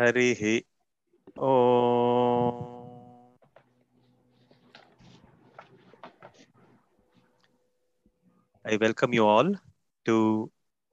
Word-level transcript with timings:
हरिः 0.00 0.42
ॐ 1.38 2.72
I 8.64 8.76
welcome 8.76 9.12
you 9.12 9.26
all 9.26 9.54
to 10.04 10.50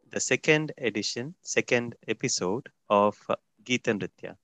the 0.10 0.20
second 0.20 0.71
edition, 0.78 1.36
second 1.44 1.96
episode 2.07 2.70
of 2.89 3.16
uh, 3.30 3.36
Geeta 3.64 3.93
Nritya. 3.93 4.36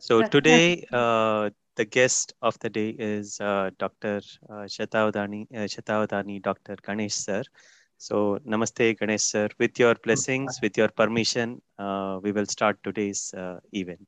So 0.00 0.20
Yes, 0.20 0.30
today, 0.30 0.86
uh, 0.92 1.50
the 1.76 1.84
guest 1.84 2.34
of 2.42 2.58
the 2.60 2.68
day 2.70 2.90
is 2.90 3.40
uh, 3.40 3.70
Dr. 3.78 4.20
Uh, 4.48 4.66
Shatavadani, 4.66 5.46
uh, 5.54 5.66
Shatavadani 5.66 6.42
Dr. 6.42 6.76
Ganesh 6.82 7.14
sir. 7.14 7.42
So 7.97 8.39
namaste 8.45 8.99
Ganesh 8.99 9.23
sir. 9.23 9.49
With 9.57 9.79
your 9.79 9.95
blessings, 9.95 10.59
with 10.61 10.77
your 10.77 10.89
permission, 10.89 11.61
uh, 11.79 12.19
we 12.21 12.31
will 12.31 12.45
start 12.45 12.77
today's 12.83 13.33
uh, 13.33 13.59
event. 13.71 14.07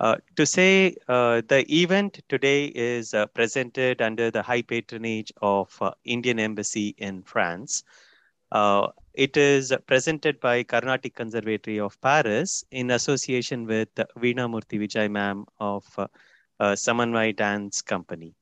Uh, 0.00 0.16
to 0.36 0.44
say 0.44 0.94
uh, 1.08 1.40
the 1.48 1.64
event 1.72 2.20
today 2.28 2.66
is 2.66 3.14
uh, 3.14 3.26
presented 3.26 4.02
under 4.02 4.30
the 4.30 4.42
high 4.42 4.60
patronage 4.60 5.32
of 5.40 5.74
uh, 5.80 5.92
Indian 6.04 6.38
Embassy 6.40 6.94
in 6.98 7.22
France. 7.22 7.84
It 9.14 9.36
is 9.36 9.72
presented 9.86 10.40
by 10.40 10.64
Carnatic 10.64 11.14
Conservatory 11.14 11.78
of 11.78 12.00
Paris 12.00 12.64
in 12.72 12.90
association 12.90 13.64
with 13.64 13.94
Veena 13.94 14.48
Murthy 14.50 14.78
Vijay 14.80 15.08
ma'am 15.08 15.46
of 15.60 15.84
Samanvai 16.60 17.36
Dance 17.36 17.80
Company. 17.80 18.34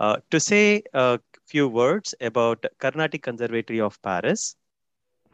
Uh, 0.00 0.16
to 0.30 0.38
say 0.38 0.82
a 0.94 1.18
few 1.44 1.66
words 1.66 2.14
about 2.20 2.64
Carnatic 2.78 3.22
Conservatory 3.22 3.80
of 3.80 4.00
Paris, 4.02 4.54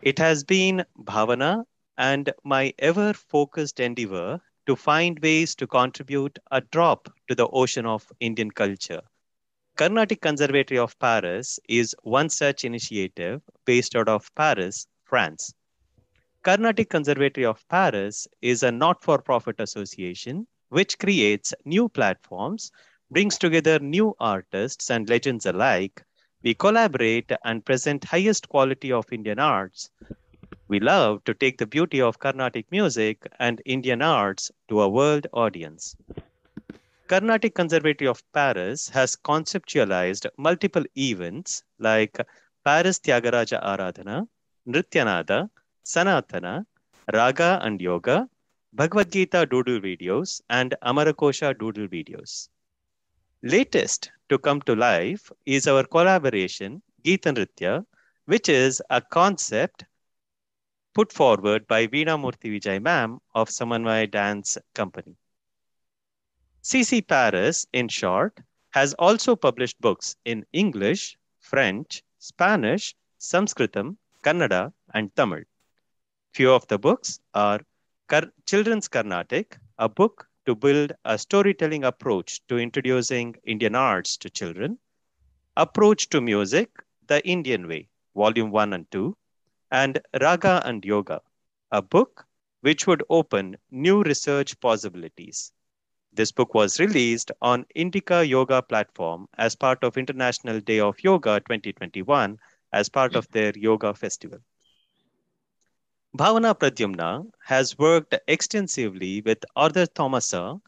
it 0.00 0.18
has 0.18 0.42
been 0.42 0.84
Bhavana 0.98 1.65
and 1.98 2.32
my 2.45 2.73
ever 2.79 3.12
focused 3.12 3.79
endeavor 3.79 4.40
to 4.66 4.74
find 4.74 5.18
ways 5.20 5.54
to 5.54 5.66
contribute 5.66 6.38
a 6.51 6.60
drop 6.60 7.12
to 7.29 7.35
the 7.35 7.46
ocean 7.48 7.85
of 7.85 8.10
Indian 8.20 8.51
culture. 8.51 9.02
Carnatic 9.76 10.23
Conservatory 10.23 10.79
of 10.79 10.98
Paris 10.98 11.59
is 11.68 11.95
one 12.02 12.30
such 12.30 12.65
initiative 12.65 13.42
based 13.65 13.95
out 13.95 14.09
of 14.09 14.35
Paris, 14.35 14.87
France. 15.04 15.52
Carnatic 16.42 16.88
Conservatory 16.88 17.45
of 17.45 17.66
Paris 17.68 18.26
is 18.40 18.62
a 18.62 18.73
not 18.73 19.02
for 19.02 19.20
profit 19.20 19.57
association 19.59 20.46
which 20.68 20.98
creates 20.98 21.52
new 21.65 21.88
platforms, 21.88 22.73
brings 23.15 23.38
together 23.38 23.79
new 23.79 24.15
artists 24.20 24.90
and 24.90 25.09
legends 25.09 25.46
alike. 25.46 26.04
We 26.43 26.52
collaborate 26.52 27.32
and 27.45 27.65
present 27.65 28.04
highest 28.04 28.51
quality 28.51 28.93
of 28.93 29.10
Indian 29.10 29.38
arts 29.38 29.90
we 30.68 30.80
love 30.80 31.23
to 31.24 31.35
take 31.35 31.59
the 31.59 31.66
beauty 31.66 32.01
of 32.01 32.18
Carnatic 32.18 32.66
music 32.70 33.26
and 33.38 33.60
Indian 33.66 34.01
arts 34.01 34.51
to 34.68 34.80
a 34.80 34.88
world 34.88 35.26
audience. 35.32 35.95
Carnatic 37.07 37.54
Conservatory 37.54 38.09
of 38.09 38.23
Paris 38.32 38.88
has 38.88 39.15
conceptualized 39.15 40.26
multiple 40.38 40.85
events 40.96 41.62
like 41.79 42.18
Paris 42.65 42.98
Tyagaraja 42.98 43.62
Aradhana, 43.62 44.26
Nrityanada, 44.66 45.51
Sanatana, 45.85 46.65
Raga 47.12 47.60
and 47.62 47.80
Yoga, 47.80 48.29
Bhagavad 48.73 49.12
Gita 49.12 49.45
doodle 49.45 49.80
videos, 49.80 50.40
and 50.48 50.74
Amarakosha 50.82 51.57
doodle 51.59 51.88
videos. 51.88 52.48
Latest 53.46 54.10
to 54.30 54.38
come 54.38 54.62
to 54.62 54.74
life 54.74 55.30
is 55.45 55.66
our 55.66 55.84
collaboration, 55.84 56.80
Geeta 57.04 57.30
Nritya, 57.30 57.84
which 58.24 58.48
is 58.48 58.80
a 58.88 59.02
concept 59.02 59.84
put 60.95 61.12
forward 61.12 61.66
by 61.66 61.86
Veena 61.86 62.16
Murthy 62.18 62.59
Vijay 62.59 62.80
ma'am 62.80 63.18
of 63.34 63.51
Samanvay 63.51 64.10
Dance 64.10 64.56
Company. 64.74 65.14
CC 66.62 67.06
Paris, 67.06 67.66
in 67.74 67.86
short, 67.88 68.41
has 68.70 68.94
also 68.94 69.36
published 69.36 69.78
books 69.78 70.16
in 70.24 70.46
English, 70.54 71.19
French, 71.40 72.02
Spanish, 72.19 72.94
Sanskritam, 73.20 73.98
Kannada, 74.22 74.72
and 74.94 75.14
Tamil. 75.16 75.42
Few 76.32 76.50
of 76.50 76.66
the 76.69 76.78
books 76.78 77.20
are 77.34 77.60
Children's 78.46 78.88
Carnatic, 78.88 79.58
a 79.78 79.90
book 79.90 80.30
to 80.47 80.55
build 80.55 80.93
a 81.05 81.19
storytelling 81.19 81.84
approach 81.84 82.41
to 82.49 82.59
introducing 82.59 83.37
Indian 83.44 83.75
arts 83.75 84.16
to 84.19 84.31
children, 84.31 84.78
Approach 85.56 86.09
to 86.10 86.21
Music, 86.21 86.71
The 87.06 87.27
Indian 87.27 87.69
Way, 87.69 87.88
Volume 88.15 88.50
1 88.50 88.72
and 88.72 88.91
2, 88.91 89.16
and 89.71 90.00
Raga 90.21 90.62
and 90.65 90.84
Yoga, 90.84 91.22
a 91.71 91.82
book 91.82 92.27
which 92.60 92.87
would 92.87 93.03
open 93.10 93.56
new 93.71 94.03
research 94.03 94.59
possibilities. 94.60 95.53
This 96.12 96.32
book 96.32 96.55
was 96.55 96.81
released 96.81 97.31
on 97.43 97.66
Indica 97.75 98.25
Yoga 98.25 98.62
platform 98.62 99.28
as 99.37 99.55
part 99.56 99.82
of 99.84 99.97
International 99.97 100.61
Day 100.61 100.81
of 100.81 101.03
Yoga 101.03 101.41
2021 101.41 102.38
as 102.72 102.88
part 102.88 103.16
of 103.16 103.28
their 103.31 103.53
yoga 103.56 103.94
festival. 103.94 104.38
Bhavana 106.16 106.54
Pradyumna 106.56 107.28
has 107.44 107.76
worked 107.76 108.14
extensively 108.28 109.20
with 109.22 109.44
Arthur 109.56 109.84
Thomasa 109.84 110.60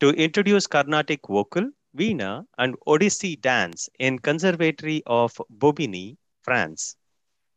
to 0.00 0.08
introduce 0.08 0.66
Carnatic 0.66 1.20
vocal, 1.28 1.70
Veena, 1.94 2.46
and 2.56 2.76
Odissi 2.86 3.38
dance 3.38 3.90
in 3.98 4.18
Conservatory 4.18 5.02
of 5.04 5.38
Bobigny, 5.50 6.16
France. 6.40 6.96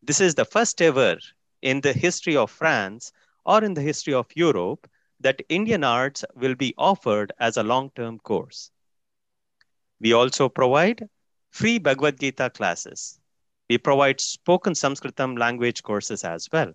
This 0.03 0.19
is 0.19 0.35
the 0.35 0.43
first 0.43 0.81
ever 0.81 1.17
in 1.61 1.79
the 1.79 1.93
history 1.93 2.35
of 2.35 2.51
France 2.51 3.13
or 3.45 3.63
in 3.63 3.73
the 3.73 3.81
history 3.81 4.13
of 4.13 4.27
Europe 4.35 4.89
that 5.21 5.41
Indian 5.47 5.85
arts 5.85 6.25
will 6.35 6.55
be 6.55 6.73
offered 6.77 7.31
as 7.39 7.55
a 7.55 7.63
long 7.63 7.89
term 7.91 8.19
course. 8.19 8.69
We 10.01 10.11
also 10.11 10.49
provide 10.49 11.07
free 11.51 11.79
Bhagavad 11.79 12.19
Gita 12.19 12.49
classes. 12.49 13.17
We 13.69 13.77
provide 13.77 14.19
spoken 14.19 14.73
Sanskritam 14.73 15.39
language 15.39 15.83
courses 15.83 16.25
as 16.25 16.49
well. 16.51 16.73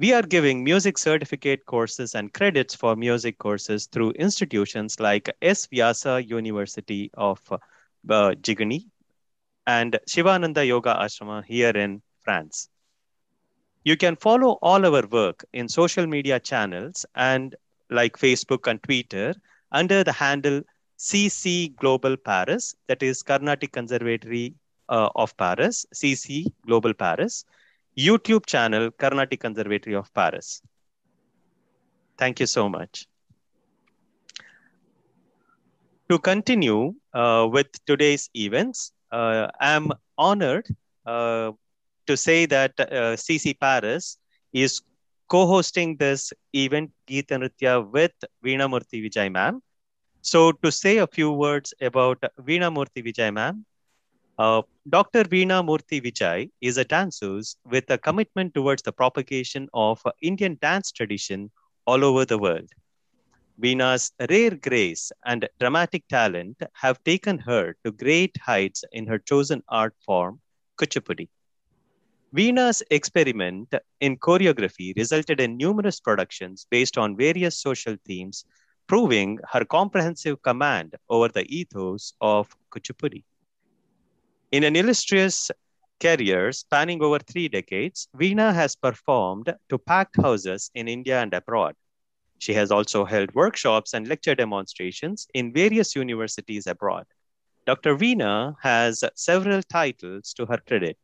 We 0.00 0.14
are 0.14 0.22
giving 0.22 0.64
music 0.64 0.96
certificate 0.96 1.66
courses 1.66 2.14
and 2.14 2.32
credits 2.32 2.74
for 2.74 2.96
music 2.96 3.36
courses 3.36 3.84
through 3.84 4.12
institutions 4.12 4.98
like 4.98 5.28
S. 5.42 5.66
Vyasa 5.66 6.24
University 6.26 7.10
of 7.12 7.38
uh, 7.52 7.58
Jigani 8.40 8.86
and 9.66 9.98
Shivananda 10.08 10.64
Yoga 10.64 10.94
Ashrama 10.94 11.44
here 11.44 11.68
in 11.68 12.00
France. 12.22 12.70
You 13.84 13.98
can 13.98 14.16
follow 14.16 14.52
all 14.62 14.86
our 14.86 15.06
work 15.06 15.44
in 15.52 15.68
social 15.68 16.06
media 16.06 16.40
channels 16.40 17.04
and 17.14 17.54
like 17.90 18.16
Facebook 18.16 18.70
and 18.70 18.82
Twitter 18.82 19.34
under 19.70 20.02
the 20.02 20.12
handle 20.12 20.62
CC 20.98 21.76
Global 21.76 22.16
Paris, 22.16 22.74
that 22.86 23.02
is 23.02 23.22
Carnatic 23.22 23.72
Conservatory 23.72 24.54
uh, 24.88 25.10
of 25.14 25.36
Paris, 25.36 25.84
CC 25.94 26.46
Global 26.64 26.94
Paris, 26.94 27.44
YouTube 27.98 28.46
channel 28.46 28.90
Carnatic 28.90 29.40
Conservatory 29.40 29.94
of 29.94 30.12
Paris. 30.14 30.62
Thank 32.18 32.40
you 32.40 32.46
so 32.46 32.68
much. 32.68 33.06
To 36.08 36.18
continue 36.18 36.94
uh, 37.14 37.48
with 37.50 37.68
today's 37.86 38.28
events, 38.34 38.92
uh, 39.12 39.48
I'm 39.60 39.92
honored 40.18 40.66
uh, 41.06 41.52
to 42.06 42.16
say 42.16 42.46
that 42.46 42.72
uh, 42.78 43.16
CC 43.16 43.58
Paris 43.58 44.18
is 44.52 44.82
co-hosting 45.28 45.96
this 45.96 46.32
event 46.52 46.90
Nritya 47.08 47.88
with 47.90 48.12
Veena 48.44 48.68
Murthy 48.68 49.00
Vijay 49.04 49.30
ma'am. 49.32 49.62
So 50.22 50.52
to 50.52 50.72
say 50.72 50.98
a 50.98 51.06
few 51.06 51.32
words 51.32 51.72
about 51.80 52.20
Veena 52.40 52.70
Murthy 52.76 53.02
Vijay 53.06 53.32
ma'am, 53.32 53.64
uh, 54.40 54.62
Dr. 54.88 55.24
Veena 55.24 55.62
Murthy 55.62 56.00
Vijay 56.04 56.50
is 56.62 56.78
a 56.78 56.84
dancer 56.84 57.40
with 57.66 57.90
a 57.90 57.98
commitment 57.98 58.54
towards 58.54 58.82
the 58.82 58.92
propagation 58.92 59.68
of 59.74 60.02
Indian 60.22 60.56
dance 60.62 60.90
tradition 60.92 61.50
all 61.86 62.02
over 62.02 62.24
the 62.24 62.38
world. 62.38 62.70
Veena's 63.58 64.12
rare 64.30 64.56
grace 64.68 65.12
and 65.26 65.46
dramatic 65.58 66.08
talent 66.08 66.56
have 66.72 67.04
taken 67.04 67.38
her 67.38 67.76
to 67.84 67.92
great 67.92 68.34
heights 68.38 68.82
in 68.92 69.06
her 69.06 69.18
chosen 69.18 69.62
art 69.68 69.94
form, 70.06 70.40
Kuchipudi. 70.78 71.28
Veena's 72.32 72.82
experiment 72.90 73.74
in 74.00 74.16
choreography 74.16 74.96
resulted 74.96 75.38
in 75.42 75.58
numerous 75.58 76.00
productions 76.00 76.66
based 76.70 76.96
on 76.96 77.14
various 77.14 77.60
social 77.60 77.96
themes, 78.06 78.46
proving 78.86 79.38
her 79.52 79.66
comprehensive 79.66 80.40
command 80.40 80.94
over 81.10 81.28
the 81.28 81.44
ethos 81.54 82.14
of 82.22 82.48
Kuchipudi. 82.70 83.22
In 84.52 84.64
an 84.64 84.74
illustrious 84.74 85.52
career 86.00 86.50
spanning 86.50 87.00
over 87.02 87.20
three 87.20 87.48
decades, 87.48 88.08
Veena 88.16 88.52
has 88.52 88.74
performed 88.74 89.54
to 89.68 89.78
packed 89.78 90.16
houses 90.20 90.72
in 90.74 90.88
India 90.88 91.22
and 91.22 91.32
abroad. 91.32 91.76
She 92.38 92.54
has 92.54 92.72
also 92.72 93.04
held 93.04 93.32
workshops 93.32 93.94
and 93.94 94.08
lecture 94.08 94.34
demonstrations 94.34 95.28
in 95.34 95.52
various 95.52 95.94
universities 95.94 96.66
abroad. 96.66 97.06
Dr. 97.64 97.96
Veena 97.96 98.56
has 98.60 99.04
several 99.14 99.62
titles 99.62 100.32
to 100.34 100.46
her 100.46 100.58
credit 100.58 100.98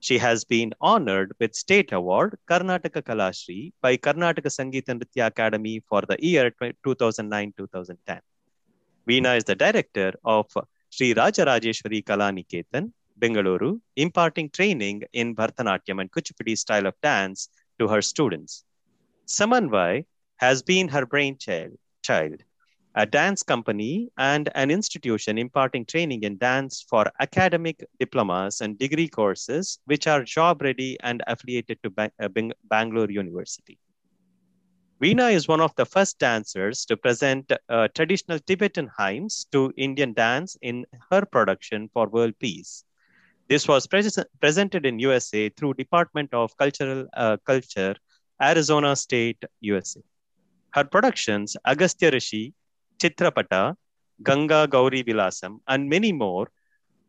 She 0.00 0.18
has 0.18 0.44
been 0.44 0.72
honored 0.80 1.32
with 1.38 1.54
state 1.54 1.92
award 1.92 2.38
Karnataka 2.48 3.02
Kalashri 3.02 3.72
by 3.80 3.98
Karnataka 3.98 4.50
Sangeeta 4.50 4.98
Nritya 4.98 5.26
Academy 5.26 5.80
for 5.88 6.02
the 6.02 6.16
year 6.18 6.50
2009-2010. 6.84 8.20
Veena 9.06 9.36
is 9.36 9.44
the 9.44 9.54
director 9.54 10.14
of 10.24 10.46
Sri 10.90 11.14
Rajarajeshwari 11.14 12.04
Kalaniketan, 12.04 12.92
Bengaluru, 13.18 13.80
imparting 13.96 14.50
training 14.50 15.02
in 15.12 15.36
Bharatanatyam 15.36 16.00
and 16.00 16.10
Kuchipudi 16.10 16.58
style 16.58 16.86
of 16.86 16.94
dance 17.00 17.48
to 17.78 17.86
her 17.86 18.02
students. 18.02 18.64
Samanvai 19.26 20.04
has 20.36 20.62
been 20.62 20.88
her 20.88 21.06
brainchild, 21.06 21.72
child, 22.02 22.42
a 22.96 23.06
dance 23.06 23.44
company 23.44 24.10
and 24.18 24.48
an 24.56 24.70
institution 24.70 25.38
imparting 25.38 25.84
training 25.84 26.24
in 26.24 26.36
dance 26.38 26.84
for 26.88 27.10
academic 27.20 27.84
diplomas 28.00 28.60
and 28.60 28.76
degree 28.78 29.06
courses, 29.06 29.78
which 29.84 30.08
are 30.08 30.24
job 30.24 30.60
ready 30.60 30.98
and 31.04 31.22
affiliated 31.28 31.78
to 31.84 31.92
uh, 31.98 32.28
Bangalore 32.64 33.10
University. 33.10 33.78
Veena 35.02 35.32
is 35.32 35.48
one 35.48 35.62
of 35.62 35.74
the 35.76 35.86
first 35.86 36.18
dancers 36.18 36.84
to 36.84 36.94
present 36.94 37.50
uh, 37.70 37.88
traditional 37.94 38.38
Tibetan 38.38 38.90
hymns 38.98 39.46
to 39.50 39.72
Indian 39.78 40.12
dance 40.12 40.58
in 40.60 40.84
her 41.10 41.24
production 41.24 41.88
for 41.94 42.06
World 42.08 42.34
Peace. 42.38 42.84
This 43.48 43.66
was 43.66 43.86
pre- 43.86 44.06
presented 44.42 44.84
in 44.84 44.98
USA 44.98 45.48
through 45.48 45.74
Department 45.74 46.34
of 46.34 46.54
Cultural 46.58 47.06
uh, 47.14 47.38
Culture, 47.46 47.96
Arizona 48.42 48.94
State, 48.94 49.42
USA. 49.62 50.00
Her 50.72 50.84
productions, 50.84 51.56
Agastya 51.64 52.10
Rishi, 52.10 52.52
Chitrapata, 52.98 53.76
Ganga 54.22 54.68
Gauri 54.68 55.02
Vilasam, 55.02 55.60
and 55.66 55.88
many 55.88 56.12
more 56.12 56.50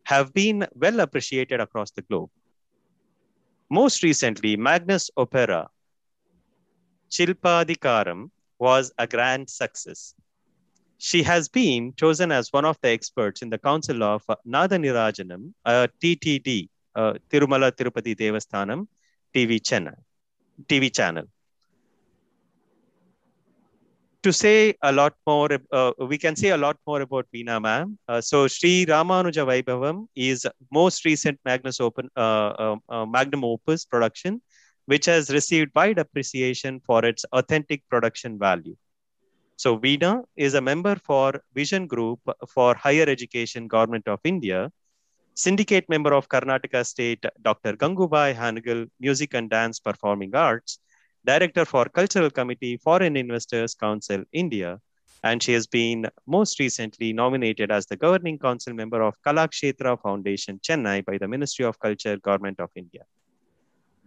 have 0.04 0.32
been 0.32 0.66
well 0.74 1.00
appreciated 1.00 1.60
across 1.60 1.90
the 1.90 2.02
globe. 2.02 2.30
Most 3.68 4.02
recently, 4.02 4.56
Magnus 4.56 5.10
Opera, 5.18 5.68
Chilpadikaram, 7.12 8.30
was 8.58 8.92
a 8.98 9.06
grand 9.06 9.50
success. 9.50 10.14
She 10.98 11.22
has 11.24 11.48
been 11.48 11.94
chosen 11.96 12.30
as 12.30 12.52
one 12.52 12.64
of 12.64 12.78
the 12.80 12.90
experts 12.90 13.42
in 13.42 13.50
the 13.50 13.58
Council 13.58 14.02
of 14.04 14.22
Nadanirajanam, 14.46 15.52
a 15.64 15.88
TTD, 16.00 16.68
uh, 16.94 17.14
Tirumala 17.28 17.72
Tirupati 17.72 18.14
Devasthanam 18.16 18.86
TV 19.34 19.60
channel. 19.64 19.94
TV 20.68 20.94
channel 20.94 21.26
to 24.22 24.32
say 24.32 24.74
a 24.82 24.92
lot 24.92 25.14
more, 25.26 25.48
uh, 25.72 25.92
we 25.98 26.16
can 26.16 26.36
say 26.36 26.50
a 26.50 26.56
lot 26.56 26.76
more 26.86 27.00
about 27.00 27.26
Veena 27.34 27.60
ma'am. 27.60 27.98
Uh, 28.08 28.20
so 28.20 28.46
Sri 28.46 28.86
Ramanuja 28.86 29.44
Vaibhavam 29.50 30.06
is 30.14 30.46
most 30.70 31.04
recent 31.04 31.40
Magnus 31.44 31.80
Open, 31.80 32.08
uh, 32.16 32.52
um, 32.58 32.80
uh, 32.88 33.04
Magnum 33.04 33.44
Opus 33.44 33.84
production, 33.84 34.40
which 34.86 35.06
has 35.06 35.30
received 35.30 35.70
wide 35.74 35.98
appreciation 35.98 36.80
for 36.80 37.04
its 37.04 37.24
authentic 37.32 37.82
production 37.88 38.38
value. 38.38 38.76
So 39.56 39.78
Veena 39.78 40.24
is 40.36 40.54
a 40.54 40.60
member 40.60 40.96
for 40.96 41.42
Vision 41.54 41.86
Group 41.86 42.20
for 42.48 42.74
Higher 42.74 43.08
Education 43.08 43.68
Government 43.68 44.08
of 44.08 44.18
India, 44.24 44.72
syndicate 45.34 45.88
member 45.88 46.12
of 46.12 46.28
Karnataka 46.28 46.84
State 46.84 47.24
Dr. 47.42 47.74
Gangubai 47.76 48.34
Hanagal 48.34 48.90
Music 48.98 49.34
and 49.34 49.48
Dance 49.48 49.78
Performing 49.78 50.34
Arts, 50.34 50.78
Director 51.24 51.64
for 51.64 51.84
Cultural 51.84 52.30
Committee, 52.30 52.76
Foreign 52.76 53.16
Investors 53.16 53.74
Council, 53.74 54.24
India, 54.32 54.80
and 55.22 55.40
she 55.40 55.52
has 55.52 55.68
been 55.68 56.08
most 56.26 56.58
recently 56.58 57.12
nominated 57.12 57.70
as 57.70 57.86
the 57.86 57.96
governing 57.96 58.38
council 58.38 58.74
member 58.74 59.00
of 59.02 59.14
Kalakshetra 59.24 60.00
Foundation, 60.02 60.58
Chennai, 60.58 61.04
by 61.04 61.18
the 61.18 61.28
Ministry 61.28 61.64
of 61.64 61.78
Culture, 61.78 62.16
Government 62.16 62.58
of 62.58 62.70
India. 62.74 63.02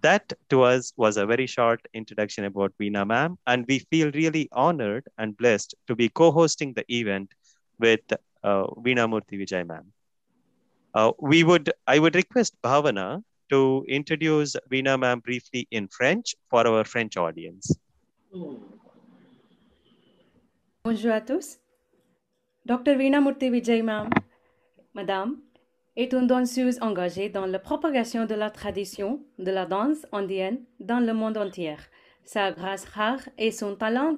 That 0.06 0.34
to 0.52 0.62
us 0.62 0.94
was 0.98 1.18
a 1.18 1.26
very 1.26 1.48
short 1.48 1.82
introduction 2.00 2.46
about 2.46 2.72
Veena 2.80 3.08
ma'am, 3.08 3.38
and 3.48 3.66
we 3.68 3.80
feel 3.92 4.12
really 4.12 4.48
honored 4.52 5.06
and 5.18 5.36
blessed 5.36 5.74
to 5.88 5.96
be 5.96 6.10
co-hosting 6.10 6.74
the 6.74 6.86
event 6.94 7.32
with 7.80 8.06
uh, 8.44 8.68
Veena 8.86 9.06
Murthy 9.10 9.40
Vijay 9.42 9.66
ma'am. 9.66 9.86
Uh, 10.94 11.12
we 11.20 11.44
would, 11.44 11.72
I 11.88 11.98
would 11.98 12.14
request 12.14 12.54
Bhavana 12.64 13.24
to 13.50 13.84
introduce 13.88 14.56
Veena 14.72 15.00
ma'am 15.00 15.22
briefly 15.22 15.68
in 15.72 15.88
French 15.88 16.36
for 16.52 16.68
our 16.68 16.84
French 16.84 17.18
audience. 17.18 17.76
Bonjour 20.84 21.14
à 21.14 21.26
tous. 21.26 21.58
Dr 22.64 22.96
Veena 22.96 23.24
Murthy 23.24 23.50
Vijay 23.50 23.84
ma'am, 23.84 24.12
madame, 24.94 25.42
est 25.96 26.14
une 26.14 26.28
danseuse 26.28 26.78
engagée 26.82 27.30
dans 27.30 27.46
la 27.46 27.60
propagation 27.60 28.26
de 28.26 28.36
la 28.36 28.50
tradition 28.50 29.22
de 29.40 29.52
la 29.52 29.66
danse 29.66 30.06
indienne 30.12 30.60
dans 30.80 31.00
le 31.00 31.14
monde 31.14 31.38
entier. 31.38 31.78
Sa 32.26 32.52
grâce 32.52 32.86
rare 32.86 33.22
et 33.38 33.52
son 33.52 33.76
talent 33.76 34.18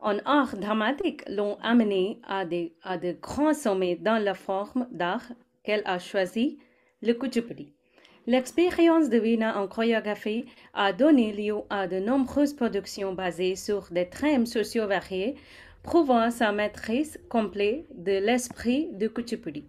en 0.00 0.18
art 0.24 0.56
dramatique 0.56 1.22
l'ont 1.28 1.58
amenée 1.62 2.20
à, 2.24 2.44
à 2.82 2.98
de 2.98 3.12
grands 3.20 3.54
sommets 3.54 3.96
dans 3.96 4.22
la 4.22 4.34
forme 4.34 4.86
d'art 4.90 5.26
qu'elle 5.62 5.82
a 5.84 5.98
choisi, 5.98 6.58
le 7.02 7.12
kuchipudi. 7.14 7.72
L'expérience 8.26 9.10
de 9.10 9.18
Veena 9.18 9.58
en 9.58 9.68
chorégraphie 9.68 10.46
a 10.72 10.94
donné 10.94 11.32
lieu 11.32 11.56
à 11.68 11.86
de 11.86 11.98
nombreuses 11.98 12.54
productions 12.54 13.12
basées 13.12 13.56
sur 13.56 13.88
des 13.90 14.08
thèmes 14.08 14.46
sociaux 14.46 14.86
variés, 14.86 15.34
prouvant 15.82 16.30
sa 16.30 16.50
maîtrise 16.50 17.20
complète 17.28 17.84
de 17.94 18.12
l'esprit 18.12 18.88
du 18.92 19.10
Kuchipudi. 19.10 19.64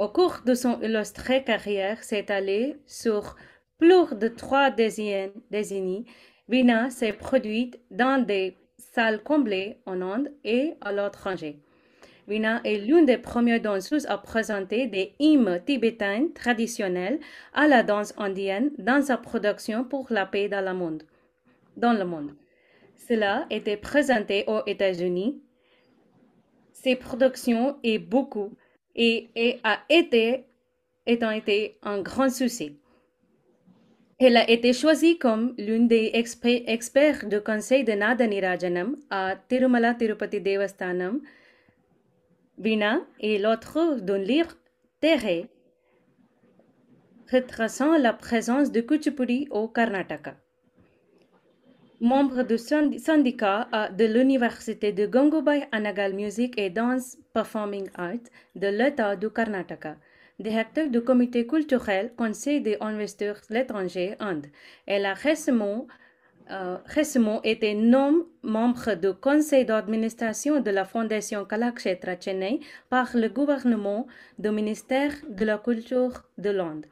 Au 0.00 0.08
cours 0.08 0.40
de 0.46 0.54
son 0.54 0.80
illustrée 0.80 1.44
carrière 1.44 2.02
s'étalée 2.02 2.78
sur 2.86 3.36
plus 3.76 4.14
de 4.16 4.28
trois 4.28 4.70
décennies, 4.70 6.06
Veena 6.48 6.88
s'est 6.88 7.12
produite 7.12 7.78
dans 7.90 8.24
des 8.24 8.56
salles 8.78 9.22
comblées 9.22 9.82
en 9.84 10.00
Inde 10.00 10.32
et 10.42 10.72
à 10.80 10.90
l'étranger. 10.90 11.60
Veena 12.26 12.62
est 12.64 12.78
l'une 12.78 13.04
des 13.04 13.18
premières 13.18 13.60
danseuses 13.60 14.06
à 14.06 14.16
présenter 14.16 14.86
des 14.86 15.12
hymnes 15.18 15.60
tibétains 15.66 16.28
traditionnels 16.34 17.20
à 17.52 17.68
la 17.68 17.82
danse 17.82 18.14
indienne 18.16 18.70
dans 18.78 19.02
sa 19.02 19.18
production 19.18 19.84
pour 19.84 20.06
la 20.08 20.24
paix 20.24 20.48
dans 20.48 20.64
le 20.64 20.72
monde. 20.72 21.02
Dans 21.76 21.92
le 21.92 22.06
monde. 22.06 22.34
Cela 23.06 23.44
était 23.50 23.76
présenté 23.76 24.44
aux 24.46 24.62
États-Unis. 24.66 25.42
Ces 26.72 26.96
productions 26.96 27.76
est 27.82 27.98
beaucoup 27.98 28.56
et, 28.94 29.30
et 29.34 29.58
a 29.64 29.80
été 29.88 30.44
étant 31.06 31.30
été 31.30 31.78
un 31.82 32.00
grand 32.02 32.30
succès. 32.30 32.72
Elle 34.18 34.36
a 34.36 34.48
été 34.50 34.72
choisie 34.74 35.18
comme 35.18 35.54
l'une 35.56 35.88
des 35.88 36.10
experts 36.14 37.26
du 37.26 37.40
conseil 37.40 37.84
de 37.84 37.92
Nadanirajanam 37.92 38.96
à 39.08 39.34
Tirumala 39.48 39.94
Tirupati 39.94 40.40
Devasthanam 40.40 41.20
Veena 42.58 43.00
est 43.20 43.38
l'autre 43.38 43.98
d'un 44.00 44.18
livre 44.18 44.54
terré 45.00 45.46
retraçant 47.32 47.96
la 47.96 48.12
présence 48.12 48.70
de 48.70 48.82
Kuchipudi 48.82 49.48
au 49.50 49.68
Karnataka. 49.68 50.36
Membre 52.02 52.44
du 52.44 52.56
syndicat 52.56 53.68
de 53.94 54.06
l'Université 54.06 54.90
de 54.90 55.04
Gangubai 55.04 55.68
Anagal 55.70 56.14
Music 56.14 56.54
et 56.56 56.70
Dance 56.70 57.18
Performing 57.34 57.90
Arts 57.94 58.30
de 58.56 58.68
l'État 58.68 59.16
du 59.16 59.28
Karnataka, 59.28 59.96
directeur 60.38 60.88
du 60.88 61.02
comité 61.02 61.46
culturel 61.46 62.10
Conseil 62.16 62.62
des 62.62 62.78
investisseurs 62.80 63.42
l'étranger 63.50 64.16
Inde. 64.18 64.46
Elle 64.86 65.04
a 65.04 65.12
récemment 65.12 65.88
euh, 66.50 66.78
été 67.44 67.74
nommé 67.74 68.24
membre 68.42 68.94
du 68.94 69.12
conseil 69.12 69.66
d'administration 69.66 70.58
de 70.58 70.70
la 70.70 70.86
Fondation 70.86 71.44
Kalakshetra 71.44 72.18
Chennai 72.18 72.60
par 72.88 73.14
le 73.14 73.28
gouvernement 73.28 74.06
du 74.38 74.50
ministère 74.50 75.12
de 75.28 75.44
la 75.44 75.58
Culture 75.58 76.22
de 76.38 76.48
l'Inde. 76.48 76.86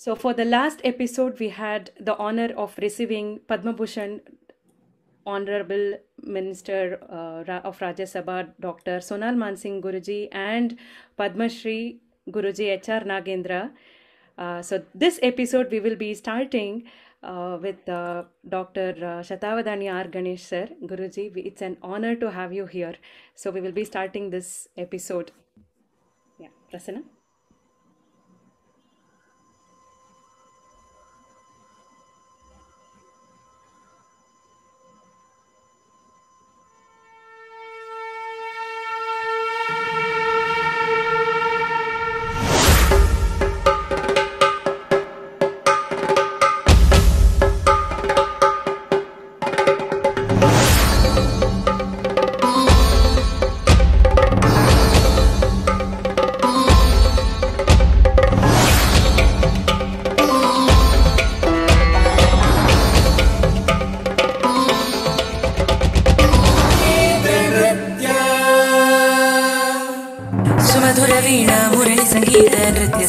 So 0.00 0.14
for 0.16 0.32
the 0.32 0.46
last 0.46 0.80
episode, 0.82 1.38
we 1.38 1.50
had 1.50 1.90
the 2.00 2.16
honor 2.16 2.54
of 2.56 2.74
receiving 2.78 3.40
Padma 3.46 3.74
Bhushan 3.74 4.22
Honorable 5.26 5.98
Minister 6.22 6.98
uh, 7.02 7.68
of 7.68 7.80
Rajya 7.80 8.06
Sabha, 8.12 8.48
Dr. 8.58 9.00
Sonal 9.08 9.36
Mansingh 9.42 9.82
Guruji 9.82 10.28
and 10.32 10.78
Padma 11.18 11.50
Shri 11.50 12.00
Guruji 12.30 12.70
H.R. 12.78 13.00
Nagendra. 13.00 13.72
Uh, 14.38 14.62
so 14.62 14.82
this 14.94 15.20
episode, 15.22 15.70
we 15.70 15.80
will 15.80 15.96
be 15.96 16.14
starting 16.14 16.84
uh, 17.22 17.58
with 17.60 17.86
uh, 17.86 18.22
Dr. 18.48 18.94
Uh, 18.96 19.20
Shatavadani 19.28 19.92
R. 19.92 20.08
Ganesh 20.08 20.44
sir. 20.44 20.66
Guruji, 20.82 21.30
it's 21.36 21.60
an 21.60 21.76
honor 21.82 22.16
to 22.16 22.30
have 22.30 22.54
you 22.54 22.64
here. 22.64 22.94
So 23.34 23.50
we 23.50 23.60
will 23.60 23.78
be 23.82 23.84
starting 23.84 24.30
this 24.30 24.66
episode. 24.78 25.32
Yeah, 26.38 26.48
Prasanna. 26.72 27.02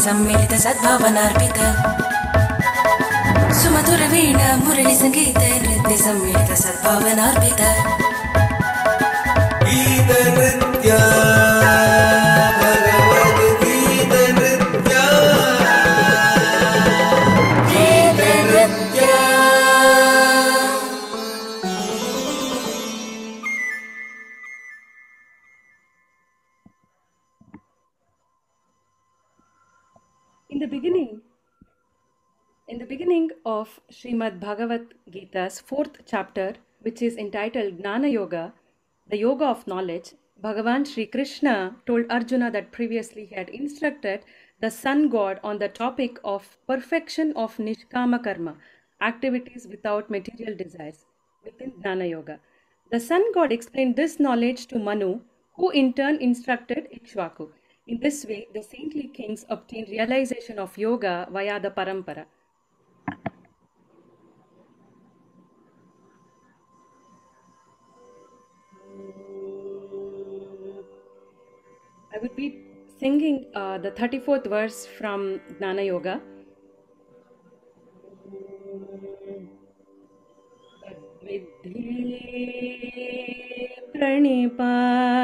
सम्मिलित 0.02 0.54
सद्भावनार्पित। 0.54 1.58
सुमधुरवीण 3.54 4.40
मुरलीसङ्गीत 4.66 5.38
नृत्य 5.38 5.98
सम्मिलित 5.98 6.52
सद्भावनार्पित। 6.58 7.62
Bhagavad 34.52 34.96
Gita's 35.10 35.62
fourth 35.62 36.06
chapter, 36.06 36.56
which 36.82 37.02
is 37.02 37.16
entitled 37.16 37.78
Gnana 37.82 38.12
Yoga, 38.12 38.54
the 39.08 39.16
yoga 39.16 39.46
of 39.46 39.66
knowledge, 39.66 40.12
Bhagavan 40.44 40.86
Sri 40.86 41.06
Krishna 41.06 41.78
told 41.86 42.12
Arjuna 42.12 42.52
that 42.52 42.74
previously 42.74 43.28
he 43.28 43.36
had 43.36 43.48
instructed 43.48 44.26
the 44.60 44.70
sun 44.70 45.08
god 45.08 45.40
on 45.42 45.60
the 45.60 45.70
topic 45.70 46.20
of 46.26 46.58
perfection 46.68 47.32
of 47.38 47.56
Nishkama 47.60 48.22
Karma, 48.22 48.58
activities 49.00 49.68
without 49.70 50.10
material 50.10 50.54
desires, 50.58 51.06
within 51.46 51.72
Gnana 51.82 52.10
Yoga. 52.10 52.38
The 52.92 53.00
sun 53.00 53.24
god 53.34 53.54
explained 53.54 53.96
this 53.96 54.20
knowledge 54.20 54.66
to 54.66 54.80
Manu, 54.80 55.22
who 55.54 55.70
in 55.70 55.94
turn 55.94 56.18
instructed 56.18 56.90
Ikshvaku. 56.92 57.48
In 57.88 58.02
this 58.02 58.26
way, 58.26 58.48
the 58.54 58.64
saintly 58.64 59.08
kings 59.08 59.46
obtained 59.48 59.88
realization 59.88 60.60
of 60.60 60.78
yoga 60.78 61.30
via 61.32 61.58
the 61.58 61.72
parampara. 61.72 62.26
I 72.14 72.18
would 72.22 72.36
be 72.36 72.62
singing 73.00 73.46
uh, 73.56 73.78
the 73.78 73.92
34th 73.92 74.48
verse 74.48 74.86
from 74.86 75.40
Gnana 75.60 75.86
Yoga. 75.86 76.22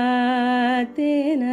प्रणिपातेन 0.07 1.43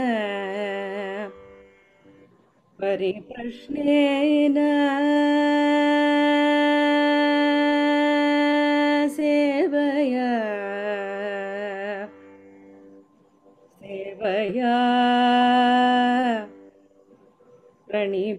परिप्रश्नेन 2.80 4.56
सेवया 9.16 10.30
सेवया 14.24 14.76
प्रणिपातेन 17.88 18.36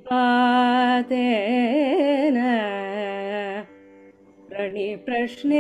प्रणिप्रश्नेन 4.49 5.53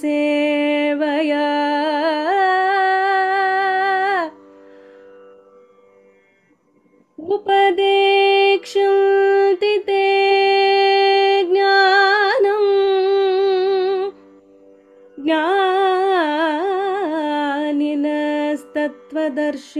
सेवया 0.00 1.44
उपदेक्षन्ति 7.18 9.33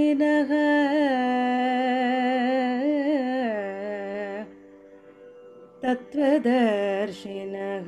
ज्ञानिनस्तत्त्वदर्शिनः 0.03 0.51
तत्त्वदर्शिनः 5.81 7.88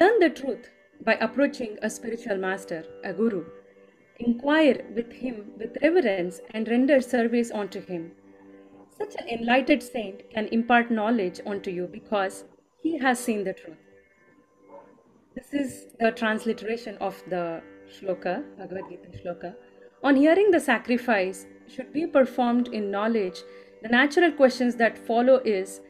Learn 0.00 0.20
the 0.20 0.30
truth 0.30 0.70
by 1.04 1.14
approaching 1.14 1.76
a 1.82 1.90
spiritual 1.90 2.36
master, 2.36 2.84
a 3.02 3.12
guru. 3.12 3.44
Inquire 4.20 4.84
with 4.94 5.12
him 5.12 5.50
with 5.58 5.76
reverence 5.82 6.40
and 6.52 6.68
render 6.68 7.00
service 7.00 7.50
unto 7.50 7.84
him. 7.84 8.12
Such 8.96 9.16
an 9.16 9.28
enlightened 9.28 9.82
saint 9.82 10.30
can 10.30 10.46
impart 10.48 10.92
knowledge 10.92 11.40
unto 11.44 11.72
you 11.72 11.88
because 11.88 12.44
he 12.80 12.98
has 12.98 13.18
seen 13.18 13.42
the 13.42 13.52
truth. 13.52 13.81
This 15.35 15.51
is 15.51 15.87
the 15.99 16.11
transliteration 16.11 16.95
of 16.97 17.21
the 17.27 17.63
shloka, 17.89 18.43
Bhagavad 18.55 18.83
Gita 18.87 19.09
shloka. 19.17 19.55
On 20.03 20.15
hearing 20.15 20.51
the 20.51 20.59
sacrifice 20.59 21.47
should 21.67 21.91
be 21.91 22.05
performed 22.05 22.67
in 22.67 22.91
knowledge, 22.91 23.41
the 23.81 23.89
natural 23.89 24.31
questions 24.31 24.75
that 24.75 24.95
follow 24.95 25.37
is 25.43 25.81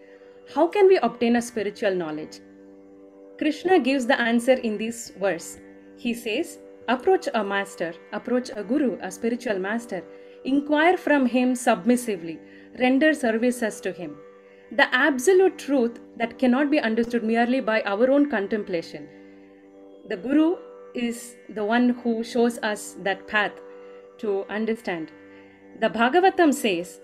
how 0.53 0.67
can 0.67 0.87
we 0.87 0.97
obtain 0.97 1.35
a 1.35 1.41
spiritual 1.41 1.93
knowledge? 1.93 2.39
Krishna 3.37 3.79
gives 3.79 4.05
the 4.05 4.19
answer 4.19 4.53
in 4.53 4.77
this 4.77 5.11
verse. 5.19 5.59
He 5.97 6.13
says, 6.13 6.59
Approach 6.87 7.27
a 7.33 7.43
master, 7.43 7.93
approach 8.13 8.49
a 8.55 8.63
guru, 8.63 8.97
a 9.01 9.11
spiritual 9.11 9.59
master, 9.59 10.03
inquire 10.45 10.95
from 10.95 11.25
him 11.25 11.53
submissively, 11.53 12.39
render 12.79 13.13
services 13.13 13.81
to 13.81 13.91
him. 13.91 14.15
The 14.71 14.93
absolute 14.95 15.57
truth 15.57 15.99
that 16.15 16.39
cannot 16.39 16.71
be 16.71 16.79
understood 16.79 17.25
merely 17.25 17.59
by 17.59 17.81
our 17.81 18.09
own 18.09 18.29
contemplation 18.29 19.09
the 20.07 20.17
Guru 20.17 20.57
is 20.93 21.37
the 21.49 21.63
one 21.63 21.89
who 21.89 22.23
shows 22.23 22.57
us 22.59 22.95
that 23.03 23.27
path 23.27 23.53
to 24.17 24.45
understand. 24.49 25.11
The 25.79 25.89
Bhagavatam 25.89 26.53
says, 26.53 26.99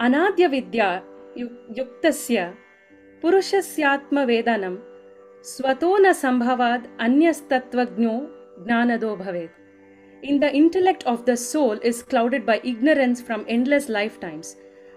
Anadya 0.00 0.50
Vidya 0.50 1.02
Yuktasya 1.36 2.54
Purushasyaatma 3.22 4.26
Vedanam 4.30 4.80
Swatona 5.40 6.12
Sambhavad 6.14 6.88
Anyastatvagno 6.98 8.28
Gnanado 8.66 9.16
Bhavet. 9.16 9.50
In 10.22 10.40
the 10.40 10.52
intellect 10.52 11.04
of 11.04 11.24
the 11.26 11.36
soul 11.36 11.78
is 11.82 12.02
clouded 12.02 12.44
by 12.44 12.60
ignorance 12.64 13.22
from 13.22 13.44
endless 13.48 13.88
lifetimes, 13.88 14.56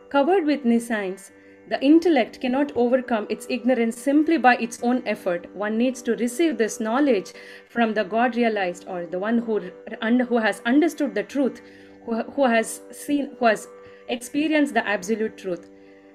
covered 0.09 0.45
with 0.45 0.63
nisans, 0.63 1.31
the 1.69 1.81
intellect 1.83 2.39
cannot 2.39 2.71
overcome 2.75 3.27
its 3.29 3.45
ignorance 3.49 3.97
simply 3.97 4.37
by 4.37 4.55
its 4.55 4.81
own 4.83 5.03
effort. 5.05 5.53
One 5.53 5.77
needs 5.77 6.01
to 6.03 6.15
receive 6.15 6.57
this 6.57 6.79
knowledge 6.79 7.33
from 7.69 7.93
the 7.93 8.03
God 8.03 8.35
realized 8.35 8.85
or 8.87 9.05
the 9.05 9.19
one 9.19 9.39
who, 9.39 9.71
who 10.01 10.37
has 10.37 10.61
understood 10.65 11.13
the 11.13 11.23
truth, 11.23 11.61
who, 12.05 12.23
who 12.23 12.45
has 12.45 12.81
seen, 12.91 13.35
who 13.39 13.45
has 13.45 13.67
experienced 14.07 14.73
the 14.73 14.87
absolute 14.87 15.37
truth. 15.37 15.69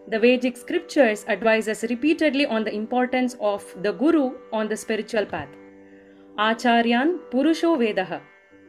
The 0.09 0.19
Vedic 0.19 0.57
scriptures 0.57 1.25
advise 1.29 1.69
us 1.69 1.85
repeatedly 1.85 2.47
on 2.47 2.65
the 2.65 2.75
importance 2.75 3.37
of 3.41 3.65
the 3.83 3.93
Guru 3.93 4.33
on 4.53 4.69
the 4.69 4.77
spiritual 4.77 5.27
path. 5.27 5.49
Acharyan 6.39 7.19
Purusho 7.31 7.77
Vedaha, 7.77 8.21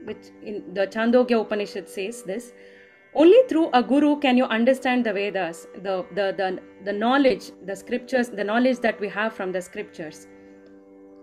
which 0.03 0.31
in 0.43 0.73
the 0.73 0.85
Chandogya 0.87 1.41
Upanishad 1.41 1.87
says 1.87 2.23
this. 2.23 2.53
Only 3.15 3.37
through 3.47 3.69
a 3.73 3.83
guru 3.83 4.19
can 4.19 4.37
you 4.37 4.45
understand 4.45 5.05
the 5.05 5.13
Vedas, 5.13 5.67
the, 5.75 6.05
the, 6.15 6.33
the, 6.35 6.59
the 6.83 6.93
knowledge, 6.93 7.51
the 7.65 7.75
scriptures, 7.75 8.29
the 8.29 8.43
knowledge 8.43 8.79
that 8.79 8.99
we 8.99 9.07
have 9.09 9.33
from 9.33 9.51
the 9.51 9.61
scriptures. 9.61 10.27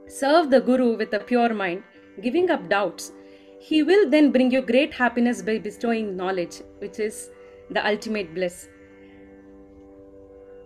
Serve 0.06 0.50
the 0.50 0.60
guru 0.60 0.96
with 0.96 1.12
a 1.14 1.20
pure 1.20 1.52
mind, 1.52 1.82
giving 2.20 2.50
up 2.50 2.68
doubts. 2.68 3.12
He 3.58 3.82
will 3.82 4.08
then 4.08 4.30
bring 4.30 4.50
you 4.52 4.62
great 4.62 4.94
happiness 4.94 5.42
by 5.42 5.58
bestowing 5.58 6.16
knowledge, 6.16 6.62
which 6.78 7.00
is 7.00 7.30
the 7.70 7.86
ultimate 7.86 8.34
bliss. 8.34 8.68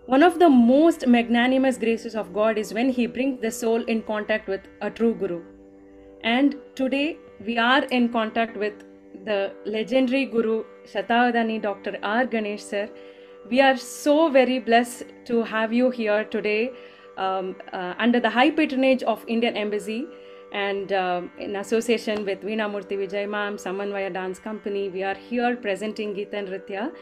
One 0.06 0.22
of 0.22 0.38
the 0.38 0.50
most 0.50 1.06
magnanimous 1.06 1.78
graces 1.78 2.14
of 2.14 2.34
God 2.34 2.58
is 2.58 2.74
when 2.74 2.90
He 2.90 3.06
brings 3.06 3.40
the 3.40 3.50
soul 3.50 3.82
in 3.84 4.02
contact 4.02 4.46
with 4.46 4.60
a 4.82 4.90
true 4.90 5.14
Guru. 5.14 5.42
And 6.22 6.56
today 6.74 7.16
we 7.44 7.56
are 7.56 7.84
in 7.84 8.10
contact 8.10 8.58
with 8.58 8.74
the 9.24 9.52
legendary 9.64 10.26
Guru 10.26 10.64
Shatavadani 10.86 11.60
Dr. 11.60 11.98
R. 12.02 12.26
Ganesh 12.26 12.62
sir. 12.62 12.88
We 13.50 13.60
are 13.60 13.76
so 13.76 14.30
very 14.30 14.58
blessed 14.58 15.04
to 15.26 15.42
have 15.42 15.72
you 15.72 15.90
here 15.90 16.24
today 16.24 16.72
um, 17.16 17.56
uh, 17.72 17.94
under 17.98 18.20
the 18.20 18.30
high 18.30 18.50
patronage 18.50 19.02
of 19.02 19.24
Indian 19.28 19.56
Embassy 19.56 20.06
and 20.52 20.92
um, 20.92 21.30
in 21.38 21.56
association 21.56 22.24
with 22.24 22.42
Veena 22.42 22.70
Murthy 22.70 22.96
Vijay 22.96 23.28
Ma'am, 23.28 23.56
Samanvaya 23.56 24.12
Dance 24.12 24.38
Company. 24.38 24.88
We 24.88 25.02
are 25.02 25.14
here 25.14 25.56
presenting 25.56 26.14
Geeta 26.14 26.46
Nritya 26.48 26.92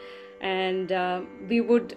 and 0.41 0.91
uh, 0.91 1.21
we 1.47 1.61
would 1.61 1.95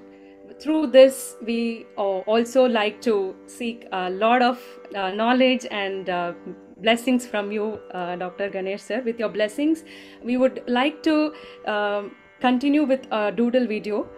through 0.61 0.87
this, 0.89 1.37
we 1.45 1.87
uh, 1.99 2.01
also 2.01 2.65
like 2.67 3.01
to 3.03 3.35
seek 3.47 3.87
a 3.93 4.11
lot 4.11 4.43
of 4.43 4.59
uh, 4.95 5.11
knowledge 5.11 5.67
and 5.71 6.09
uh, 6.09 6.33
blessings 6.77 7.27
from 7.27 7.53
you, 7.53 7.81
uh, 7.93 8.17
Dr. 8.17 8.49
Ganesh 8.51 8.83
sir. 8.83 9.03
With 9.05 9.19
your 9.19 9.29
blessings, 9.29 9.85
we 10.23 10.37
would 10.37 10.63
like 10.67 11.03
to 11.05 11.35
um, 11.67 12.15
continue 12.41 12.85
with 12.85 13.07
a 13.11 13.33
doodle 13.33 13.67
video, 13.67 14.09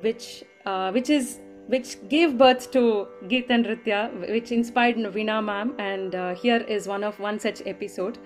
which 0.00 0.44
uh, 0.66 0.90
which 0.90 1.10
is 1.10 1.40
which 1.66 1.96
gave 2.08 2.38
birth 2.38 2.70
to 2.72 3.06
Geet 3.28 3.50
and 3.50 3.66
Nritya, 3.66 4.30
which 4.30 4.52
inspired 4.52 4.96
Veena 4.96 5.44
ma'am, 5.44 5.74
and 5.78 6.14
uh, 6.14 6.34
here 6.34 6.62
is 6.76 6.88
one 6.88 7.04
of 7.04 7.18
one 7.18 7.38
such 7.38 7.62
episode. 7.66 8.18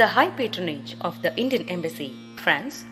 The 0.00 0.06
high 0.06 0.30
patronage 0.30 0.96
of 1.02 1.20
the 1.20 1.30
Indian 1.36 1.68
Embassy, 1.68 2.10
France, 2.36 2.86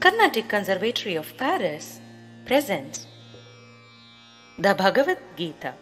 Carnatic 0.00 0.48
Conservatory 0.48 1.14
of 1.14 1.36
Paris 1.36 2.00
presents 2.46 3.06
the 4.58 4.74
Bhagavad 4.74 5.18
Gita. 5.36 5.74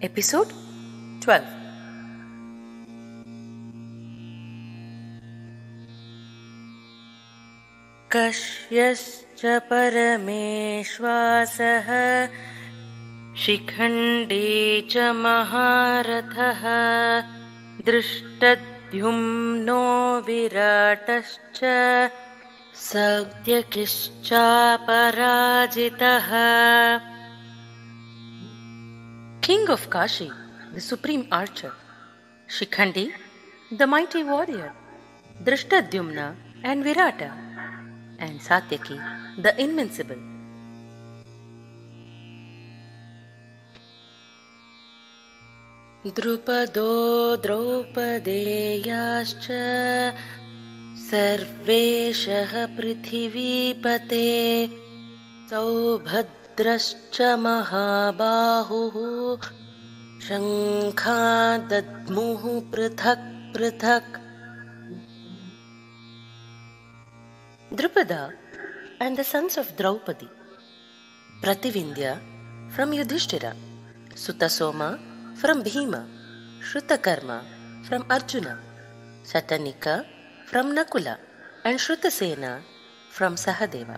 Episode 0.00 0.54
12 1.20 1.44
कश्यश्च 8.14 9.42
परमेश्वासः 9.70 10.80
Shikhandi 13.44 14.48
च 14.90 15.12
महारथः 15.20 16.64
दृष्टद्युम्नो 17.86 19.84
सद्यकिश्चापराजितः 22.80 23.50
King 29.42 29.68
of 29.68 29.88
Kashi, 29.90 30.30
the 30.74 30.80
supreme 30.80 31.26
archer, 31.32 31.72
Shikhandi, 32.48 33.10
the 33.72 33.86
mighty 33.86 34.22
warrior, 34.22 34.72
Drishtadyumna 35.42 36.34
and 36.62 36.84
Virata, 36.84 37.32
and 38.18 38.38
Satyaki, 38.40 38.98
the 39.42 39.58
invincible. 39.60 40.18
द्रुपदो 46.04 46.90
द्रौपदेयाश्च 47.44 49.46
सर्वेशः 51.08 52.52
पृथिवीपते 52.76 54.28
सौभद्रश्च 55.50 57.18
महाबाहुः 57.44 58.96
शङ्खादद्मुः 60.28 62.42
पृथक् 62.72 63.28
पृथक्। 63.56 64.08
Drupada 67.76 68.22
and 69.00 69.18
the 69.18 69.24
sons 69.24 69.58
of 69.58 69.76
Draupadi, 69.76 70.28
Prativindya 71.42 72.18
from 72.70 72.94
Yudhishthira, 72.94 73.54
Sutasoma 74.14 75.09
from 75.39 75.63
Bhima, 75.63 76.05
Shrutakarma 76.61 77.41
from 77.87 78.05
Arjuna, 78.09 78.59
Satanika 79.23 80.05
from 80.45 80.75
Nakula, 80.75 81.17
and 81.63 81.79
Shrutasena 81.79 82.61
from 83.09 83.35
Sahadeva, 83.35 83.97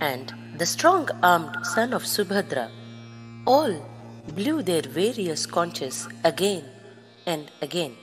and 0.00 0.32
the 0.56 0.66
strong 0.66 1.08
armed 1.22 1.54
son 1.74 1.92
of 1.92 2.02
Subhadra, 2.02 2.70
all 3.46 3.74
blew 4.34 4.62
their 4.62 4.82
various 4.82 5.46
conches 5.46 6.08
again 6.24 6.64
and 7.26 7.50
again. 7.62 7.96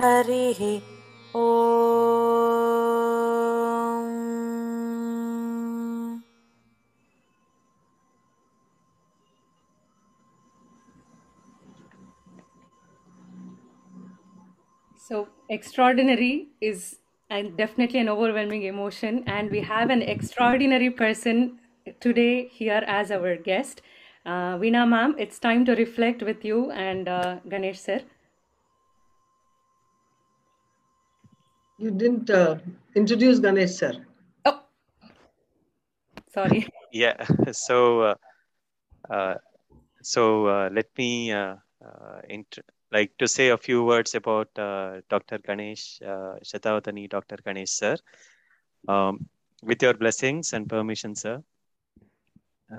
हरिः 0.00 0.60
ॐ 1.36 1.48
So, 15.05 15.27
extraordinary 15.49 16.47
is 16.61 16.99
and 17.29 17.57
definitely 17.57 17.99
an 17.99 18.07
overwhelming 18.07 18.63
emotion, 18.63 19.25
and 19.27 19.51
we 19.51 19.59
have 19.59 19.89
an 19.89 20.01
extraordinary 20.01 20.89
person 20.89 21.59
today 21.99 22.47
here 22.47 22.81
as 22.87 23.11
our 23.11 23.35
guest. 23.35 23.81
Uh, 24.25 24.55
Veena 24.57 24.87
ma'am, 24.87 25.13
it's 25.19 25.39
time 25.39 25.65
to 25.65 25.75
reflect 25.75 26.23
with 26.23 26.45
you 26.45 26.71
and 26.71 27.09
uh, 27.09 27.39
Ganesh 27.49 27.81
sir. 27.81 27.99
You 31.77 31.91
didn't 31.91 32.29
uh, 32.29 32.59
introduce 32.95 33.39
Ganesh, 33.39 33.71
sir. 33.71 34.05
Oh, 34.45 34.61
sorry. 36.33 36.65
Yeah. 36.93 37.25
So, 37.51 38.01
uh, 38.01 38.15
uh, 39.09 39.35
so 40.01 40.47
uh, 40.47 40.69
let 40.71 40.87
me 40.97 41.33
uh, 41.33 41.55
uh, 41.83 42.21
int- 42.29 42.59
like 42.93 43.11
to 43.17 43.27
say 43.27 43.49
a 43.49 43.57
few 43.57 43.83
words 43.83 44.15
about 44.15 44.49
uh, 44.57 45.01
Dr. 45.09 45.39
Ganesh 45.39 45.99
uh, 46.01 46.35
Shatavadani, 46.49 47.09
Dr. 47.09 47.37
Ganesh 47.45 47.71
sir. 47.71 47.97
Um, 48.87 49.25
with 49.63 49.81
your 49.81 49.93
blessings 49.93 50.53
and 50.53 50.69
permission, 50.69 51.15
sir. 51.15 51.41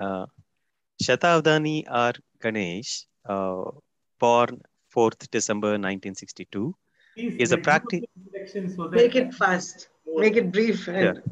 Uh, 0.00 0.27
Shatavadani 1.03 1.85
R. 1.88 2.12
Ganesh, 2.40 3.07
uh, 3.29 3.64
born 4.20 4.61
4th 4.94 5.29
December 5.31 5.70
1962, 5.70 6.74
is 7.16 7.53
a 7.53 7.59
practice. 7.59 8.00
Make 8.90 9.16
it 9.16 9.35
fast. 9.35 9.88
Make 10.07 10.37
it 10.37 10.53
brief. 10.53 10.87
And 10.88 11.22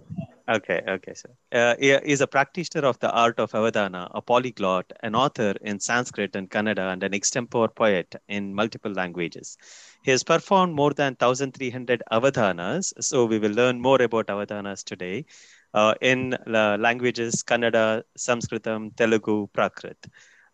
Okay, 0.53 0.83
okay, 0.87 1.15
sir. 1.15 1.31
Uh, 1.51 1.77
he 1.79 1.91
is 2.13 2.21
a 2.21 2.27
practitioner 2.27 2.87
of 2.87 2.99
the 2.99 3.11
art 3.11 3.39
of 3.41 3.53
Avadana, 3.53 4.11
a 4.15 4.21
polyglot, 4.21 4.93
an 5.03 5.15
author 5.15 5.55
in 5.63 5.81
Sanskrit 5.81 6.37
and 6.37 6.51
Kannada, 6.51 6.93
and 6.93 7.03
an 7.03 7.13
extempore 7.13 7.75
poet 7.75 8.15
in 8.29 8.53
multiple 8.55 8.93
languages. 8.93 9.57
He 10.05 10.11
has 10.11 10.23
performed 10.23 10.75
more 10.75 10.93
than 10.93 11.17
1,300 11.19 12.03
Avadanas, 12.13 12.93
so 13.01 13.25
we 13.25 13.39
will 13.39 13.53
learn 13.53 13.81
more 13.81 14.03
about 14.03 14.27
Avadanas 14.27 14.85
today 14.85 15.25
uh, 15.73 15.95
in 16.03 16.35
uh, 16.35 16.77
languages 16.79 17.43
Kannada, 17.43 18.03
Sanskritam, 18.19 18.95
Telugu, 18.95 19.49
Prakrit. 19.55 19.97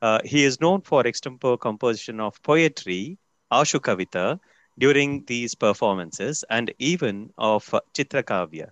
Uh, 0.01 0.21
he 0.25 0.45
is 0.45 0.61
known 0.61 0.83
for 0.83 1.03
extempore 1.03 1.59
composition 1.59 2.21
of 2.21 2.41
poetry, 2.43 3.19
Ashukavita, 3.53 4.39
during 4.79 5.25
these 5.25 5.57
performances, 5.57 6.45
and 6.51 6.73
even 6.79 7.31
of 7.37 7.65
Chitrakavya. 7.95 8.69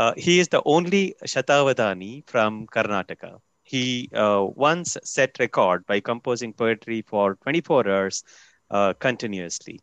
Uh, 0.00 0.14
he 0.16 0.40
is 0.40 0.48
the 0.48 0.62
only 0.64 1.14
Shatavadani 1.26 2.26
from 2.26 2.66
Karnataka. 2.66 3.38
He 3.64 4.08
uh, 4.14 4.46
once 4.54 4.96
set 5.04 5.38
record 5.38 5.84
by 5.86 6.00
composing 6.00 6.54
poetry 6.54 7.02
for 7.06 7.34
24 7.42 7.86
hours 7.86 8.24
uh, 8.70 8.94
continuously. 8.94 9.80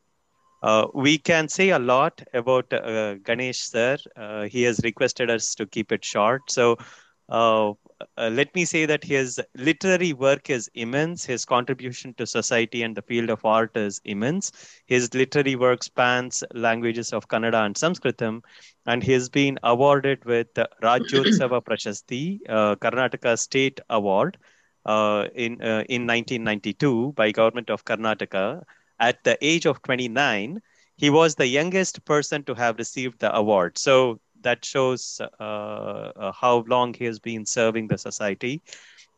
Uh, 0.64 0.88
we 0.96 1.20
can 1.20 1.48
say 1.48 1.70
a 1.70 1.78
lot 1.78 2.20
about 2.34 2.74
uh, 2.74 3.14
Ganesh 3.28 3.60
sir. 3.60 3.98
He 4.50 4.64
has 4.64 4.82
requested 4.84 5.30
us 5.30 5.54
to 5.56 5.68
keep 5.68 5.92
it 5.92 6.04
short. 6.04 6.50
So 6.50 6.78
uh, 7.30 7.72
uh, 8.18 8.30
let 8.32 8.54
me 8.56 8.66
say 8.66 8.86
that 8.86 9.04
his 9.04 9.40
literary 9.56 10.14
work 10.14 10.50
is 10.50 10.70
immense. 10.76 11.26
His 11.26 11.46
contribution 11.46 12.14
to 12.16 12.26
society 12.26 12.84
and 12.84 12.96
the 12.96 13.02
field 13.02 13.30
of 13.30 13.44
art 13.46 13.76
is 13.76 14.00
immense. 14.06 14.52
His 14.86 15.14
literary 15.14 15.56
work 15.56 15.84
spans 15.84 16.44
languages 16.54 17.14
of 17.14 17.28
Kannada 17.28 17.66
and 17.66 17.76
Sanskritam, 17.76 18.42
and 18.86 19.04
he 19.04 19.14
has 19.14 19.30
been 19.30 19.58
awarded 19.64 20.24
with 20.26 20.54
Rajyotsava 20.84 21.62
Prashasti, 21.64 22.40
uh, 22.50 22.76
Karnataka 22.76 23.38
State 23.38 23.80
Award, 23.90 24.38
uh, 24.86 25.28
in 25.36 25.62
uh, 25.62 25.84
in 25.90 26.06
1992 26.06 27.14
by 27.14 27.32
government 27.32 27.70
of 27.70 27.86
Karnataka. 27.86 28.64
At 29.00 29.24
the 29.24 29.38
age 29.42 29.66
of 29.66 29.82
29, 29.84 30.62
he 30.96 31.10
was 31.10 31.36
the 31.36 31.48
youngest 31.48 32.04
person 32.06 32.44
to 32.44 32.54
have 32.56 32.78
received 32.78 33.20
the 33.20 33.36
award. 33.36 33.78
So 33.78 34.20
that 34.48 34.64
shows 34.64 35.22
uh, 35.22 35.44
uh, 35.44 36.32
how 36.32 36.64
long 36.68 36.94
he 36.94 37.06
has 37.06 37.20
been 37.20 37.46
serving 37.46 37.88
the 37.88 37.98
society. 37.98 38.62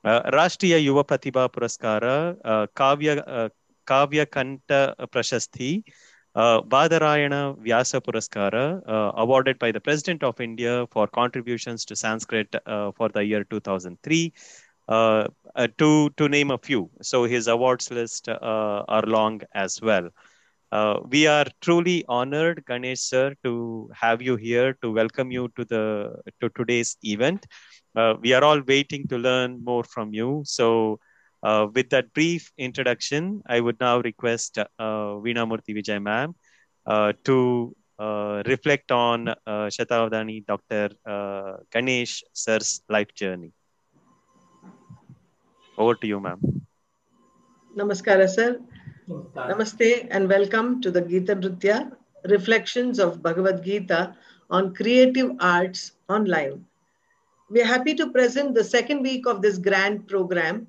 Uh, 0.03 0.21
Rashtriya 0.31 0.79
Yuva 0.87 1.03
Pratibha 1.05 1.49
Puraskara, 1.49 2.37
uh, 2.43 2.67
Kavya, 2.75 3.49
Kavya 3.85 4.25
Kanta 4.25 4.95
Prashasti, 5.13 5.83
Badarayana 6.35 7.57
Vyasa 7.57 7.99
Puraskara, 8.01 8.65
awarded 9.15 9.59
by 9.59 9.71
the 9.71 9.81
President 9.81 10.23
of 10.23 10.39
India 10.39 10.87
for 10.91 11.07
contributions 11.07 11.85
to 11.85 11.95
Sanskrit 11.95 12.55
for 12.95 13.09
the 13.09 13.23
year 13.23 13.43
2003, 13.43 14.33
uh, 14.89 15.27
uh, 15.55 15.67
to, 15.77 16.09
to 16.17 16.29
name 16.29 16.49
a 16.51 16.57
few. 16.57 16.89
So 17.01 17.25
his 17.25 17.47
awards 17.47 17.91
list 17.91 18.27
uh, 20.71 20.99
we 21.09 21.27
are 21.27 21.45
truly 21.61 22.05
honored, 22.07 22.63
Ganesh 22.67 23.01
sir, 23.01 23.33
to 23.43 23.89
have 23.93 24.21
you 24.21 24.35
here 24.35 24.73
to 24.81 24.91
welcome 24.91 25.31
you 25.31 25.49
to 25.57 25.65
the 25.65 26.15
to 26.41 26.49
today's 26.49 26.97
event. 27.03 27.45
Uh, 27.95 28.15
we 28.21 28.33
are 28.33 28.43
all 28.43 28.61
waiting 28.61 29.07
to 29.07 29.17
learn 29.17 29.63
more 29.63 29.83
from 29.83 30.13
you. 30.13 30.43
So, 30.45 30.99
uh, 31.43 31.67
with 31.73 31.89
that 31.89 32.13
brief 32.13 32.51
introduction, 32.57 33.41
I 33.47 33.59
would 33.59 33.79
now 33.79 33.99
request 33.99 34.57
uh, 34.59 34.65
Veena 35.25 35.47
Murthy 35.49 35.75
Vijay 35.75 36.01
ma'am 36.01 36.35
uh, 36.85 37.13
to 37.25 37.75
uh, 37.97 38.43
reflect 38.45 38.91
on 38.91 39.27
uh, 39.29 39.35
Shatavadani 39.45 40.45
Dr. 40.45 40.89
Uh, 41.05 41.57
Ganesh 41.71 42.23
sir's 42.33 42.81
life 42.89 43.13
journey. 43.13 43.51
Over 45.77 45.95
to 45.95 46.07
you, 46.07 46.19
ma'am. 46.19 46.39
Namaskara, 47.75 48.27
sir. 48.27 48.59
Namaste 49.09 50.07
and 50.11 50.29
welcome 50.29 50.81
to 50.81 50.91
the 50.91 51.01
Gita 51.01 51.35
Nritya 51.35 51.93
Reflections 52.25 52.99
of 52.99 53.23
Bhagavad 53.23 53.63
Gita 53.63 54.15
on 54.51 54.75
Creative 54.75 55.31
Arts 55.39 55.93
Online. 56.09 56.63
We 57.49 57.63
are 57.63 57.65
happy 57.65 57.95
to 57.95 58.11
present 58.11 58.53
the 58.53 58.63
second 58.63 59.01
week 59.01 59.25
of 59.25 59.41
this 59.41 59.57
grand 59.57 60.07
program, 60.07 60.67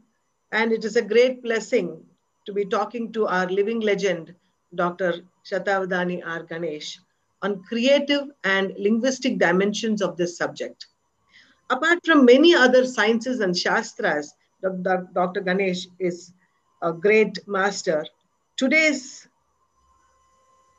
and 0.52 0.72
it 0.72 0.86
is 0.86 0.96
a 0.96 1.02
great 1.02 1.42
blessing 1.42 2.02
to 2.46 2.54
be 2.54 2.64
talking 2.64 3.12
to 3.12 3.26
our 3.26 3.46
living 3.46 3.80
legend, 3.80 4.34
Dr. 4.74 5.16
Shatavadani 5.44 6.22
R. 6.26 6.44
Ganesh, 6.44 6.98
on 7.42 7.62
creative 7.64 8.28
and 8.44 8.72
linguistic 8.78 9.38
dimensions 9.38 10.00
of 10.00 10.16
this 10.16 10.38
subject. 10.38 10.86
Apart 11.68 11.98
from 12.06 12.24
many 12.24 12.54
other 12.54 12.86
sciences 12.86 13.40
and 13.40 13.54
shastras, 13.54 14.32
Dr. 14.62 15.42
Ganesh 15.42 15.88
is 15.98 16.32
a 16.80 16.90
great 16.90 17.38
master 17.46 18.06
Today's 18.60 19.26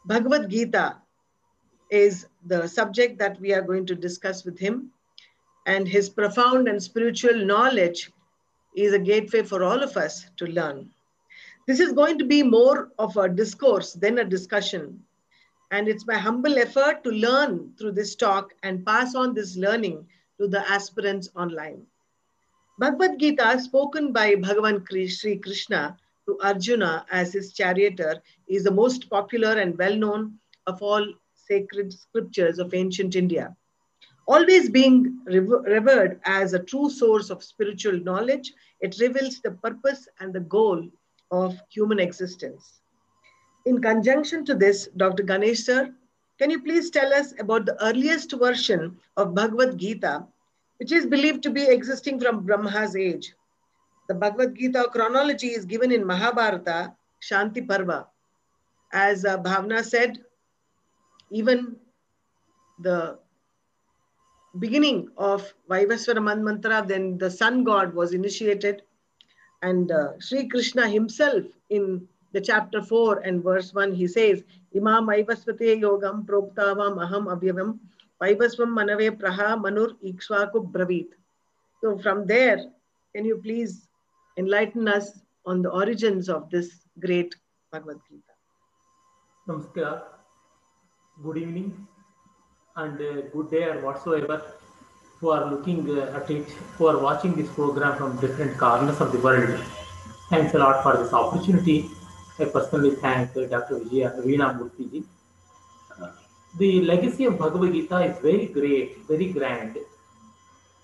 Bhagavad 0.05 0.51
Gita 0.51 0.97
is 1.89 2.27
the 2.45 2.67
subject 2.67 3.17
that 3.17 3.41
we 3.41 3.55
are 3.55 3.63
going 3.63 3.87
to 3.87 3.95
discuss 3.95 4.45
with 4.45 4.59
him. 4.59 4.91
And 5.65 5.87
his 5.87 6.07
profound 6.07 6.67
and 6.67 6.83
spiritual 6.83 7.43
knowledge 7.43 8.11
is 8.75 8.93
a 8.93 8.99
gateway 8.99 9.41
for 9.41 9.63
all 9.63 9.81
of 9.81 9.97
us 9.97 10.27
to 10.37 10.45
learn. 10.45 10.91
This 11.65 11.79
is 11.79 11.91
going 11.91 12.19
to 12.19 12.23
be 12.25 12.43
more 12.43 12.91
of 12.99 13.17
a 13.17 13.27
discourse 13.27 13.93
than 13.93 14.19
a 14.19 14.25
discussion. 14.25 15.03
And 15.71 15.87
it's 15.87 16.05
my 16.05 16.19
humble 16.19 16.59
effort 16.59 17.03
to 17.05 17.09
learn 17.09 17.73
through 17.79 17.93
this 17.93 18.13
talk 18.13 18.53
and 18.61 18.85
pass 18.85 19.15
on 19.15 19.33
this 19.33 19.57
learning 19.57 20.05
to 20.39 20.47
the 20.47 20.69
aspirants 20.69 21.29
online. 21.35 21.81
Bhagavad 22.77 23.17
Gita, 23.17 23.59
spoken 23.59 24.13
by 24.13 24.35
Bhagavan 24.35 24.85
Sri 25.09 25.37
Krishna, 25.37 25.97
to 26.27 26.37
Arjuna 26.41 27.05
as 27.11 27.33
his 27.33 27.53
charioteer 27.53 28.21
is 28.47 28.63
the 28.63 28.71
most 28.71 29.09
popular 29.09 29.59
and 29.59 29.77
well 29.77 29.95
known 29.95 30.33
of 30.67 30.81
all 30.81 31.05
sacred 31.35 31.91
scriptures 31.91 32.59
of 32.59 32.73
ancient 32.73 33.15
India. 33.15 33.55
Always 34.27 34.69
being 34.69 35.19
revered 35.25 36.21
as 36.25 36.53
a 36.53 36.63
true 36.63 36.89
source 36.89 37.29
of 37.29 37.43
spiritual 37.43 37.99
knowledge, 37.99 38.53
it 38.79 38.97
reveals 38.99 39.39
the 39.41 39.51
purpose 39.51 40.07
and 40.19 40.33
the 40.33 40.39
goal 40.41 40.87
of 41.31 41.59
human 41.69 41.99
existence. 41.99 42.81
In 43.65 43.81
conjunction 43.81 44.45
to 44.45 44.55
this, 44.55 44.87
Dr. 44.97 45.23
Ganesh 45.23 45.59
sir, 45.65 45.93
can 46.39 46.49
you 46.49 46.61
please 46.61 46.89
tell 46.89 47.13
us 47.13 47.33
about 47.39 47.65
the 47.65 47.83
earliest 47.83 48.31
version 48.31 48.97
of 49.17 49.35
Bhagavad 49.35 49.77
Gita, 49.77 50.25
which 50.77 50.91
is 50.91 51.05
believed 51.05 51.43
to 51.43 51.51
be 51.51 51.63
existing 51.63 52.19
from 52.19 52.45
Brahma's 52.45 52.95
age? 52.95 53.33
The 54.11 54.15
Bhagavad 54.15 54.57
Gita 54.57 54.89
chronology 54.91 55.53
is 55.53 55.63
given 55.63 55.89
in 55.89 56.05
Mahabharata, 56.05 56.93
Shanti 57.21 57.65
Parva. 57.65 58.07
As 58.91 59.23
uh, 59.23 59.37
Bhavna 59.37 59.85
said, 59.85 60.17
even 61.29 61.77
the 62.79 63.17
beginning 64.59 65.07
of 65.15 65.53
Vaivasvata 65.69 66.17
Manvantara, 66.17 66.85
then 66.85 67.17
the 67.19 67.31
sun 67.31 67.63
god 67.63 67.93
was 67.93 68.13
initiated. 68.13 68.81
And 69.61 69.89
uh, 69.93 70.19
Sri 70.19 70.49
Krishna 70.49 70.89
himself 70.89 71.45
in 71.69 72.05
the 72.33 72.41
chapter 72.41 72.81
4 72.81 73.19
and 73.19 73.41
verse 73.41 73.73
1, 73.73 73.93
he 73.93 74.09
says, 74.09 74.43
Imam 74.75 75.07
Vaivasvate 75.07 75.79
Yogam 75.81 76.25
Proktavam 76.25 76.97
Aham 76.97 77.27
Abhyavam 77.27 77.79
Vaivasvam 78.21 78.75
Manave 78.75 79.17
Praha 79.17 79.57
Manur 79.57 79.95
Ikshvaku 80.03 80.69
Bravit. 80.69 81.07
So 81.79 81.97
from 81.97 82.27
there, 82.27 82.65
can 83.15 83.23
you 83.23 83.37
please 83.37 83.87
enlighten 84.37 84.87
us 84.87 85.19
on 85.45 85.61
the 85.61 85.69
origins 85.69 86.29
of 86.29 86.49
this 86.49 86.69
great 86.99 87.35
Bhagavad 87.71 87.99
Gita. 88.09 88.33
Namaskar. 89.47 90.03
Good 91.23 91.37
evening 91.37 91.87
and 92.75 92.99
uh, 92.99 93.21
good 93.33 93.51
day 93.51 93.63
or 93.63 93.81
whatsoever 93.81 94.41
who 95.19 95.29
are 95.29 95.49
looking 95.51 95.87
uh, 95.89 96.19
at 96.19 96.29
it, 96.31 96.49
who 96.77 96.87
are 96.87 96.97
watching 96.97 97.35
this 97.35 97.49
program 97.49 97.97
from 97.97 98.19
different 98.19 98.57
corners 98.57 98.99
of 99.01 99.11
the 99.11 99.19
world. 99.19 99.59
Thanks 100.29 100.53
a 100.53 100.59
lot 100.59 100.81
for 100.83 100.97
this 101.01 101.13
opportunity. 101.13 101.89
I 102.39 102.45
personally 102.45 102.95
thank 102.95 103.35
uh, 103.37 103.45
Dr. 103.45 103.79
Vijaya 103.79 104.11
Veena 104.25 104.57
Murthy 104.57 105.03
the 106.57 106.81
legacy 106.81 107.25
of 107.25 107.37
Bhagavad 107.37 107.71
Gita 107.71 107.99
is 108.01 108.19
very 108.19 108.47
great, 108.47 108.97
very 109.07 109.31
grand. 109.31 109.77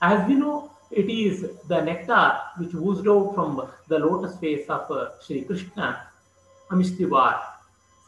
As 0.01 0.27
we 0.27 0.35
know, 0.35 0.71
it 0.91 1.09
is 1.09 1.45
the 1.67 1.81
nectar 1.81 2.39
which 2.57 2.73
oozed 2.73 3.07
out 3.07 3.33
from 3.35 3.69
the 3.87 3.99
lotus 3.99 4.37
face 4.37 4.67
of 4.69 4.89
uh, 4.89 5.09
Sri 5.19 5.41
Krishna, 5.41 6.07
Amishtivar, 6.71 7.39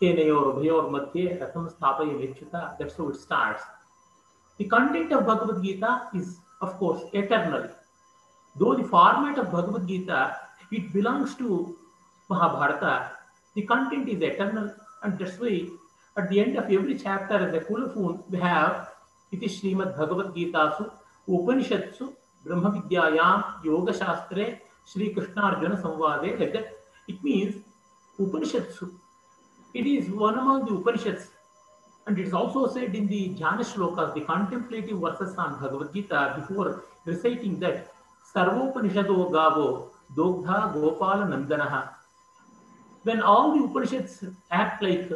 Senayor, 0.02 0.56
Bhayor, 0.56 0.90
Madhye, 0.90 1.40
Ratam 1.40 1.72
Stapaya 1.74 2.14
Mechyuta. 2.20 2.78
That's 2.78 2.96
how 2.96 3.10
it 3.10 3.18
starts. 3.18 3.64
The 4.58 4.66
content 4.66 5.12
of 5.12 5.26
Bhagavad 5.26 5.64
Gita 5.64 6.08
is, 6.14 6.38
of 6.62 6.78
course, 6.78 7.04
eternal. 7.14 7.70
Though 8.56 8.76
the 8.76 8.84
format 8.84 9.38
of 9.38 9.52
Bhagavad 9.52 9.88
Gita, 9.88 10.38
it 10.72 10.94
belongs 10.94 11.36
to 11.36 11.76
Mahabharata, 12.30 13.12
the 13.56 13.64
content 13.64 14.08
is 14.08 14.22
eternal, 14.22 14.74
and 15.04 15.18
that's 15.18 15.40
why 15.40 15.66
at 16.18 16.30
the 16.30 16.40
end 16.40 16.58
of 16.58 16.66
every 16.66 16.98
chapter 16.98 17.36
as 17.36 17.54
a 17.54 17.60
colophon, 17.60 18.24
we 18.30 18.40
have 18.40 18.90
it 19.32 19.44
is 19.44 19.62
Srimad 19.62 19.98
Bhagavad 19.98 20.34
Gita 20.36 20.76
su 20.78 20.92
Brahma 21.28 21.64
Vidyayam 22.46 23.64
Yoga 23.64 23.94
Shastre 23.94 24.60
Sri 24.86 25.14
Krishna 25.14 25.42
Arjuna 25.42 25.78
Samvade 25.78 26.40
like 26.40 26.54
that. 26.54 26.78
It 27.08 27.24
means 27.24 27.56
Upanishatsu. 28.20 28.92
It 29.74 29.86
is 29.86 30.10
one 30.10 30.38
Upanishads. 30.38 31.30
And 32.08 32.18
it 32.18 32.26
is 32.28 32.34
also 32.34 32.68
said 32.68 32.96
in 32.96 33.08
the 33.08 33.30
Jnana 33.30 33.60
Shlokas, 33.60 34.16
the 34.16 34.22
contemplative 34.22 34.98
verses 35.00 35.36
on 35.36 35.60
Bhagavad 35.60 35.94
Gita, 35.94 36.34
before 36.38 36.84
reciting 37.06 37.60
that 37.60 37.92
Sarvopanishado 38.34 39.32
Gavo 39.32 39.90
Dogdha 40.16 40.74
Gopala 40.74 41.28
Nandanaha. 41.28 41.90
When 43.04 43.22
all 43.22 43.56
the 43.56 43.64
Upanishads 43.66 44.24
act 44.50 44.82
like 44.82 45.10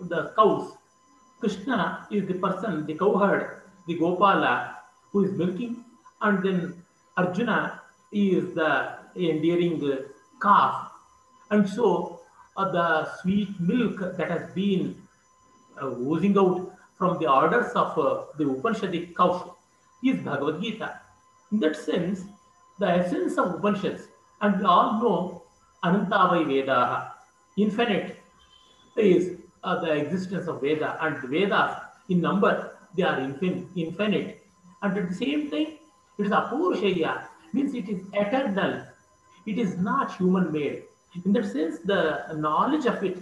the 0.00 0.32
cows, 0.36 0.76
Krishna 1.40 2.06
is 2.10 2.26
the 2.26 2.34
person, 2.34 2.86
the 2.86 2.94
cowherd, 2.94 3.62
the 3.88 3.98
Gopala, 3.98 4.74
who 5.10 5.24
is 5.24 5.32
milking, 5.32 5.84
and 6.22 6.42
then 6.42 6.82
Arjuna 7.16 7.82
is 8.12 8.54
the 8.54 8.98
endearing 9.16 9.80
calf. 10.40 10.90
And 11.50 11.68
so 11.68 12.20
uh, 12.56 12.70
the 12.70 13.08
sweet 13.20 13.58
milk 13.60 14.16
that 14.16 14.30
has 14.30 14.50
been 14.54 14.96
uh, 15.80 15.86
oozing 15.86 16.36
out 16.38 16.72
from 16.98 17.18
the 17.18 17.30
orders 17.30 17.72
of 17.72 17.98
uh, 17.98 18.24
the 18.38 18.44
Upanishadic 18.44 19.14
cow 19.14 19.56
is 20.04 20.20
Bhagavad 20.20 20.62
Gita. 20.62 21.00
In 21.52 21.60
that 21.60 21.76
sense, 21.76 22.22
the 22.78 22.88
essence 22.88 23.38
of 23.38 23.54
Upanishads, 23.54 24.08
and 24.40 24.58
we 24.58 24.64
all 24.64 25.00
know 25.00 25.42
Anantavai 25.84 26.44
Vedaha, 26.44 27.10
infinite 27.56 28.16
is 28.96 29.38
uh, 29.62 29.80
the 29.80 29.92
existence 29.92 30.48
of 30.48 30.60
Veda, 30.60 30.96
and 31.02 31.16
Vedas 31.28 31.76
in 32.08 32.20
number 32.20 32.72
they 32.96 33.02
are 33.02 33.18
infin- 33.18 33.66
infinite, 33.76 34.42
and 34.82 34.96
at 34.96 35.08
the 35.08 35.14
same 35.14 35.50
time 35.50 35.78
it 36.18 36.26
is 36.26 36.32
Apurusheya, 36.32 37.24
means 37.52 37.74
it 37.74 37.88
is 37.88 38.00
eternal, 38.12 38.84
it 39.46 39.58
is 39.58 39.76
not 39.78 40.16
human 40.16 40.52
made. 40.52 40.84
In 41.24 41.32
that 41.32 41.46
sense, 41.46 41.78
the 41.84 42.26
knowledge 42.34 42.86
of 42.86 43.02
it 43.02 43.18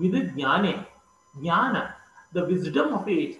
jnane, 0.00 0.84
jnana, 1.38 1.92
the 2.32 2.44
wisdom 2.46 2.94
of 2.94 3.08
it, 3.08 3.38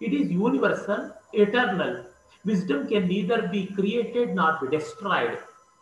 it 0.00 0.12
is 0.12 0.30
universal, 0.30 1.12
eternal. 1.32 2.04
Wisdom 2.44 2.86
can 2.86 3.08
neither 3.08 3.48
be 3.48 3.66
created 3.66 4.34
nor 4.34 4.58
be 4.60 4.76
destroyed 4.76 5.38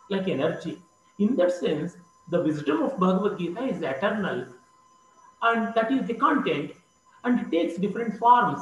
like 0.09 0.27
energy. 0.27 0.81
In 1.19 1.35
that 1.35 1.51
sense, 1.51 1.95
the 2.29 2.41
wisdom 2.41 2.81
of 2.83 2.97
Bhagavad 2.99 3.37
Gita 3.37 3.63
is 3.63 3.81
eternal, 3.81 4.45
and 5.41 5.73
that 5.75 5.91
is 5.91 6.07
the 6.07 6.15
content, 6.15 6.71
and 7.23 7.39
it 7.39 7.51
takes 7.51 7.79
different 7.79 8.17
forms. 8.17 8.61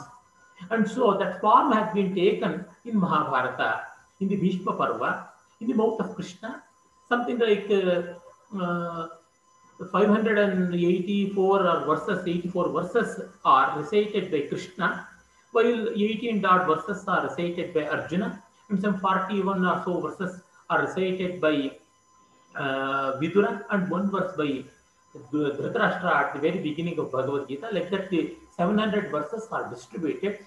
And 0.70 0.90
so 0.90 1.18
that 1.18 1.42
form 1.42 1.72
has 1.72 1.94
been 1.94 2.14
taken 2.16 2.66
in 2.86 3.00
Mahabharata, 3.00 3.82
in 4.20 4.28
the 4.28 4.36
Bhishma 4.36 4.74
Parva, 4.74 5.30
in 5.60 5.68
the 5.68 5.74
mouth 5.74 6.00
of 6.00 6.16
Krishna, 6.16 6.64
something 7.10 7.38
like 7.40 7.70
uh, 7.70 8.14
uh, 8.60 9.08
584 9.92 11.68
or 11.68 11.86
verses, 11.86 12.28
84 12.28 12.70
verses 12.70 13.22
are 13.44 13.78
recited 13.80 14.32
by 14.32 14.42
Krishna, 14.48 15.08
while 15.52 15.90
18 15.90 16.42
dot 16.42 16.68
verses 16.68 17.08
are 17.08 17.28
recited 17.28 17.74
by 17.74 17.88
Arjuna, 17.88 18.42
and 18.70 18.82
some 18.82 19.00
41 19.00 19.66
or 19.66 19.82
so 19.86 20.00
verses 20.02 20.42
are 20.70 20.82
recited 20.82 21.42
by 21.42 21.72
uh, 22.56 23.20
Vidura, 23.20 23.64
and 23.72 23.90
one 23.90 24.10
verse 24.10 24.36
by 24.38 24.64
Dhritarashtra 25.32 26.16
at 26.16 26.34
the 26.34 26.40
very 26.40 26.60
beginning 26.60 27.00
of 27.00 27.12
Bhagavad 27.12 27.48
Gita. 27.48 27.70
Like 27.72 27.90
that, 27.92 28.10
the 28.10 28.36
700 28.58 29.12
verses 29.12 29.48
are 29.52 29.70
distributed. 29.70 30.40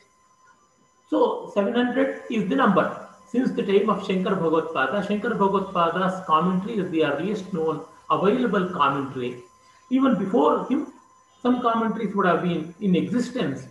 So 1.08 1.50
700 1.54 2.22
is 2.30 2.48
the 2.48 2.56
number. 2.56 3.07
Since 3.30 3.52
the 3.52 3.62
time 3.62 3.90
of 3.90 4.06
Shankar 4.06 4.34
Bhagavad 4.36 4.68
Pada, 4.74 5.06
Shankar 5.06 5.34
Bhagavad 5.34 5.74
Pada's 5.74 6.24
commentary 6.26 6.78
is 6.78 6.90
the 6.90 7.04
earliest 7.04 7.52
known 7.52 7.84
available 8.10 8.70
commentary. 8.70 9.42
Even 9.90 10.18
before 10.18 10.66
him, 10.66 10.92
some 11.42 11.60
commentaries 11.60 12.14
would 12.14 12.26
have 12.26 12.42
been 12.42 12.74
in 12.80 12.96
existence. 12.96 13.66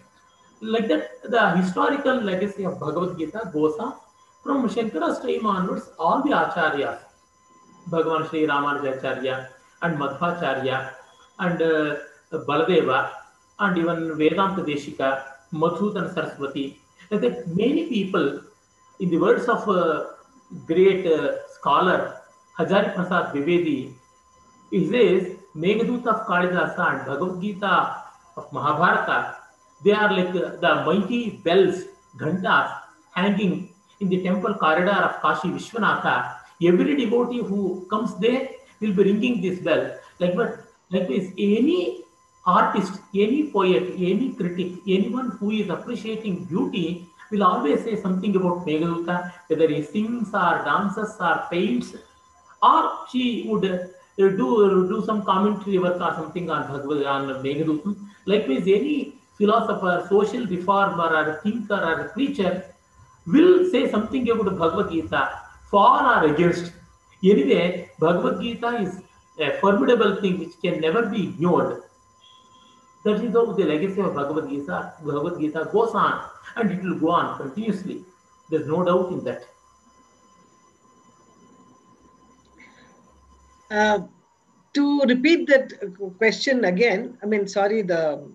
Like 0.61 0.87
that, 0.87 1.23
the 1.23 1.49
historical 1.57 2.15
legacy 2.15 2.65
of 2.65 2.79
Bhagavad 2.79 3.17
Gita 3.17 3.49
goes 3.51 3.77
on 3.79 3.95
from 4.43 4.69
Shankara's 4.69 5.19
time 5.19 5.45
onwards, 5.45 5.89
all 5.99 6.21
the 6.21 6.29
acharyas, 6.29 6.99
Bhagavan 7.89 8.29
Sri 8.29 8.45
Ramanujacharya 8.47 9.47
and 9.81 9.97
Madhvacharya 9.97 10.91
and 11.39 11.61
uh, 11.61 11.95
Baladeva 12.31 13.09
and 13.59 13.77
even 13.77 14.17
Vedanta 14.17 14.61
Deshika, 14.61 15.23
Madhusudan 15.53 16.13
Saraswati, 16.13 16.79
like 17.09 17.21
that 17.21 17.47
many 17.47 17.87
people, 17.87 18.41
in 18.99 19.09
the 19.09 19.17
words 19.17 19.47
of 19.47 19.67
a 19.69 20.15
great 20.65 21.05
uh, 21.05 21.35
scholar 21.49 22.21
Hazari 22.57 22.95
Prasad 22.95 23.33
Dwivedi, 23.33 23.93
he 24.71 24.89
says 24.89 25.37
Meghdut 25.55 26.05
of 26.07 26.25
Kalidasa 26.27 26.85
and 26.91 27.05
Bhagavad 27.05 27.41
Gita 27.41 28.03
of 28.35 28.51
Mahabharata, 28.51 29.37
they 29.83 29.91
are 29.91 30.11
like 30.11 30.29
uh, 30.29 30.55
the 30.63 30.83
mighty 30.85 31.41
bells, 31.43 31.83
ghantas, 32.17 32.79
hanging 33.13 33.69
in 33.99 34.09
the 34.09 34.23
temple 34.23 34.53
corridor 34.55 34.91
of 34.91 35.21
Kashi 35.21 35.49
Vishwanatha. 35.49 36.35
Every 36.63 36.95
devotee 36.95 37.43
who 37.43 37.85
comes 37.89 38.17
there 38.19 38.49
will 38.79 38.93
be 38.93 39.03
ringing 39.03 39.41
this 39.41 39.59
bell. 39.59 39.95
Like 40.19 40.35
but 40.35 40.63
like 40.89 41.07
this, 41.07 41.31
any 41.37 42.03
artist, 42.45 42.99
any 43.13 43.51
poet, 43.51 43.93
any 43.97 44.33
critic, 44.33 44.79
anyone 44.87 45.31
who 45.39 45.51
is 45.51 45.69
appreciating 45.69 46.45
beauty 46.45 47.07
will 47.31 47.43
always 47.43 47.83
say 47.83 47.95
something 48.01 48.35
about 48.35 48.65
Meghaduta, 48.65 49.31
whether 49.47 49.67
he 49.67 49.81
sings 49.83 50.33
or 50.33 50.63
dances 50.65 51.15
or 51.19 51.45
paints, 51.51 51.95
or 52.61 52.91
she 53.11 53.45
would 53.47 53.65
uh, 53.65 53.77
do 54.17 54.87
do 54.89 55.03
some 55.05 55.23
commentary 55.23 55.77
work 55.77 55.99
or 56.01 56.13
something 56.15 56.49
on 56.49 56.67
Bhagavad 56.71 57.05
on 57.05 57.43
Meghadutam. 57.43 57.95
Likewise, 58.25 58.63
any 58.63 59.15
philosopher, 59.37 60.05
social 60.09 60.45
reformer, 60.45 61.09
or 61.19 61.39
thinker, 61.43 61.81
or 61.89 62.09
preacher 62.09 62.63
will 63.25 63.69
say 63.71 63.89
something 63.89 64.29
about 64.29 64.57
Bhagavad 64.57 64.91
Gita 64.91 65.29
for 65.69 66.01
or 66.13 66.23
against. 66.33 66.71
Anyway, 67.23 67.89
Bhagavad 67.99 68.41
Gita 68.41 68.69
is 68.85 69.01
a 69.39 69.51
formidable 69.59 70.15
thing 70.21 70.39
which 70.39 70.59
can 70.61 70.79
never 70.81 71.05
be 71.05 71.23
ignored. 71.23 71.83
That 73.03 73.23
is 73.23 73.33
how 73.33 73.45
the 73.53 73.63
legacy 73.63 74.01
of 74.01 74.15
Bhagavad 74.15 74.49
Gita, 74.49 74.93
Bhagavad 75.03 75.39
Gita 75.39 75.69
goes 75.71 75.93
on 75.93 76.23
and 76.55 76.71
it 76.71 76.81
will 76.83 76.99
go 76.99 77.11
on 77.11 77.37
continuously. 77.37 78.03
There's 78.49 78.67
no 78.67 78.83
doubt 78.83 79.11
in 79.11 79.23
that. 79.25 79.43
Uh, 83.69 83.99
to 84.73 85.01
repeat 85.01 85.47
that 85.47 85.73
question 86.17 86.65
again, 86.65 87.17
I 87.21 87.25
mean, 87.25 87.47
sorry, 87.47 87.81
the 87.81 88.31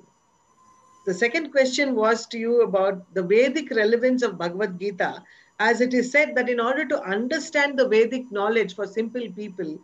the 1.05 1.14
second 1.14 1.51
question 1.51 1.96
was 1.96 2.27
to 2.29 2.38
you 2.38 2.62
about 2.62 3.12
the 3.14 3.22
Vedic 3.22 3.70
relevance 3.70 4.22
of 4.22 4.38
Bhagavad 4.38 4.79
Gita, 4.79 5.22
as 5.59 5.81
it 5.81 5.94
is 5.94 6.12
said 6.12 6.37
that 6.37 6.48
in 6.48 6.61
order 6.61 6.87
to 6.87 7.03
understand 7.03 7.77
the 7.77 7.88
Vedic 7.88 8.31
knowledge 8.31 8.77
for 8.77 8.87
simple 8.87 9.29
people, 9.33 9.81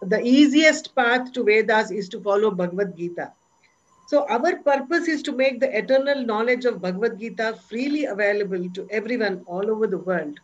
the 0.00 0.20
easiest 0.22 0.94
path 0.94 1.32
to 1.32 1.44
Vedas 1.44 1.90
is 1.90 2.08
to 2.10 2.20
follow 2.20 2.50
Bhagavad 2.50 2.96
Gita. 2.96 3.32
So, 4.06 4.26
our 4.28 4.56
purpose 4.56 5.08
is 5.08 5.22
to 5.22 5.32
make 5.32 5.60
the 5.60 5.76
eternal 5.76 6.24
knowledge 6.24 6.64
of 6.66 6.82
Bhagavad 6.82 7.18
Gita 7.18 7.58
freely 7.68 8.04
available 8.04 8.68
to 8.74 8.86
everyone 8.90 9.42
all 9.46 9.70
over 9.70 9.86
the 9.86 9.98
world. 9.98 10.38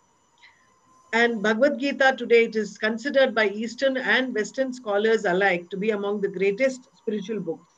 And 1.12 1.42
Bhagavad 1.42 1.78
Gita 1.78 2.14
today 2.16 2.44
it 2.44 2.56
is 2.56 2.78
considered 2.78 3.34
by 3.34 3.48
Eastern 3.48 3.96
and 3.96 4.34
Western 4.34 4.72
scholars 4.72 5.24
alike 5.24 5.68
to 5.70 5.76
be 5.76 5.90
among 5.90 6.20
the 6.20 6.28
greatest 6.28 6.88
spiritual 6.96 7.40
books 7.40 7.74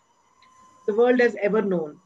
the 0.87 0.95
world 0.95 1.21
has 1.21 1.37
ever 1.41 1.63
known. 1.63 1.99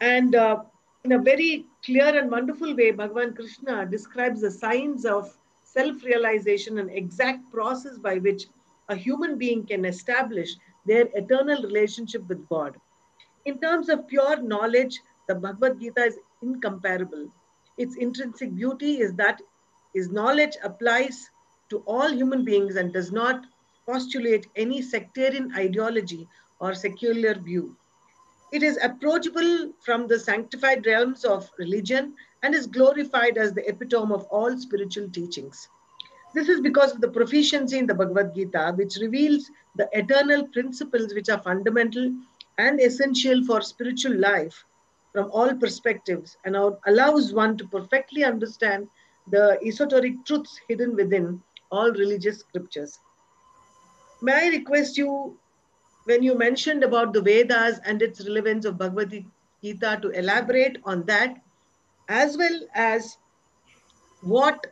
And 0.00 0.34
uh, 0.34 0.62
in 1.04 1.12
a 1.12 1.18
very 1.18 1.66
clear 1.84 2.18
and 2.18 2.30
wonderful 2.30 2.74
way, 2.74 2.92
Bhagavan 2.92 3.36
Krishna 3.36 3.86
describes 3.86 4.40
the 4.40 4.50
signs 4.50 5.04
of 5.04 5.32
self 5.62 6.02
realization 6.04 6.78
and 6.78 6.90
exact 6.90 7.50
process 7.50 7.98
by 7.98 8.18
which 8.18 8.46
a 8.88 8.96
human 8.96 9.38
being 9.38 9.64
can 9.64 9.84
establish 9.84 10.56
their 10.86 11.08
eternal 11.14 11.62
relationship 11.62 12.28
with 12.28 12.48
God. 12.48 12.76
In 13.44 13.58
terms 13.58 13.88
of 13.88 14.06
pure 14.08 14.40
knowledge, 14.40 15.00
the 15.28 15.34
Bhagavad 15.34 15.80
Gita 15.80 16.04
is 16.04 16.18
incomparable. 16.42 17.30
Its 17.78 17.96
intrinsic 17.96 18.54
beauty 18.54 19.00
is 19.00 19.14
that 19.14 19.40
His 19.94 20.10
knowledge 20.10 20.56
applies 20.62 21.30
to 21.70 21.78
all 21.86 22.10
human 22.12 22.44
beings 22.44 22.76
and 22.76 22.92
does 22.92 23.12
not 23.12 23.46
postulate 23.86 24.46
any 24.56 24.82
sectarian 24.82 25.52
ideology 25.56 26.28
or 26.60 26.74
secular 26.74 27.34
view. 27.34 27.76
It 28.52 28.62
is 28.62 28.78
approachable 28.82 29.72
from 29.80 30.06
the 30.06 30.18
sanctified 30.18 30.86
realms 30.86 31.24
of 31.24 31.50
religion 31.58 32.14
and 32.42 32.54
is 32.54 32.66
glorified 32.66 33.38
as 33.38 33.52
the 33.52 33.66
epitome 33.68 34.12
of 34.12 34.24
all 34.24 34.56
spiritual 34.58 35.08
teachings. 35.08 35.68
This 36.34 36.48
is 36.48 36.60
because 36.60 36.92
of 36.92 37.00
the 37.00 37.08
proficiency 37.08 37.78
in 37.78 37.86
the 37.86 37.94
Bhagavad 37.94 38.34
Gita, 38.34 38.72
which 38.76 38.96
reveals 38.96 39.50
the 39.76 39.88
eternal 39.92 40.46
principles 40.48 41.14
which 41.14 41.28
are 41.28 41.42
fundamental 41.42 42.12
and 42.58 42.80
essential 42.80 43.44
for 43.44 43.60
spiritual 43.60 44.18
life 44.18 44.64
from 45.12 45.30
all 45.30 45.54
perspectives 45.54 46.38
and 46.44 46.56
allows 46.86 47.34
one 47.34 47.56
to 47.58 47.66
perfectly 47.68 48.24
understand 48.24 48.88
the 49.28 49.58
esoteric 49.64 50.24
truths 50.24 50.58
hidden 50.68 50.96
within 50.96 51.42
all 51.70 51.90
religious 51.92 52.40
scriptures. 52.40 52.98
May 54.22 54.46
I 54.46 54.48
request 54.48 54.96
you, 54.96 55.36
when 56.04 56.22
you 56.22 56.36
mentioned 56.36 56.82
about 56.82 57.12
the 57.12 57.20
Vedas 57.20 57.78
and 57.84 58.00
its 58.00 58.26
relevance 58.26 58.64
of 58.64 58.78
Bhagavad 58.78 59.24
Gita, 59.62 59.98
to 60.02 60.10
elaborate 60.10 60.78
on 60.84 61.04
that, 61.04 61.40
as 62.08 62.36
well 62.36 62.60
as 62.74 63.18
what 64.22 64.66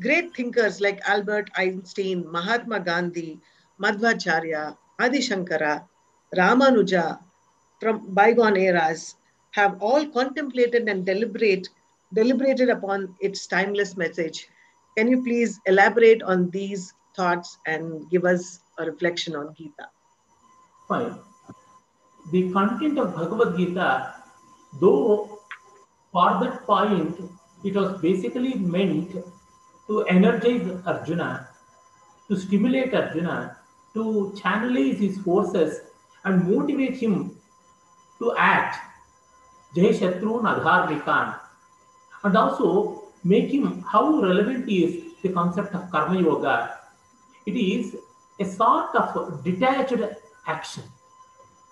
great 0.00 0.34
thinkers 0.34 0.80
like 0.80 1.00
Albert 1.08 1.50
Einstein, 1.56 2.30
Mahatma 2.30 2.80
Gandhi, 2.80 3.40
Madhvacharya, 3.80 4.76
Adi 5.00 5.18
Shankara, 5.18 5.84
Ramanuja 6.36 7.18
from 7.80 8.14
bygone 8.14 8.56
eras 8.56 9.16
have 9.52 9.80
all 9.82 10.06
contemplated 10.06 10.88
and 10.88 11.04
deliberate, 11.06 11.68
deliberated 12.12 12.68
upon 12.70 13.14
its 13.20 13.46
timeless 13.46 13.96
message. 13.96 14.48
Can 14.96 15.08
you 15.08 15.22
please 15.22 15.60
elaborate 15.66 16.22
on 16.22 16.50
these 16.50 16.92
thoughts 17.16 17.58
and 17.66 18.08
give 18.10 18.24
us 18.24 18.60
a 18.78 18.86
reflection 18.86 19.36
on 19.36 19.54
Gita? 19.54 19.88
Fine. 20.88 21.18
The 22.32 22.50
content 22.52 22.98
of 22.98 23.14
Bhagavad 23.14 23.56
Gita, 23.56 24.14
though 24.80 25.38
for 26.12 26.40
that 26.40 26.64
point, 26.64 27.20
it 27.64 27.74
was 27.74 28.00
basically 28.00 28.54
meant 28.54 29.16
to 29.86 30.02
energize 30.04 30.66
Arjuna, 30.86 31.48
to 32.28 32.36
stimulate 32.36 32.94
Arjuna, 32.94 33.58
to 33.94 34.32
channelize 34.36 34.98
his 34.98 35.18
forces 35.18 35.80
and 36.24 36.48
motivate 36.48 36.96
him 36.96 37.36
to 38.18 38.34
act. 38.36 38.78
Jai 39.76 39.92
Shatrun 39.92 40.42
Adharnikan. 40.42 41.38
And 42.22 42.36
also 42.36 43.02
make 43.24 43.50
him 43.50 43.82
how 43.82 44.20
relevant 44.20 44.68
is 44.68 45.02
the 45.22 45.28
concept 45.30 45.74
of 45.74 45.90
Karma 45.90 46.20
Yoga. 46.20 46.78
It 47.44 47.52
is 47.56 47.96
a 48.40 48.44
sort 48.44 48.94
of 48.94 49.44
detached 49.44 50.00
action. 50.46 50.84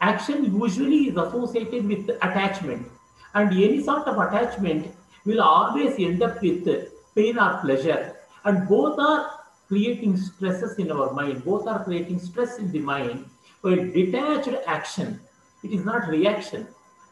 Action 0.01 0.44
usually 0.61 1.09
is 1.09 1.16
associated 1.16 1.87
with 1.87 2.09
attachment, 2.09 2.90
and 3.35 3.51
any 3.53 3.83
sort 3.83 4.07
of 4.09 4.18
attachment 4.18 4.94
will 5.25 5.40
always 5.40 5.94
end 5.98 6.22
up 6.22 6.42
with 6.42 6.91
pain 7.14 7.38
or 7.38 7.59
pleasure, 7.61 8.16
and 8.44 8.68
both 8.68 8.98
are 8.98 9.40
creating 9.68 10.16
stresses 10.16 10.79
in 10.79 10.90
our 10.90 11.12
mind, 11.12 11.44
both 11.44 11.66
are 11.66 11.85
creating 11.85 12.18
stress 12.18 12.59
in 12.59 12.70
the 12.72 12.79
mind. 12.79 13.25
While 13.61 13.77
detached 13.77 14.55
action, 14.66 15.20
it 15.62 15.70
is 15.70 15.85
not 15.85 16.09
reaction. 16.09 16.66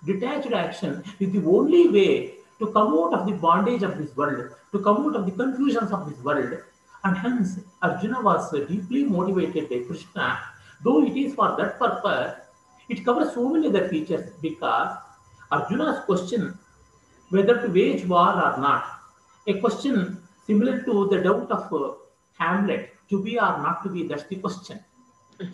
Detached 0.05 0.53
action 0.53 1.05
is 1.21 1.31
the 1.33 1.45
only 1.47 1.89
way 1.89 2.35
to 2.59 2.67
come 2.73 2.93
out 2.99 3.15
of 3.15 3.27
the 3.27 3.33
bondage 3.33 3.83
of 3.83 3.97
this 3.99 4.15
world, 4.17 4.51
to 4.73 4.79
come 4.81 5.07
out 5.07 5.17
of 5.17 5.27
the 5.27 5.33
confusions 5.33 5.93
of 5.93 6.09
this 6.09 6.23
world. 6.25 6.59
And 7.05 7.17
hence, 7.17 7.61
Arjuna 7.83 8.21
was 8.21 8.51
deeply 8.51 9.05
motivated 9.05 9.71
by 9.71 9.79
Krishna, 9.87 10.39
though 10.85 11.05
it 11.05 11.17
is 11.17 11.35
for 11.35 11.57
that 11.57 11.79
purpose, 11.79 12.35
it 12.89 13.05
covers 13.05 13.33
so 13.35 13.49
many 13.49 13.69
other 13.69 13.89
features 13.89 14.33
because 14.43 14.99
Arjuna's 15.51 16.05
question 16.05 16.59
whether 17.31 17.63
to 17.63 17.69
wage 17.69 18.07
war 18.07 18.33
or 18.33 18.59
not, 18.59 19.00
a 19.47 19.61
question 19.61 20.19
similar 20.47 20.83
to 20.83 21.09
the 21.09 21.21
doubt 21.21 21.51
of 21.51 21.73
uh, 21.73 21.95
Hamlet, 22.39 22.95
to 23.09 23.23
be 23.23 23.39
or 23.39 23.59
not 23.63 23.83
to 23.83 23.89
be, 23.89 24.07
that's 24.07 24.25
the 24.25 24.37
question. 24.37 24.81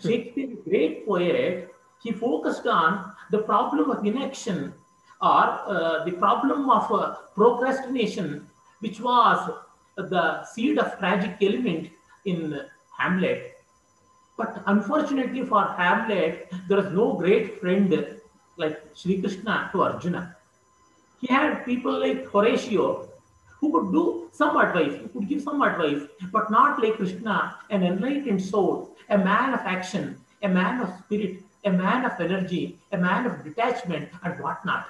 Shakespeare, 0.01 0.55
great 0.67 1.05
poet, 1.05 1.73
he 2.03 2.11
focused 2.11 2.67
on 2.67 3.13
the 3.31 3.39
problem 3.39 3.89
of 3.89 4.05
inaction 4.05 4.73
or 5.21 5.45
uh, 5.65 6.03
the 6.05 6.11
problem 6.11 6.69
of 6.69 6.91
uh, 6.91 7.15
procrastination, 7.35 8.47
which 8.79 8.99
was 8.99 9.49
the 9.95 10.43
seed 10.45 10.77
of 10.77 10.97
tragic 10.99 11.37
element 11.41 11.89
in 12.25 12.61
Hamlet. 12.97 13.55
But 14.37 14.61
unfortunately 14.67 15.43
for 15.43 15.63
Hamlet, 15.63 16.51
there 16.69 16.79
is 16.79 16.93
no 16.93 17.13
great 17.13 17.59
friend 17.59 18.19
like 18.57 18.79
Sri 18.93 19.19
Krishna 19.19 19.69
to 19.71 19.81
Arjuna. 19.83 20.35
He 21.19 21.27
had 21.27 21.65
people 21.65 21.99
like 21.99 22.27
Horatio 22.27 23.09
who 23.59 23.71
could 23.71 23.91
do 23.91 24.29
some 24.31 24.57
advice, 24.57 24.93
who 24.99 25.07
could 25.09 25.27
give 25.27 25.41
some 25.41 25.61
advice, 25.61 26.01
but 26.31 26.51
not 26.51 26.81
like 26.81 26.95
Krishna, 26.95 27.55
an 27.69 27.83
enlightened 27.83 28.41
soul, 28.41 28.95
a 29.09 29.17
man 29.17 29.53
of 29.53 29.61
action, 29.61 30.17
a 30.43 30.47
man 30.47 30.81
of 30.81 30.89
spirit, 30.99 31.39
a 31.65 31.71
man 31.71 32.05
of 32.05 32.19
energy, 32.19 32.77
a 32.91 32.97
man 32.97 33.25
of 33.25 33.43
detachment, 33.43 34.09
and 34.23 34.39
whatnot. 34.39 34.87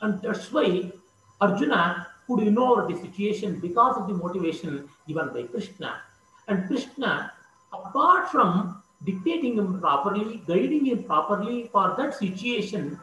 And 0.00 0.20
that's 0.22 0.52
why 0.52 0.92
Arjuna 1.40 2.06
could 2.26 2.40
ignore 2.40 2.88
the 2.88 2.96
situation 2.96 3.60
because 3.60 3.96
of 3.96 4.08
the 4.08 4.14
motivation 4.14 4.88
given 5.06 5.28
by 5.32 5.42
Krishna. 5.42 6.00
And 6.48 6.66
Krishna, 6.66 7.32
apart 7.72 8.30
from 8.30 8.82
dictating 9.04 9.58
him 9.58 9.80
properly, 9.80 10.42
guiding 10.46 10.86
him 10.86 11.04
properly 11.04 11.68
for 11.72 11.94
that 11.98 12.14
situation, 12.14 12.98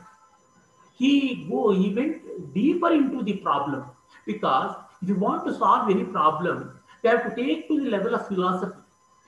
he 0.96 1.46
go 1.50 1.72
he 1.72 1.94
went 1.94 2.54
deeper 2.54 2.92
into 2.92 3.24
the 3.24 3.34
problem 3.34 3.86
because 4.26 4.76
if 5.04 5.10
you 5.10 5.16
want 5.16 5.46
to 5.46 5.54
solve 5.54 5.89
any 5.89 6.06
problem, 6.06 6.80
you 7.04 7.10
have 7.10 7.24
to 7.30 7.36
take 7.36 7.68
to 7.68 7.84
the 7.84 7.89
level 7.89 8.16
of 8.16 8.26
philosophy. 8.28 8.80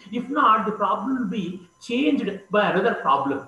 If 0.10 0.30
not, 0.30 0.66
the 0.66 0.72
problem 0.72 1.18
will 1.18 1.28
be 1.28 1.68
changed 1.82 2.40
by 2.50 2.70
another 2.70 2.96
problem. 2.96 3.48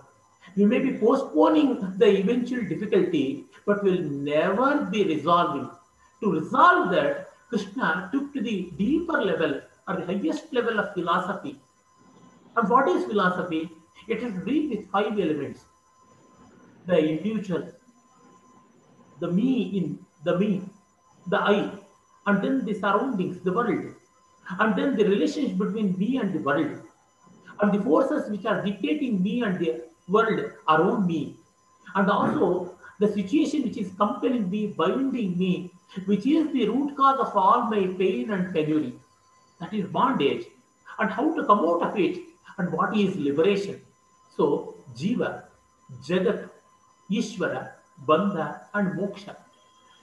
We 0.57 0.65
may 0.65 0.79
be 0.79 0.97
postponing 0.97 1.93
the 1.97 2.17
eventual 2.19 2.63
difficulty, 2.67 3.45
but 3.65 3.81
will 3.81 4.01
never 4.01 4.85
be 4.91 5.05
resolving. 5.05 5.69
To 6.21 6.31
resolve 6.33 6.91
that, 6.91 7.29
Krishna 7.47 8.09
took 8.11 8.33
to 8.33 8.41
the 8.41 8.71
deeper 8.77 9.21
level 9.23 9.61
or 9.87 9.95
the 9.95 10.05
highest 10.05 10.51
level 10.51 10.79
of 10.79 10.93
philosophy. 10.93 11.61
And 12.57 12.69
what 12.69 12.89
is 12.89 13.05
philosophy? 13.05 13.69
It 14.09 14.21
is 14.21 14.33
deal 14.43 14.69
with 14.69 14.91
five 14.91 15.17
elements 15.17 15.63
the 16.87 16.97
individual, 16.97 17.69
the 19.19 19.29
me 19.29 19.77
in 19.77 19.99
the 20.23 20.37
me, 20.39 20.61
the 21.27 21.37
I, 21.37 21.71
and 22.27 22.43
then 22.43 22.65
the 22.65 22.73
surroundings, 22.73 23.39
the 23.41 23.51
world, 23.51 23.85
and 24.59 24.75
then 24.75 24.95
the 24.95 25.05
relationship 25.05 25.57
between 25.57 25.97
me 25.97 26.17
and 26.17 26.33
the 26.33 26.39
world, 26.39 26.81
and 27.61 27.73
the 27.73 27.83
forces 27.83 28.29
which 28.29 28.45
are 28.45 28.61
dictating 28.63 29.23
me 29.23 29.41
and 29.41 29.59
the 29.59 29.81
world 30.07 30.39
around 30.69 31.07
me, 31.07 31.35
and 31.95 32.09
also 32.09 32.75
the 32.99 33.07
situation 33.07 33.63
which 33.63 33.77
is 33.77 33.91
compelling 33.97 34.49
me, 34.49 34.67
binding 34.67 35.37
me, 35.37 35.71
which 36.05 36.25
is 36.25 36.51
the 36.53 36.67
root 36.67 36.95
cause 36.95 37.19
of 37.19 37.35
all 37.35 37.63
my 37.63 37.87
pain 37.97 38.31
and 38.31 38.53
penury. 38.53 38.93
That 39.59 39.73
is 39.73 39.85
bondage, 39.87 40.45
and 40.99 41.09
how 41.09 41.33
to 41.35 41.45
come 41.45 41.59
out 41.59 41.81
of 41.81 41.97
it, 41.97 42.19
and 42.57 42.71
what 42.71 42.95
is 42.95 43.15
liberation. 43.15 43.81
So, 44.35 44.75
Jiva, 44.95 45.43
Jagat, 46.03 46.49
Ishvara, 47.09 47.71
Bandha, 48.05 48.61
and 48.73 48.99
Moksha. 48.99 49.35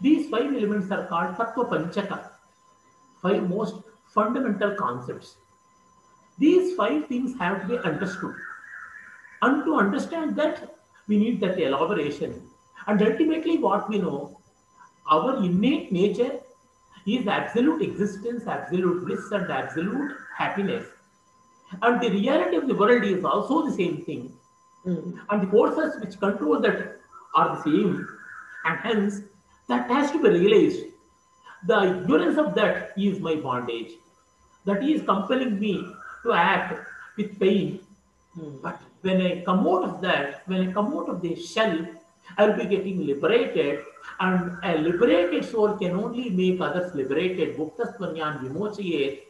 These 0.04 0.28
five 0.28 0.54
elements 0.54 0.90
are 0.90 1.06
called 1.06 1.34
Tattva 1.36 1.68
Panchaka, 1.70 2.30
five 3.22 3.48
most 3.48 3.76
fundamental 4.14 4.74
concepts. 4.74 5.36
These 6.38 6.76
five 6.76 7.06
things 7.06 7.38
have 7.38 7.62
to 7.62 7.68
be 7.68 7.78
understood. 7.78 8.34
And 9.40 9.64
to 9.64 9.76
understand 9.76 10.36
that, 10.36 10.76
we 11.06 11.16
need 11.16 11.40
that 11.40 11.58
elaboration. 11.58 12.42
And 12.86 13.00
ultimately, 13.00 13.56
what 13.56 13.88
we 13.88 13.98
know, 13.98 14.38
our 15.10 15.36
innate 15.42 15.90
nature 15.90 16.40
is 17.06 17.26
absolute 17.26 17.80
existence, 17.80 18.46
absolute 18.46 19.06
bliss, 19.06 19.30
and 19.32 19.50
absolute 19.50 20.12
happiness. 20.36 20.86
And 21.80 22.00
the 22.02 22.10
reality 22.10 22.56
of 22.56 22.68
the 22.68 22.74
world 22.74 23.04
is 23.04 23.24
also 23.24 23.66
the 23.66 23.72
same 23.72 24.02
thing. 24.04 24.32
Hmm. 24.82 25.18
And 25.30 25.42
the 25.42 25.50
forces 25.50 25.98
which 26.00 26.18
control 26.20 26.60
that 26.60 26.98
are 27.34 27.56
the 27.56 27.62
same. 27.62 28.06
And 28.66 28.78
hence, 28.80 29.22
that 29.68 29.90
has 29.90 30.10
to 30.12 30.22
be 30.22 30.28
realized. 30.28 30.84
The 31.66 32.02
ignorance 32.02 32.38
of 32.38 32.54
that 32.56 32.92
is 32.96 33.20
my 33.20 33.36
bondage. 33.36 33.92
That 34.64 34.82
is 34.82 35.02
compelling 35.02 35.58
me 35.58 35.86
to 36.24 36.32
act 36.32 36.86
with 37.16 37.38
pain. 37.38 37.80
Hmm. 38.34 38.56
But 38.62 38.80
when 39.02 39.20
I 39.20 39.42
come 39.44 39.66
out 39.66 39.84
of 39.84 40.00
that, 40.02 40.42
when 40.46 40.68
I 40.68 40.72
come 40.72 40.94
out 40.96 41.08
of 41.08 41.20
the 41.20 41.34
shell, 41.36 41.86
I'll 42.38 42.56
be 42.56 42.64
getting 42.66 43.06
liberated, 43.06 43.84
and 44.18 44.58
a 44.62 44.78
liberated 44.78 45.44
soul 45.44 45.76
can 45.76 45.92
only 45.92 46.30
make 46.30 46.60
others 46.60 46.94
liberated. 46.94 47.56
Vimochayet. 47.56 49.20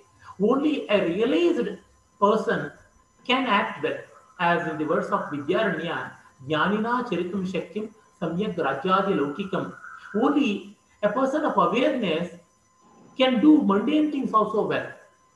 Only 0.41 0.89
a 0.89 1.07
realized 1.07 1.79
person 2.21 2.73
can 3.27 3.47
act 3.47 3.83
well. 3.83 3.99
As 4.39 4.67
in 4.69 4.79
the 4.79 4.85
words 4.85 5.09
of 5.09 5.31
Vidyaranya, 5.31 6.13
Jnanina 6.49 7.05
Charitam 7.09 7.47
Shakyam 7.47 7.91
Samyak 8.21 8.57
Rajyadi 8.57 9.15
Laukikam. 9.19 9.73
Only 10.15 10.77
a 11.03 11.09
person 11.09 11.45
of 11.45 11.57
awareness 11.57 12.31
can 13.17 13.41
do 13.41 13.63
mundane 13.63 14.11
things 14.11 14.33
also 14.33 14.67
well. 14.67 14.87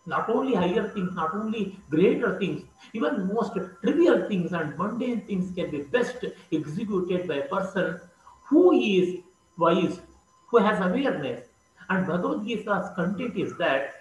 Not 0.07 0.31
only 0.31 0.55
higher 0.55 0.89
things, 0.89 1.15
not 1.15 1.35
only 1.35 1.79
greater 1.91 2.39
things, 2.39 2.63
even 2.95 3.33
most 3.33 3.53
trivial 3.83 4.27
things 4.29 4.53
and 4.53 4.77
mundane 4.79 5.21
things 5.27 5.55
can 5.55 5.71
be 5.71 5.83
best 5.83 6.25
executed 6.51 7.29
by 7.29 7.35
a 7.35 7.49
person 7.49 8.01
who 8.45 8.73
is 8.73 9.21
wise, 9.59 10.01
who 10.47 10.59
has 10.59 10.81
awareness. 10.81 11.45
And 11.91 12.07
Bhagavad 12.07 12.47
Gita's 12.47 12.91
content 12.97 13.37
is 13.37 13.57
that, 13.59 13.95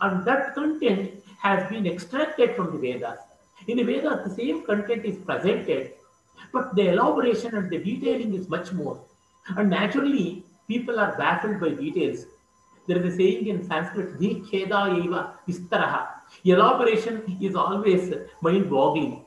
and 0.00 0.24
that 0.24 0.54
content 0.54 1.22
has 1.38 1.68
been 1.70 1.86
extracted 1.86 2.56
from 2.56 2.72
the 2.72 2.78
Vedas. 2.78 3.18
In 3.68 3.76
the 3.76 3.84
Vedas, 3.84 4.24
the 4.24 4.34
same 4.34 4.64
content 4.66 5.04
is 5.04 5.16
presented, 5.18 5.92
but 6.52 6.74
the 6.74 6.88
elaboration 6.88 7.54
and 7.54 7.70
the 7.70 7.78
detailing 7.78 8.34
is 8.34 8.48
much 8.48 8.72
more. 8.72 9.00
And 9.48 9.70
naturally, 9.70 10.44
people 10.68 10.98
are 10.98 11.16
baffled 11.16 11.60
by 11.60 11.70
details. 11.70 12.26
There 12.86 12.98
is 12.98 13.14
a 13.14 13.16
saying 13.16 13.46
in 13.46 13.64
Sanskrit, 13.66 14.18
Dikheda 14.18 15.04
eva 15.04 15.34
vistaraha. 15.48 16.08
Elaboration 16.44 17.38
is 17.40 17.54
always 17.54 18.12
mind 18.40 18.70
boggling. 18.70 19.24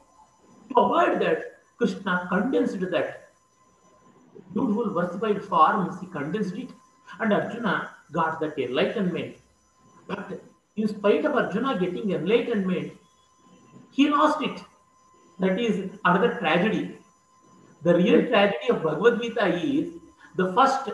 To 0.70 0.80
avoid 0.80 1.22
that, 1.22 1.59
Krishna 1.78 2.28
condensed 2.30 2.80
that 2.80 3.30
beautiful 4.53 4.93
versified 4.93 5.43
forms, 5.43 5.99
he 6.01 6.07
condensed 6.07 6.55
it, 6.55 6.70
and 7.20 7.34
Arjuna 7.34 7.91
got 8.11 8.39
that 8.39 8.57
enlightenment. 8.57 9.38
But 10.07 10.41
in 10.76 10.88
spite 10.88 11.26
of 11.26 11.36
Arjuna 11.36 11.80
getting 11.80 12.11
enlightenment, 12.11 12.93
he 13.91 14.09
lost 14.09 14.41
it. 14.41 14.61
That 15.39 15.59
is 15.59 15.89
another 16.03 16.38
tragedy. 16.39 16.97
The 17.84 17.95
real 17.95 18.28
tragedy 18.28 18.70
of 18.70 18.84
Bhagavad 18.84 19.22
Gita 19.22 19.47
is 19.55 19.93
the 20.38 20.53
first 20.53 20.89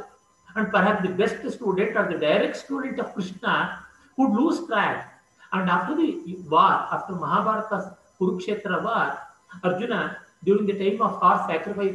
and 0.55 0.71
perhaps 0.71 1.01
the 1.07 1.13
best 1.13 1.37
student 1.55 1.97
or 1.97 2.07
the 2.11 2.17
direct 2.17 2.55
student 2.57 2.99
of 2.99 3.13
Krishna 3.13 3.79
would 4.17 4.31
lose 4.31 4.65
track. 4.67 5.21
And 5.51 5.69
after 5.69 5.95
the 5.95 6.37
war, 6.49 6.87
after 6.95 7.13
Mahabharata's 7.13 7.87
Kurukshetra 8.19 8.83
war, 8.83 9.19
Arjuna, 9.63 10.17
during 10.43 10.65
the 10.65 10.73
time 10.73 11.01
of 11.01 11.19
horse 11.21 11.45
sacrifice 11.47 11.93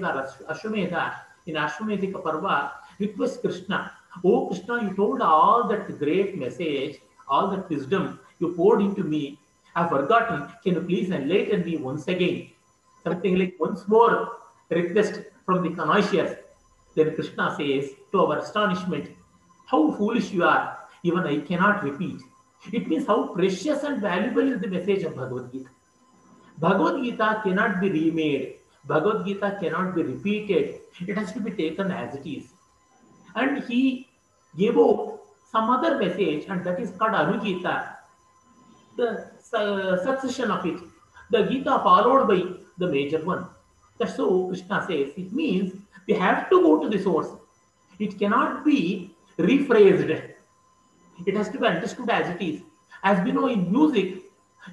Ashwamedha, 0.52 1.14
in 1.46 1.54
Ashwamedhika 1.54 2.22
Parva, 2.22 2.72
requests 2.98 3.38
Krishna, 3.38 3.92
Oh 4.24 4.46
Krishna, 4.48 4.82
you 4.82 4.94
told 4.94 5.22
all 5.22 5.68
that 5.68 5.98
great 5.98 6.36
message, 6.38 7.00
all 7.28 7.50
that 7.50 7.68
wisdom 7.70 8.18
you 8.38 8.54
poured 8.54 8.80
into 8.80 9.04
me. 9.04 9.38
I've 9.74 9.90
forgotten. 9.90 10.48
Can 10.62 10.74
you 10.74 10.80
please 10.80 11.10
enlighten 11.10 11.64
me 11.64 11.76
once 11.76 12.08
again? 12.08 12.50
Something 13.04 13.38
like 13.38 13.54
once 13.60 13.86
more 13.86 14.32
request 14.70 15.20
from 15.46 15.62
the 15.62 15.70
connoisseurs. 15.70 16.36
Then 16.94 17.14
Krishna 17.14 17.54
says, 17.56 17.90
to 18.12 18.24
our 18.24 18.38
astonishment, 18.38 19.10
How 19.66 19.92
foolish 19.92 20.30
you 20.32 20.44
are, 20.44 20.78
even 21.02 21.24
I 21.24 21.40
cannot 21.40 21.82
repeat. 21.82 22.20
It 22.72 22.88
means 22.88 23.06
how 23.06 23.28
precious 23.28 23.82
and 23.84 24.00
valuable 24.00 24.52
is 24.52 24.60
the 24.60 24.66
message 24.66 25.04
of 25.04 25.14
Bhagavad 25.14 25.52
Gita. 25.52 25.70
Bhagavad 26.58 27.02
Gita 27.04 27.40
cannot 27.44 27.80
be 27.80 27.90
remade, 27.90 28.56
Bhagavad 28.84 29.26
Gita 29.26 29.58
cannot 29.60 29.94
be 29.94 30.02
repeated. 30.02 30.80
It 31.06 31.16
has 31.16 31.32
to 31.34 31.40
be 31.40 31.50
taken 31.50 31.90
as 31.92 32.14
it 32.14 32.26
is. 32.26 32.48
And 33.34 33.62
he 33.64 34.08
gave 34.56 34.76
out 34.76 35.20
some 35.52 35.70
other 35.70 35.98
message, 35.98 36.46
and 36.48 36.64
that 36.64 36.80
is 36.80 36.90
called 36.92 37.12
Anugita, 37.12 37.96
the 38.96 39.30
su- 39.40 39.56
uh, 39.56 40.04
succession 40.04 40.50
of 40.50 40.66
it. 40.66 40.80
The 41.30 41.44
Gita 41.44 41.80
followed 41.84 42.26
by 42.26 42.42
the 42.78 42.90
major 42.90 43.24
one. 43.24 43.46
That's 43.98 44.16
so 44.16 44.48
Krishna 44.48 44.84
says. 44.86 45.12
It 45.16 45.32
means 45.32 45.74
we 46.08 46.14
have 46.14 46.48
to 46.50 46.62
go 46.62 46.80
to 46.82 46.88
the 46.88 47.02
source. 47.02 47.28
It 47.98 48.18
cannot 48.18 48.64
be 48.64 49.14
rephrased. 49.38 50.32
It 51.26 51.36
has 51.36 51.50
to 51.50 51.58
be 51.58 51.66
understood 51.66 52.08
as 52.08 52.34
it 52.34 52.42
is. 52.42 52.62
As 53.04 53.22
we 53.24 53.32
know 53.32 53.46
in 53.46 53.70
music, 53.70 54.22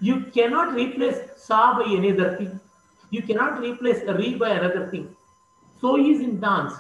you 0.01 0.21
cannot 0.33 0.73
replace 0.73 1.17
sa 1.35 1.77
by 1.77 1.85
any 1.91 2.11
other 2.13 2.37
thing. 2.37 2.59
You 3.09 3.21
cannot 3.21 3.59
replace 3.59 4.01
re 4.07 4.35
by 4.35 4.51
another 4.51 4.87
thing. 4.89 5.15
So 5.81 5.97
is 5.97 6.21
in 6.21 6.39
dance. 6.39 6.73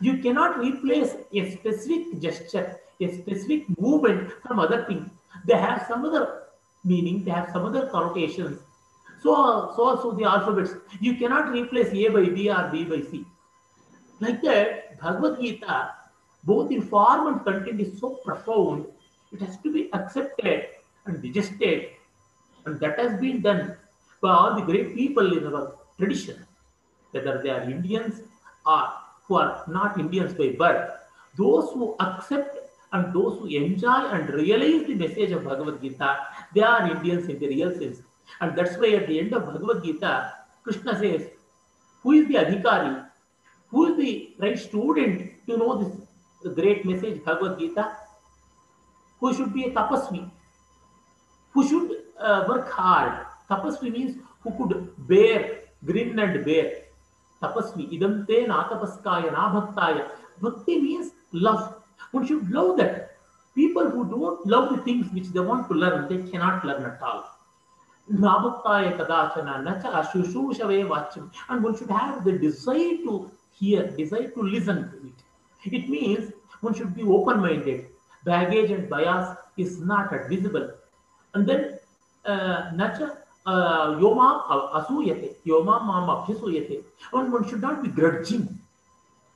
You 0.00 0.18
cannot 0.18 0.58
replace 0.58 1.14
a 1.32 1.50
specific 1.52 2.20
gesture, 2.20 2.80
a 3.00 3.12
specific 3.18 3.64
movement 3.78 4.32
from 4.42 4.58
other 4.58 4.84
things. 4.84 5.08
They 5.46 5.56
have 5.56 5.86
some 5.88 6.04
other 6.04 6.42
meaning, 6.84 7.24
they 7.24 7.30
have 7.30 7.50
some 7.52 7.64
other 7.64 7.86
connotations. 7.86 8.58
So, 9.22 9.72
so 9.76 9.84
also 9.84 10.12
the 10.12 10.24
alphabets. 10.24 10.74
You 11.00 11.14
cannot 11.14 11.52
replace 11.52 11.88
A 11.92 12.08
by 12.08 12.28
B 12.28 12.50
or 12.50 12.68
B 12.72 12.84
by 12.84 13.00
C. 13.00 13.24
Like 14.20 14.42
that, 14.42 14.98
Bhagavad 15.00 15.40
Gita, 15.40 15.92
both 16.44 16.70
in 16.70 16.82
form 16.82 17.26
and 17.26 17.44
content, 17.44 17.80
is 17.80 17.98
so 18.00 18.10
profound, 18.24 18.86
it 19.32 19.40
has 19.40 19.58
to 19.58 19.72
be 19.72 19.92
accepted 19.92 20.66
and 21.04 21.22
digested. 21.22 21.90
And 22.64 22.80
that 22.80 22.98
has 22.98 23.20
been 23.20 23.42
done 23.42 23.76
by 24.22 24.30
all 24.30 24.54
the 24.54 24.62
great 24.62 24.94
people 24.94 25.36
in 25.36 25.46
our 25.46 25.74
tradition, 25.98 26.44
whether 27.10 27.40
they 27.42 27.50
are 27.50 27.62
Indians 27.62 28.22
or 28.64 28.88
who 29.24 29.36
are 29.36 29.64
not 29.68 29.98
Indians 29.98 30.34
by 30.34 30.50
birth. 30.50 30.92
Those 31.36 31.70
who 31.72 31.94
accept 32.00 32.56
and 32.92 33.12
those 33.12 33.38
who 33.38 33.46
enjoy 33.46 34.06
and 34.16 34.30
realize 34.30 34.86
the 34.86 34.94
message 34.94 35.32
of 35.32 35.44
Bhagavad 35.44 35.82
Gita, 35.82 36.18
they 36.54 36.62
are 36.62 36.90
Indians 36.90 37.28
in 37.28 37.38
the 37.38 37.48
real 37.48 37.74
sense. 37.74 38.00
And 38.40 38.56
that's 38.56 38.76
why 38.78 38.90
at 38.92 39.08
the 39.08 39.18
end 39.18 39.34
of 39.34 39.44
Bhagavad 39.46 39.84
Gita, 39.84 40.32
Krishna 40.62 40.98
says, 40.98 41.28
Who 42.02 42.12
is 42.12 42.28
the 42.28 42.34
Adhikari? 42.34 43.05
Who 43.68 43.86
is 43.86 43.96
the 43.98 44.34
right 44.38 44.58
student 44.58 45.32
to 45.46 45.56
know 45.56 45.82
this 45.82 46.54
great 46.54 46.84
message, 46.84 47.24
Bhagavad 47.24 47.58
Gita? 47.58 47.96
Who 49.20 49.34
should 49.34 49.52
be 49.52 49.64
a 49.64 49.70
tapasvi? 49.70 50.30
Who 51.52 51.68
should 51.68 51.90
uh, 52.18 52.44
work 52.48 52.70
hard? 52.70 53.26
Tapasvi 53.50 53.90
means 53.90 54.18
who 54.42 54.50
could 54.56 54.92
bear, 55.08 55.60
grin 55.84 56.18
and 56.18 56.44
bear. 56.44 56.82
Tapasvi, 57.42 57.98
idam 57.98 58.26
te 58.26 58.46
na 58.46 58.68
tapaskaya 58.68 59.32
na 59.32 59.52
bhaktaya. 59.52 60.08
Bhakti 60.40 60.80
means 60.80 61.12
love. 61.32 61.82
One 62.12 62.26
should 62.26 62.50
love 62.50 62.76
that. 62.78 63.16
People 63.54 63.88
who 63.88 64.04
don't 64.04 64.46
love 64.46 64.76
the 64.76 64.82
things 64.82 65.10
which 65.12 65.28
they 65.28 65.40
want 65.40 65.66
to 65.68 65.74
learn, 65.74 66.08
they 66.08 66.30
cannot 66.30 66.64
learn 66.64 66.84
at 66.84 67.00
all. 67.02 67.24
Nabhaktaya 68.12 68.96
kadachana 68.98 69.64
nacha 69.64 70.04
shushushave 70.10 70.86
vacham. 70.88 71.30
And 71.48 71.64
one 71.64 71.76
should 71.76 71.90
have 71.90 72.22
the 72.24 72.32
desire 72.32 72.98
to 73.04 73.30
hear, 73.58 73.86
desire 73.96 74.28
to 74.30 74.42
listen 74.42 74.90
to 74.90 74.96
it. 75.08 75.74
It 75.74 75.88
means 75.88 76.32
one 76.60 76.74
should 76.74 76.94
be 76.94 77.02
open-minded. 77.02 77.86
Baggage 78.24 78.70
and 78.70 78.88
bias 78.88 79.36
is 79.56 79.80
not 79.80 80.12
admissible. 80.12 80.70
And 81.34 81.48
then 81.48 81.78
uh, 82.24 82.70
nacha 82.72 83.16
uh, 83.46 83.86
yoma 84.02 84.46
asuyate, 84.74 85.36
yoma 85.46 85.84
mam 85.84 86.08
abhisuyate. 86.08 86.82
And 87.12 87.32
one 87.32 87.48
should 87.48 87.60
not 87.60 87.82
be 87.82 87.88
grudging. 87.88 88.58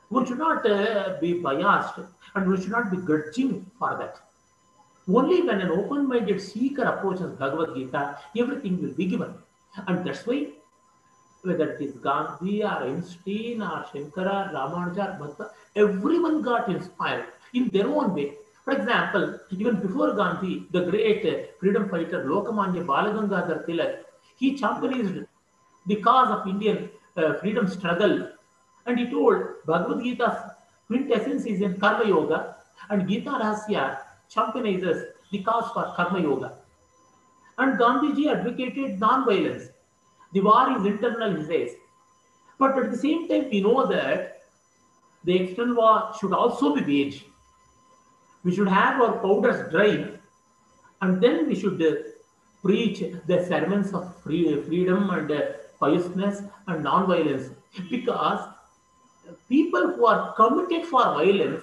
One 0.09 0.27
should 0.27 0.39
not 0.39 0.69
uh, 0.69 1.17
be 1.21 1.35
biased 1.35 2.01
and 2.35 2.49
one 2.49 2.61
should 2.61 2.71
not 2.71 2.91
be 2.91 2.97
grudging 2.97 3.71
for 3.79 3.97
that. 3.99 4.21
Only 5.09 5.43
when 5.43 5.61
an 5.61 5.71
open-minded 5.71 6.41
seeker 6.41 6.83
approaches 6.83 7.33
Bhagavad 7.33 7.75
Gita, 7.75 8.19
everything 8.37 8.81
will 8.83 8.93
be 8.93 9.07
given. 9.07 9.35
And 9.87 10.05
that's 10.05 10.27
why 10.27 10.49
whether 11.43 11.73
it 11.73 11.81
is 11.81 11.93
Gandhi 11.97 12.63
or 12.63 12.83
Einstein 12.85 13.63
or 13.63 13.85
Shankara, 13.93 14.53
Ramanuja, 14.53 15.19
Bhatta, 15.19 15.51
everyone 15.77 16.43
got 16.43 16.69
inspired 16.69 17.27
in 17.55 17.69
their 17.69 17.87
own 17.87 18.15
way. 18.15 18.35
For 18.65 18.73
example, 18.73 19.39
even 19.51 19.81
before 19.81 20.15
Gandhi, 20.15 20.67
the 20.71 20.83
great 20.83 21.59
freedom 21.59 21.89
fighter 21.89 22.25
Lokamanya 22.25 22.85
Balagangadhar 22.85 23.67
Tilak, 23.67 24.05
he 24.37 24.57
championed 24.57 25.27
the 25.87 25.97
cause 25.97 26.31
of 26.31 26.47
Indian 26.47 26.91
uh, 27.17 27.35
freedom 27.35 27.67
struggle. 27.67 28.29
And 28.87 28.99
he 28.99 29.11
told 29.11 29.43
Bhagavad 29.67 30.03
Gita's 30.05 30.37
quintessence 30.87 31.47
is 31.47 31.61
in 31.63 31.79
Karma 31.81 32.07
Yoga, 32.07 32.57
and 32.91 33.09
Gita 33.09 33.31
Rahasya 33.31 33.99
championizes 34.31 35.07
the 35.31 35.43
cause 35.43 35.71
for 35.73 35.93
Karma 35.97 36.21
Yoga. 36.21 36.59
And 37.59 37.79
Gandhiji 37.79 38.27
advocated 38.27 39.01
non-violence. 39.01 39.70
The 40.33 40.41
war 40.41 40.79
is 40.79 40.87
internal, 40.87 41.43
he. 41.43 41.71
But 42.59 42.79
at 42.79 42.91
the 42.91 42.99
same 42.99 43.29
time, 43.29 43.49
we 43.51 43.61
know 43.61 43.87
that 43.87 44.43
the 45.25 45.37
external 45.37 45.77
war 45.77 46.13
should 46.21 46.33
also 46.33 46.75
be 46.75 46.83
waged. 46.83 47.25
We 48.45 48.55
should 48.55 48.69
have 48.69 49.01
our 49.01 49.19
powders 49.19 49.71
dry, 49.71 50.09
and 51.03 51.21
then 51.23 51.47
we 51.47 51.55
should 51.55 51.83
uh, 51.83 51.97
preach 52.63 53.03
the 53.27 53.45
sermons 53.47 53.93
of 53.93 54.17
free, 54.23 54.63
freedom 54.63 55.11
and 55.11 55.31
uh, 55.31 55.41
piousness 55.79 56.43
and 56.67 56.85
non-violence. 56.85 57.51
Because 57.91 58.49
people 59.49 59.93
who 59.95 60.07
are 60.07 60.35
committed 60.35 60.87
for 60.87 61.03
violence, 61.03 61.63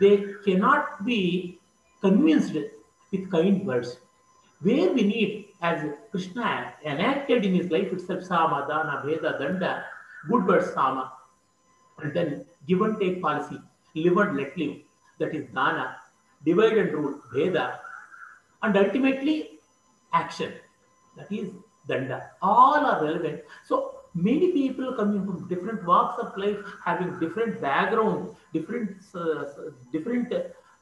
they 0.00 0.24
cannot 0.44 1.04
be 1.04 1.60
convinced 2.00 2.54
with 3.10 3.30
kind 3.30 3.66
words. 3.66 3.98
Where 4.60 4.92
we 4.92 5.02
need, 5.02 5.48
as 5.62 5.80
Krishna 6.10 6.74
enacted 6.84 7.44
in 7.44 7.54
his 7.54 7.70
life 7.70 7.92
itself, 7.92 8.24
Sama, 8.24 8.66
Dana, 8.68 9.02
Bheda, 9.06 9.40
Danda, 9.40 9.84
good 10.28 10.46
words, 10.46 10.72
Sama, 10.74 11.12
and 12.02 12.12
then 12.12 12.44
give 12.66 12.82
and 12.82 12.98
take 13.00 13.22
policy, 13.22 13.60
live 13.94 14.16
and 14.16 14.36
let 14.36 14.56
live, 14.58 14.78
that 15.18 15.34
is 15.34 15.46
Dana, 15.54 15.96
divide 16.44 16.76
and 16.78 16.92
rule, 16.92 17.20
Bheda, 17.32 17.78
and 18.62 18.76
ultimately 18.76 19.60
action, 20.12 20.52
that 21.16 21.30
is 21.30 21.50
Danda. 21.88 22.22
All 22.42 22.84
are 22.84 23.04
relevant. 23.04 23.42
So 23.64 23.94
many 24.14 24.52
people 24.52 24.94
coming 24.94 25.24
from 25.24 25.48
different 25.48 25.84
walks 25.84 26.22
of 26.22 26.36
life, 26.36 26.58
having 26.84 27.18
different 27.20 27.60
background, 27.60 28.34
different 28.52 28.96
uh, 29.14 29.44
different 29.92 30.32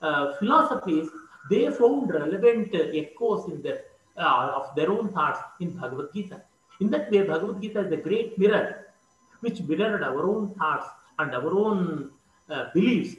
uh, 0.02 0.34
philosophies, 0.38 1.08
they 1.50 1.70
found 1.70 2.12
relevant 2.12 2.74
echoes 2.74 3.50
in 3.50 3.62
their 3.62 3.82
uh, 4.20 4.52
of 4.54 4.74
their 4.76 4.90
own 4.90 5.08
thoughts 5.08 5.40
in 5.60 5.70
Bhagavad 5.70 6.08
Gita. 6.14 6.42
In 6.80 6.90
that 6.90 7.10
way, 7.10 7.22
Bhagavad 7.22 7.60
Gita 7.60 7.80
is 7.80 7.92
a 7.92 7.96
great 7.96 8.38
mirror 8.38 8.86
which 9.40 9.60
mirrored 9.62 10.02
our 10.02 10.24
own 10.26 10.54
thoughts 10.54 10.86
and 11.18 11.34
our 11.34 11.50
own 11.50 12.10
uh, 12.50 12.66
beliefs. 12.74 13.16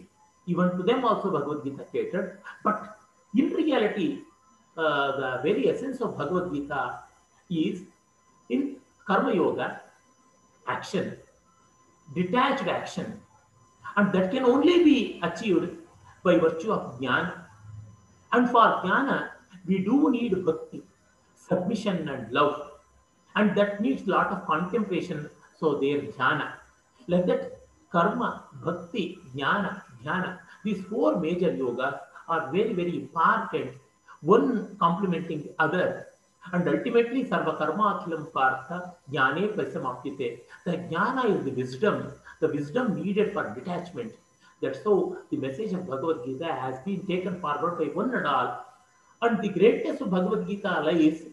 Even 0.47 0.75
to 0.77 0.83
them 0.83 1.03
also 1.05 1.31
Bhagavad 1.31 1.63
Gita 1.63 1.85
catered. 1.91 2.39
But 2.63 2.97
in 3.35 3.49
reality, 3.49 4.19
uh, 4.77 5.17
the 5.17 5.39
very 5.43 5.69
essence 5.69 6.01
of 6.01 6.17
Bhagavad 6.17 6.53
Gita 6.53 6.99
is 7.49 7.81
in 8.49 8.77
Karma 9.05 9.33
Yoga, 9.33 9.81
action, 10.67 11.17
detached 12.15 12.67
action. 12.67 13.19
And 13.97 14.11
that 14.13 14.31
can 14.31 14.45
only 14.45 14.83
be 14.83 15.19
achieved 15.21 15.71
by 16.23 16.37
virtue 16.37 16.71
of 16.71 16.99
jnana. 16.99 17.33
And 18.31 18.49
for 18.49 18.81
jnana, 18.83 19.31
we 19.65 19.79
do 19.79 20.09
need 20.11 20.45
bhakti, 20.45 20.81
submission 21.51 22.07
and 22.07 22.31
love. 22.31 22.71
And 23.35 23.55
that 23.57 23.81
needs 23.81 24.07
lot 24.07 24.27
of 24.27 24.45
contemplation. 24.45 25.29
So 25.59 25.75
there 25.79 25.99
jnana. 25.99 26.53
Like 27.07 27.25
that, 27.27 27.59
karma, 27.91 28.43
bhakti, 28.63 29.19
jnana, 29.35 29.81
jnana. 30.03 30.39
These 30.63 30.81
four 30.85 31.19
major 31.19 31.51
yogas 31.51 31.99
are 32.27 32.51
very, 32.51 32.73
very 32.73 32.95
important, 32.95 33.71
one 34.21 34.75
complementing 34.79 35.43
the 35.43 35.53
other. 35.59 36.07
And 36.53 36.67
ultimately, 36.67 37.25
sarva 37.25 37.57
karma 37.57 37.85
akhilam 37.93 38.31
partha 38.33 38.93
jnane 39.11 39.55
pasamapyate. 39.55 40.39
The 40.65 40.77
jnana 40.77 41.37
is 41.37 41.45
the 41.45 41.51
wisdom, 41.51 42.11
the 42.39 42.47
wisdom 42.47 42.95
needed 43.03 43.33
for 43.33 43.53
detachment. 43.53 44.13
That's 44.61 44.83
how 44.83 45.17
the 45.29 45.37
message 45.37 45.73
of 45.73 45.87
Bhagavad 45.87 46.23
Gita 46.25 46.53
has 46.53 46.79
been 46.85 47.05
taken 47.07 47.39
forward 47.39 47.79
by 47.79 47.85
one 47.85 48.13
and 48.13 48.27
all. 48.27 48.65
And 49.23 49.41
the 49.41 49.49
greatness 49.49 50.01
of 50.01 50.11
Bhagavad 50.11 50.47
Gita 50.47 50.81
lies 50.81 51.23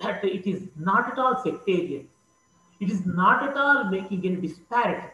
that 0.00 0.24
it 0.24 0.46
is 0.46 0.68
not 0.76 1.12
at 1.12 1.18
all 1.18 1.42
sectarian. 1.42 2.08
It 2.80 2.90
is 2.90 3.04
not 3.06 3.42
at 3.42 3.56
all 3.56 3.84
making 3.84 4.24
any 4.26 4.36
disparity. 4.36 5.08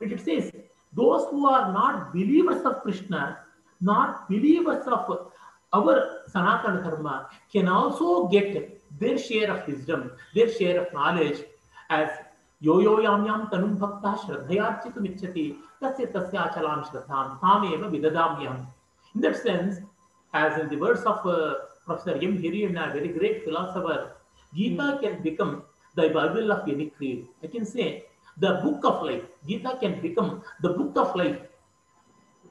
And 0.00 0.12
it 0.12 0.20
says, 0.20 0.50
those 0.92 1.26
who 1.30 1.48
are 1.48 1.72
not 1.72 2.12
believers 2.12 2.64
of 2.64 2.82
Krishna, 2.82 3.38
not 3.80 4.28
believers 4.28 4.86
of 4.86 5.30
our 5.72 6.22
Sanatana 6.28 6.82
Dharma, 6.82 7.28
can 7.52 7.68
also 7.68 8.28
get 8.28 8.80
their 8.98 9.18
share 9.18 9.50
of 9.50 9.66
wisdom, 9.66 10.10
their 10.34 10.50
share 10.50 10.80
of 10.80 10.92
knowledge 10.92 11.44
as 11.90 12.08
यो 12.62 12.80
यो 12.80 13.00
याम 13.02 13.26
याम 13.26 13.44
तनुं 13.52 13.74
भक्तः 13.80 14.14
श्रद्धयार्चितुम् 14.24 15.06
इच्छति 15.06 15.44
तस्य 15.82 16.06
तस्याचलां 16.14 16.82
श्रद्धां 16.88 17.26
तामेव 17.42 17.84
विददाम्यहम् 17.94 18.64
In 19.14 19.20
that 19.22 19.36
sense, 19.36 19.80
as 20.32 20.58
in 20.60 20.68
the 20.68 20.76
words 20.76 21.02
of 21.02 21.26
uh, 21.26 21.54
Professor 21.91 22.17
M. 22.21 22.37
A 22.37 22.93
very 22.93 23.09
great 23.09 23.43
philosopher, 23.43 24.13
Gita 24.55 24.99
can 25.01 25.21
become 25.21 25.63
the 25.95 26.09
Bible 26.09 26.51
of 26.51 26.67
any 26.67 26.89
creed. 26.89 27.27
I 27.43 27.47
can 27.47 27.65
say 27.65 28.05
the 28.37 28.53
book 28.63 28.85
of 28.85 29.03
life. 29.03 29.23
Gita 29.47 29.77
can 29.79 30.01
become 30.01 30.43
the 30.61 30.69
book 30.69 30.95
of 30.95 31.15
life 31.15 31.37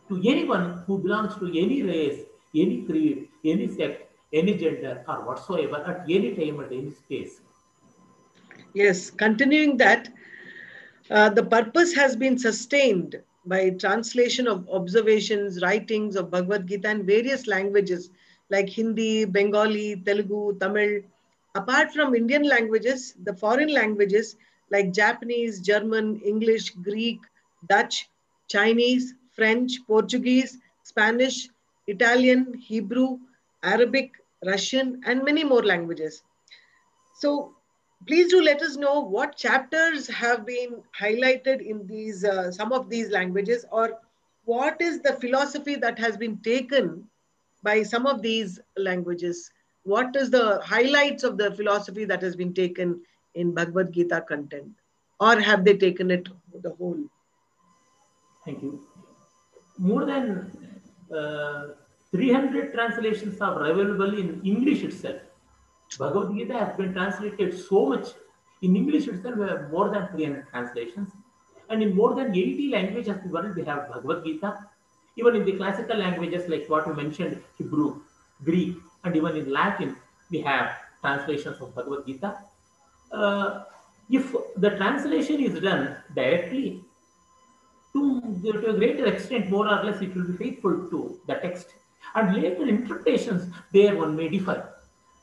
to 0.09 0.22
anyone 0.26 0.82
who 0.86 0.99
belongs 0.99 1.36
to 1.36 1.47
any 1.47 1.82
race, 1.82 2.20
any 2.55 2.82
creed, 2.82 3.28
any 3.45 3.68
sect, 3.68 4.12
any 4.32 4.57
gender, 4.57 5.05
or 5.09 5.24
whatsoever, 5.26 5.76
at 5.86 6.03
any 6.03 6.34
time, 6.34 6.61
at 6.61 6.72
any 6.72 6.93
space. 6.93 7.41
Yes, 8.74 9.11
continuing 9.11 9.76
that, 9.78 10.12
uh, 11.11 11.30
the 11.30 11.43
purpose 11.43 11.93
has 11.95 12.14
been 12.14 12.38
sustained 12.38 13.20
by 13.47 13.70
translation 13.70 14.47
of 14.47 14.68
observations, 14.68 15.62
writings 15.62 16.14
of 16.14 16.30
Bhagavad 16.30 16.66
Gita 16.66 16.91
in 16.91 17.07
various 17.07 17.47
languages 17.47 18.11
like 18.51 18.69
Hindi, 18.69 19.25
Bengali, 19.25 19.97
Telugu, 20.05 20.59
Tamil. 20.59 21.03
Apart 21.55 21.93
from 21.93 22.15
Indian 22.15 22.43
languages, 22.43 23.15
the 23.25 23.35
foreign 23.35 23.73
languages 23.73 24.37
like 24.71 24.93
Japanese, 24.93 25.61
German, 25.61 26.21
English, 26.21 26.71
Greek, 26.71 27.19
Dutch, 27.69 28.09
Chinese, 28.49 29.15
French, 29.33 29.79
Portuguese, 29.87 30.59
Spanish, 30.85 31.49
Italian, 31.87 32.55
Hebrew, 32.55 33.19
Arabic, 33.63 34.13
Russian, 34.47 35.01
and 35.07 35.25
many 35.25 35.45
more 35.45 35.63
languages. 35.63 36.23
So 37.15 37.55
please 38.07 38.31
do 38.31 38.43
let 38.43 38.63
us 38.63 38.77
know 38.77 39.01
what 39.01 39.37
chapters 39.37 40.09
have 40.09 40.47
been 40.47 40.83
highlighted 40.99 41.61
in 41.61 41.87
these 41.87 42.25
uh, 42.25 42.51
some 42.51 42.73
of 42.73 42.89
these 42.89 43.11
languages 43.11 43.67
or 43.71 43.99
what 44.45 44.81
is 44.81 45.01
the 45.01 45.13
philosophy 45.15 45.75
that 45.77 45.99
has 45.99 46.17
been 46.17 46.39
taken 46.39 47.07
by 47.63 47.83
some 47.83 48.07
of 48.07 48.23
these 48.23 48.59
languages 48.77 49.51
what 49.85 50.15
is 50.17 50.31
the 50.31 50.61
highlights 50.65 51.25
of 51.25 51.39
the 51.39 51.51
philosophy 51.53 52.05
that 52.05 52.23
has 52.23 52.37
been 52.37 52.53
taken 52.55 53.01
in 53.35 53.55
bhagavad 53.55 53.93
gita 53.93 54.21
content 54.29 54.71
or 55.21 55.39
have 55.41 55.65
they 55.65 55.77
taken 55.77 56.11
it 56.11 56.29
the 56.63 56.71
whole 56.71 57.01
Thank 58.45 58.63
you. 58.63 58.81
More 59.79 60.05
than 60.05 60.51
uh, 61.15 61.69
300 62.11 62.73
translations 62.73 63.41
are 63.41 63.71
available 63.71 64.19
in 64.19 64.41
English 64.45 64.83
itself. 64.83 65.21
Bhagavad 65.99 66.37
Gita 66.37 66.55
has 66.55 66.77
been 66.77 66.93
translated 66.93 67.59
so 67.59 67.87
much. 67.87 68.09
In 68.63 68.77
English 68.77 69.09
itself, 69.09 69.37
we 69.37 69.47
have 69.47 69.71
more 69.71 69.91
than 69.91 70.09
300 70.09 70.49
translations. 70.49 71.11
And 71.69 71.83
in 71.83 71.95
more 71.95 72.15
than 72.15 72.35
80 72.35 72.71
languages 72.71 73.17
of 73.17 73.23
the 73.23 73.29
world, 73.29 73.55
we 73.57 73.65
have 73.65 73.89
Bhagavad 73.89 74.25
Gita. 74.25 74.67
Even 75.21 75.37
in 75.37 75.45
the 75.45 75.57
classical 75.61 75.99
languages, 75.99 76.49
like 76.49 76.68
what 76.68 76.87
you 76.87 76.95
mentioned, 76.95 77.43
Hebrew, 77.59 78.01
Greek, 78.43 78.77
and 79.05 79.14
even 79.16 79.37
in 79.37 79.51
Latin, 79.53 79.97
we 80.31 80.41
have 80.41 80.77
translations 81.03 81.61
of 81.61 81.75
Bhagavad 81.75 82.07
Gita. 82.07 82.39
Uh, 83.12 83.64
if 84.09 84.35
the 84.57 84.71
translation 84.71 85.41
is 85.41 85.61
done 85.61 85.97
directly, 86.14 86.83
to, 87.93 88.21
to 88.43 88.71
a 88.71 88.73
greater 88.73 89.07
extent, 89.07 89.51
more 89.51 89.68
or 89.68 89.85
less, 89.85 90.01
it 90.01 90.14
will 90.14 90.25
be 90.25 90.37
faithful 90.37 90.89
to 90.91 91.21
the 91.27 91.35
text. 91.35 91.75
And 92.14 92.35
later 92.35 92.66
interpretations, 92.66 93.53
there 93.73 93.97
one 93.97 94.16
may 94.16 94.29
differ. 94.29 94.73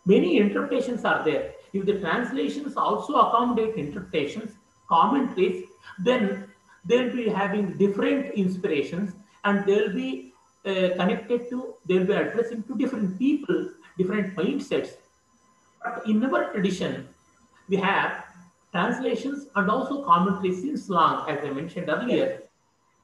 Many 0.05 0.37
interpretations 0.37 1.05
are 1.05 1.23
there. 1.23 1.53
If 1.73 1.85
the 1.85 1.99
translations 1.99 2.77
also 2.77 3.15
accommodate 3.15 3.75
interpretations, 3.75 4.51
commentaries, 4.87 5.65
then 5.99 6.47
they'll 6.85 7.13
be 7.13 7.29
having 7.29 7.77
different 7.77 8.33
inspirations 8.35 9.13
and 9.47 9.65
they'll 9.65 9.93
be 9.93 10.33
uh, 10.65 10.89
connected 10.99 11.49
to, 11.49 11.75
they'll 11.87 12.09
be 12.11 12.13
addressing 12.13 12.63
to 12.63 12.77
different 12.77 13.17
people, 13.17 13.69
different 13.97 14.35
mindsets. 14.35 14.89
But 15.83 16.07
in 16.07 16.23
our 16.25 16.51
tradition, 16.51 17.07
we 17.69 17.77
have 17.77 18.25
translations 18.71 19.47
and 19.55 19.69
also 19.69 20.03
commentaries 20.03 20.61
since 20.61 20.89
long, 20.89 21.29
as 21.29 21.43
I 21.45 21.51
mentioned 21.51 21.89
earlier. 21.89 22.41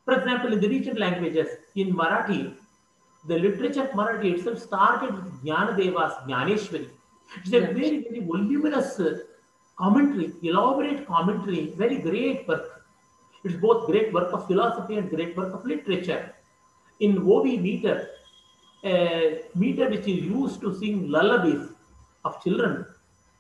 For 0.06 0.16
example, 0.20 0.52
in 0.54 0.60
the 0.60 0.68
regional 0.68 1.00
languages, 1.00 1.48
in 1.76 1.94
Marathi, 1.94 2.56
the 3.28 3.40
literature 3.40 3.84
of 3.84 3.92
Marathi 3.92 4.34
itself 4.38 4.60
started 4.60 5.16
with 5.16 5.46
Jnanadeva's 5.46 6.16
Jnaneshwari. 6.28 6.90
It's 7.38 7.54
a 7.54 7.62
very, 7.62 8.00
very 8.08 8.20
voluminous 8.20 9.00
uh, 9.00 9.20
commentary, 9.78 10.34
elaborate 10.44 11.08
commentary, 11.08 11.74
very 11.78 12.00
great 12.00 12.48
work. 12.48 12.73
It's 13.44 13.56
both 13.56 13.88
great 13.88 14.14
work 14.14 14.32
of 14.34 14.48
philosophy 14.48 14.98
and 14.98 15.10
great 15.10 15.36
work 15.36 15.54
of 15.54 15.66
literature. 15.66 16.34
In 17.00 17.22
Ovi 17.22 17.62
meter, 17.62 18.10
a 18.86 19.42
meter 19.56 19.90
which 19.90 20.08
is 20.08 20.24
used 20.24 20.62
to 20.62 20.74
sing 20.78 21.10
lullabies 21.10 21.68
of 22.24 22.42
children, 22.44 22.86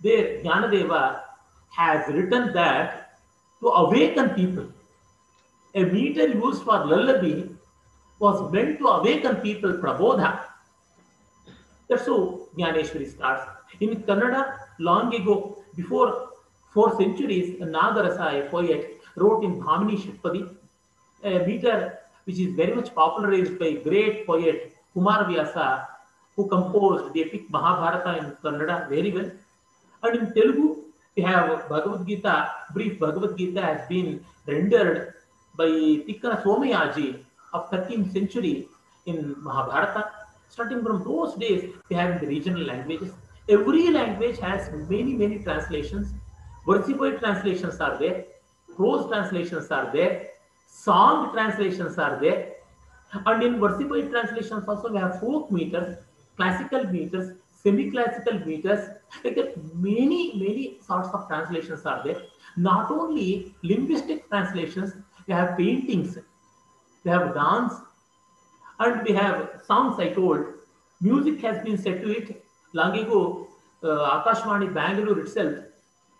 there 0.02 0.44
Jnanadeva 0.44 1.22
has 1.70 2.08
written 2.14 2.54
that 2.54 3.18
to 3.62 3.68
awaken 3.68 4.30
people. 4.32 4.66
A 5.76 5.84
meter 5.84 6.28
used 6.28 6.64
for 6.64 6.86
lullaby 6.86 7.44
was 8.20 8.52
meant 8.52 8.80
to 8.80 8.88
awaken 8.88 9.38
people, 9.38 9.74
prabodha. 9.74 10.42
That's 11.90 12.06
how 12.06 12.48
Jnaneshwari 12.58 13.10
starts. 13.10 13.50
In 13.80 14.04
Kannada, 14.04 14.58
long 14.80 15.14
ago, 15.16 15.64
before 15.76 16.30
four 16.74 16.96
centuries, 16.98 17.60
Nagarasa, 17.60 18.46
a 18.46 18.50
poet, 18.50 19.00
wrote 19.16 19.44
in 19.44 19.62
Bhamini 19.62 19.98
Shatpadi, 19.98 20.56
a 21.24 21.46
meter 21.46 22.00
which 22.26 22.40
is 22.40 22.56
very 22.56 22.74
much 22.74 22.94
popularized 22.94 23.60
by 23.60 23.74
great 23.74 24.26
poet 24.26 24.76
Kumar 24.94 25.26
Vyasa, 25.26 25.88
who 26.36 26.48
composed 26.48 27.14
the 27.14 27.24
epic 27.24 27.50
Mahabharata 27.50 28.18
in 28.20 28.32
Kannada 28.44 28.90
very 28.90 29.12
well. 29.12 29.30
And 30.04 30.16
in 30.20 30.34
Telugu, 30.34 30.84
we 31.16 31.24
have 31.24 31.70
Bhagavad 31.70 32.08
Gita, 32.08 32.52
brief 32.74 33.00
Bhagavad 33.00 33.38
Gita 33.38 33.62
has 33.62 33.88
been 33.88 34.24
rendered 34.48 35.14
by 35.56 35.66
Tikkana 35.66 36.42
Somayaji 36.44 37.24
of 37.54 37.70
13th 37.70 38.12
century 38.12 38.68
in 39.06 39.36
Mahabharata. 39.42 40.10
Starting 40.50 40.84
from 40.84 41.04
those 41.04 41.36
days, 41.36 41.72
we 41.90 41.96
have 41.96 42.20
the 42.20 42.28
regional 42.28 42.64
languages. 42.64 43.12
Every 43.50 43.92
language 43.92 44.40
has 44.40 44.72
many, 44.90 45.14
many 45.14 45.40
translations. 45.40 46.14
Versified 46.66 47.20
translations 47.20 47.80
are 47.80 47.98
there, 47.98 48.26
prose 48.76 49.08
translations 49.10 49.72
are 49.72 49.92
there, 49.94 50.30
song 50.68 51.34
translations 51.34 51.98
are 51.98 52.20
there. 52.20 52.54
And 53.26 53.44
in 53.44 53.60
versified 53.60 54.10
translations 54.10 54.68
also 54.68 54.92
we 54.92 55.00
have 55.00 55.20
folk 55.20 55.52
meters, 55.52 55.98
classical 56.36 56.86
meters, 56.86 57.36
semi-classical 57.52 58.40
meters, 58.46 58.90
like 59.24 59.36
that 59.36 59.76
many, 59.76 60.34
many 60.36 60.80
sorts 60.86 61.10
of 61.14 61.28
translations 61.28 61.86
are 61.86 62.04
there. 62.04 62.22
Not 62.58 62.92
only 62.92 63.56
linguistic 63.64 64.28
translations, 64.30 64.94
we 65.28 65.34
have 65.34 65.58
paintings, 65.58 66.18
we 67.04 67.12
have 67.12 67.34
dance, 67.34 67.74
and 68.80 69.04
we 69.04 69.14
have 69.14 69.62
songs 69.66 70.00
I 70.00 70.10
told. 70.10 70.46
Music 71.02 71.40
has 71.42 71.64
been 71.64 71.78
set 71.78 72.02
to 72.02 72.10
it. 72.10 72.44
Long 72.74 72.98
ago, 72.98 73.48
uh, 73.84 74.24
Akashvani 74.24 74.74
Bangalore 74.74 75.20
itself, 75.20 75.56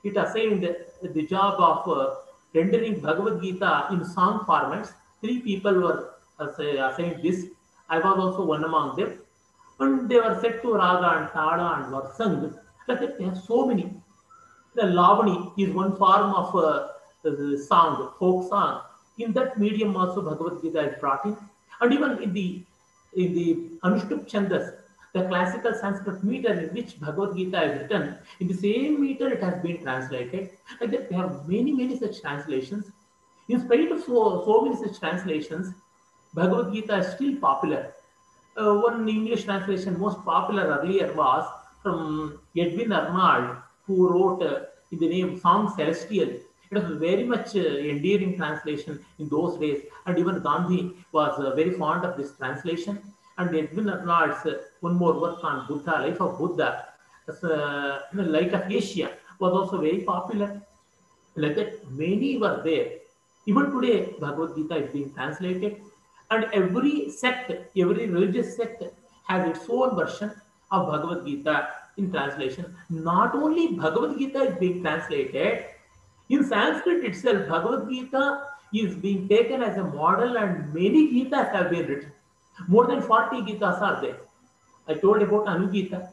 it 0.04 0.16
assigned 0.18 0.76
the 1.02 1.24
job 1.24 1.60
of 1.60 1.88
uh, 1.88 2.16
rendering 2.54 3.00
Bhagavad 3.00 3.42
Gita 3.42 3.88
in 3.92 4.06
song 4.06 4.46
formats. 4.48 4.94
Three 5.22 5.40
people 5.40 5.74
were 5.74 6.14
assi- 6.40 6.80
assigned 6.88 7.24
this. 7.24 7.46
I 7.90 8.00
was 8.00 8.18
also 8.18 8.46
one 8.46 8.64
among 8.64 8.96
them. 8.96 9.20
And 9.80 10.10
they 10.10 10.18
were 10.18 10.38
set 10.42 10.62
to 10.62 10.74
Raga 10.74 11.20
and 11.20 11.30
Tala 11.32 11.82
and 11.84 11.94
were 11.94 12.12
sung. 12.16 12.58
Like 12.88 13.00
that, 13.00 13.18
they 13.18 13.26
have 13.26 13.38
so 13.38 13.66
many. 13.66 13.94
The 14.76 14.84
Lavani 14.84 15.54
is 15.58 15.74
one 15.74 15.96
form 15.98 16.34
of 16.34 16.56
uh, 16.56 16.88
song, 17.58 18.12
folk 18.20 18.50
song. 18.50 18.82
In 19.18 19.34
that 19.34 19.58
medium 19.60 19.96
also 19.96 20.22
Bhagavad 20.22 20.62
Gita 20.62 20.80
is 20.80 21.00
brought 21.00 21.26
in. 21.26 21.38
And 21.82 21.94
even 21.94 22.22
in 22.22 22.34
the 22.34 22.64
in 23.16 23.34
the 23.36 23.70
Anushtup 23.84 24.28
Chandas, 24.30 24.74
the 25.14 25.24
classical 25.28 25.74
Sanskrit 25.74 26.24
meter 26.24 26.54
in 26.54 26.74
which 26.74 27.00
Bhagavad 27.00 27.38
Gita 27.38 27.62
is 27.64 27.82
written, 27.82 28.16
in 28.40 28.48
the 28.48 28.54
same 28.54 29.00
meter 29.00 29.32
it 29.32 29.44
has 29.44 29.62
been 29.62 29.82
translated. 29.82 30.50
Like 30.82 30.92
that, 30.92 31.10
we 31.10 31.16
have 31.16 31.48
many, 31.48 31.72
many 31.72 31.98
such 31.98 32.20
translations. 32.20 32.92
In 33.48 33.60
spite 33.60 33.92
of 33.92 34.02
so, 34.04 34.44
so 34.46 34.62
many 34.62 34.76
such 34.76 35.00
translations, 35.00 35.74
Bhagavad 36.34 36.74
Gita 36.74 36.98
is 36.98 37.14
still 37.14 37.36
popular. 37.36 37.94
Uh, 38.58 38.74
one 38.76 39.08
English 39.08 39.44
translation 39.44 40.00
most 40.00 40.24
popular 40.26 40.80
earlier 40.80 41.14
was 41.14 41.48
from 41.84 42.40
Edwin 42.58 42.92
Arnold, 42.92 43.58
who 43.86 44.10
wrote 44.10 44.42
uh, 44.42 44.62
in 44.92 45.00
the 45.00 45.08
name 45.08 45.40
Song 45.40 45.72
Celestial. 45.76 46.30
It 46.30 46.74
was 46.74 46.98
very 46.98 47.24
much 47.24 47.56
uh, 47.56 47.60
endearing 47.60 48.36
translation 48.36 49.00
in 49.20 49.30
those 49.30 49.60
days, 49.60 49.84
and 50.08 50.18
even 50.18 50.42
Gandhi 50.42 50.96
was 51.12 51.40
uh, 51.40 51.54
very 51.56 51.72
fond 51.72 52.04
of 52.04 52.18
this 52.18 52.36
translation. 52.36 53.00
And 53.38 53.50
Arnold's 53.50 54.46
uh, 54.46 54.62
one 54.82 54.96
more 54.96 55.20
work 55.20 55.44
on 55.44 55.68
Buddha, 55.68 55.92
Life 55.92 56.22
of 56.22 56.38
Buddha, 56.38 56.86
as, 57.28 57.44
uh, 57.44 58.02
the 58.14 58.24
Light 58.24 58.54
of 58.54 58.72
Asia, 58.72 59.12
was 59.40 59.54
also 59.54 59.80
very 59.82 60.02
popular. 60.02 60.62
Like 61.36 61.56
that, 61.56 61.90
many 61.92 62.38
were 62.38 62.62
there. 62.64 62.92
Even 63.46 63.72
today, 63.72 64.14
Bhagavad 64.20 64.56
Gita 64.56 64.76
is 64.76 64.94
being 64.94 65.14
translated, 65.14 65.82
and 66.30 66.46
every 66.54 67.10
sect, 67.10 67.52
every 67.76 68.08
religious 68.08 68.56
sect 68.56 68.84
has 69.28 69.50
its 69.50 69.66
own 69.70 69.96
version 69.96 70.32
of 70.72 70.88
Bhagavad 70.88 71.26
Gita 71.26 71.70
in 71.98 72.12
translation. 72.12 72.76
Not 72.90 73.36
only 73.36 73.68
Bhagavad 73.70 74.18
Gita 74.18 74.44
is 74.44 74.60
being 74.60 74.82
translated, 74.82 75.66
in 76.30 76.44
Sanskrit 76.44 77.04
itself, 77.04 77.48
Bhagavad 77.50 77.90
Gita 77.90 78.44
is 78.74 78.96
being 78.96 79.28
taken 79.28 79.62
as 79.62 79.78
a 79.78 79.84
model, 79.84 80.38
and 80.38 80.74
many 80.74 81.12
Gitas 81.14 81.52
have 81.52 81.70
been 81.70 81.88
written. 81.88 82.12
More 82.68 82.88
than 82.88 83.02
40 83.02 83.42
Gitas 83.42 83.82
are 83.82 84.02
there. 84.02 84.18
I 84.88 84.94
told 84.96 85.22
about 85.22 85.46
Anugita. 85.46 86.10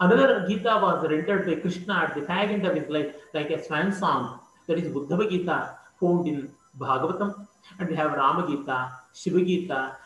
Another 0.00 0.46
Gita 0.48 0.78
was 0.82 1.08
rendered 1.08 1.46
by 1.46 1.54
Krishna 1.56 1.94
at 1.94 2.14
the 2.14 2.22
fag 2.22 2.50
end 2.50 2.66
of 2.66 2.74
his 2.74 2.88
life, 2.88 3.14
like 3.32 3.50
a 3.50 3.62
swan 3.62 3.92
song. 3.92 4.40
That 4.66 4.78
is 4.78 4.92
Uddhava 4.92 5.30
Gita, 5.30 5.76
found 6.00 6.26
in 6.26 6.50
Bhagavatam. 6.78 7.46
And 7.78 7.88
we 7.88 7.94
have 7.94 8.12
Rama 8.12 8.46
Gita, 8.48 8.92
Shiva 9.12 9.44
Gita, 9.44 9.96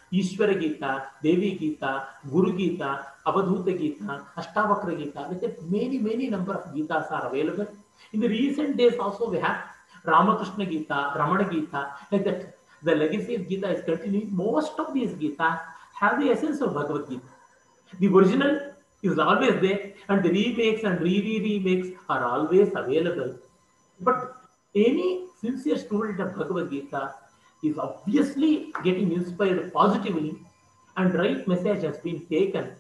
Devi 1.23 1.59
Gita, 1.59 2.07
Guru 2.31 2.57
Gita, 2.57 3.07
Avadhuta 3.27 3.77
Gita, 3.77 4.27
Ashtavakra 4.37 4.97
Gita. 4.99 5.21
Like 5.29 5.41
that, 5.41 5.63
many, 5.71 5.99
many 5.99 6.29
number 6.29 6.55
of 6.55 6.75
Gitas 6.75 7.11
are 7.11 7.27
available. 7.27 7.67
In 8.13 8.21
the 8.21 8.29
recent 8.29 8.77
days 8.77 8.97
also 8.99 9.31
we 9.31 9.39
have 9.39 9.65
Ramakrishna 10.05 10.67
Gita, 10.67 11.13
Ramana 11.17 11.51
Gita, 11.51 11.93
like 12.13 12.25
that. 12.25 12.58
The 12.83 12.95
legacy 12.95 13.35
of 13.35 13.49
Gita 13.49 13.69
is 13.71 13.85
continuing. 13.85 14.35
Most 14.35 14.79
of 14.79 14.95
these 14.95 15.13
Gitas 15.13 15.61
have 15.99 16.21
the 16.21 16.31
essence 16.31 16.61
of 16.61 16.75
Bhagavad 16.75 17.09
Gita. 17.09 17.23
The 17.99 18.07
original 18.09 18.73
is 19.03 19.19
always 19.19 19.61
there, 19.61 19.93
and 20.09 20.23
the 20.23 20.31
remakes 20.31 20.85
and 20.85 21.01
re-re-remakes 21.01 21.89
are 22.09 22.25
always 22.25 22.69
available. 22.75 23.37
But 24.01 24.37
any 24.75 25.27
sincere 25.41 25.79
student 25.79 26.21
of 26.21 26.37
Bhagavad 26.37 26.71
Gita 26.71 27.15
is 27.65 27.79
obviously 27.79 28.73
getting 28.85 29.13
inspired 29.13 29.73
positively, 29.73 30.37
and 30.97 31.15
right 31.15 31.47
message 31.49 31.83
has 31.83 31.99
been 31.99 32.27
taken. 32.27 32.73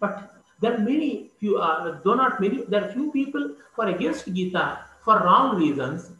But 0.00 0.34
there 0.60 0.74
are 0.74 0.78
many, 0.78 1.30
few, 1.38 1.58
uh, 1.58 2.00
though 2.04 2.14
not 2.14 2.40
many, 2.40 2.64
there 2.64 2.84
are 2.84 2.92
few 2.92 3.12
people 3.12 3.54
who 3.74 3.82
are 3.82 3.88
against 3.88 4.32
Gita 4.32 4.80
for 5.04 5.18
wrong 5.18 5.56
reasons. 5.56 6.10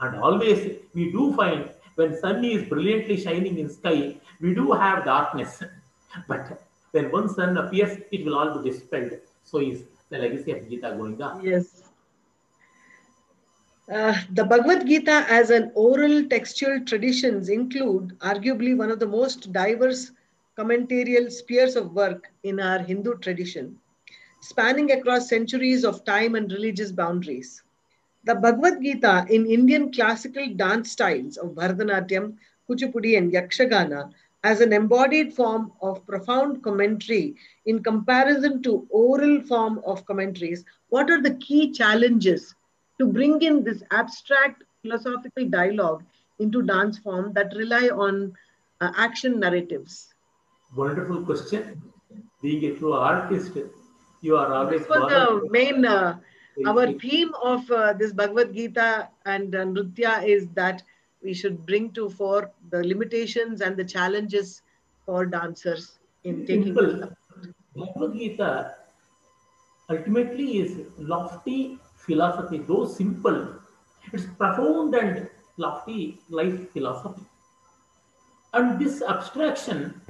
And 0.00 0.16
always 0.16 0.78
we 0.94 1.12
do 1.12 1.34
find 1.34 1.70
when 2.02 2.18
sun 2.18 2.44
is 2.44 2.68
brilliantly 2.68 3.16
shining 3.16 3.58
in 3.58 3.68
sky, 3.68 4.16
we 4.40 4.54
do 4.54 4.72
have 4.72 5.04
darkness. 5.04 5.62
But 6.28 6.60
when 6.90 7.10
one 7.10 7.28
sun 7.28 7.56
appears, 7.56 7.96
it 8.10 8.24
will 8.24 8.38
all 8.38 8.58
be 8.58 8.70
dispelled. 8.70 9.12
So 9.44 9.60
is 9.60 9.84
the 10.10 10.18
legacy 10.18 10.52
of 10.52 10.68
Gita 10.68 10.94
going 10.98 11.22
on. 11.22 11.44
Yes. 11.44 11.84
Uh, 13.90 14.14
the 14.32 14.44
Bhagavad 14.44 14.86
Gita 14.86 15.24
as 15.28 15.50
an 15.50 15.70
oral 15.74 16.28
textual 16.28 16.84
traditions 16.84 17.48
include 17.48 18.18
arguably 18.18 18.76
one 18.76 18.90
of 18.90 18.98
the 18.98 19.06
most 19.06 19.52
diverse 19.52 20.12
commentarial 20.58 21.30
spheres 21.32 21.76
of 21.76 21.94
work 21.94 22.30
in 22.42 22.60
our 22.60 22.78
Hindu 22.80 23.18
tradition, 23.18 23.78
spanning 24.40 24.92
across 24.92 25.28
centuries 25.28 25.84
of 25.84 26.04
time 26.04 26.34
and 26.34 26.52
religious 26.52 26.92
boundaries. 26.92 27.62
The 28.24 28.36
Bhagavad 28.36 28.80
Gita 28.80 29.26
in 29.28 29.46
Indian 29.46 29.92
classical 29.92 30.46
dance 30.54 30.92
styles 30.92 31.36
of 31.36 31.50
Bharatanatyam, 31.50 32.36
Kuchipudi, 32.68 33.18
and 33.18 33.32
Yakshagana 33.32 34.12
as 34.44 34.60
an 34.60 34.72
embodied 34.72 35.32
form 35.34 35.72
of 35.80 36.04
profound 36.06 36.62
commentary 36.62 37.34
in 37.66 37.82
comparison 37.82 38.62
to 38.62 38.86
oral 38.90 39.40
form 39.42 39.80
of 39.84 40.04
commentaries. 40.06 40.64
What 40.88 41.10
are 41.10 41.20
the 41.20 41.34
key 41.34 41.72
challenges 41.72 42.54
to 42.98 43.06
bring 43.06 43.42
in 43.42 43.62
this 43.64 43.82
abstract 43.90 44.64
philosophical 44.82 45.48
dialogue 45.48 46.04
into 46.38 46.62
dance 46.62 46.98
form 46.98 47.32
that 47.34 47.54
rely 47.56 47.88
on 47.88 48.34
uh, 48.80 48.92
action 48.96 49.38
narratives? 49.38 50.12
Wonderful 50.76 51.24
question. 51.24 51.80
Being 52.40 52.64
a 52.72 52.76
true 52.76 52.92
artist, 52.94 53.52
you 54.20 54.36
are 54.36 54.52
always 54.52 54.80
This 54.80 54.88
was 54.88 55.10
the 55.10 55.48
main, 55.50 55.84
uh, 55.84 56.18
our 56.66 56.92
theme 56.92 57.32
of 57.42 57.70
uh, 57.70 57.92
this 57.94 58.12
Bhagavad 58.12 58.54
Gita 58.54 59.08
and 59.24 59.54
uh, 59.54 59.64
Nritya 59.64 60.26
is 60.26 60.48
that 60.54 60.82
we 61.22 61.32
should 61.32 61.64
bring 61.66 61.92
to 61.92 62.10
fore 62.10 62.50
the 62.70 62.82
limitations 62.84 63.60
and 63.60 63.76
the 63.76 63.84
challenges 63.84 64.62
for 65.06 65.24
dancers 65.26 65.98
in 66.24 66.46
taking 66.46 66.74
Simple. 66.74 67.10
Bhagavad 67.74 68.12
Gita 68.14 68.74
ultimately 69.88 70.58
is 70.58 70.86
lofty 70.98 71.78
philosophy, 71.96 72.58
though 72.58 72.86
simple. 72.86 73.54
It's 74.12 74.24
profound 74.24 74.94
and 74.94 75.28
lofty 75.56 76.18
life 76.28 76.70
philosophy. 76.72 77.22
And 78.52 78.78
this 78.78 79.02
abstraction 79.02 80.00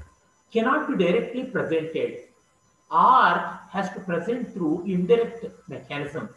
cannot 0.52 0.88
be 0.88 1.04
directly 1.04 1.44
presented 1.44 2.24
or 2.92 3.58
has 3.70 3.90
to 3.94 4.00
present 4.00 4.52
through 4.52 4.84
indirect 4.86 5.46
mechanism. 5.68 6.28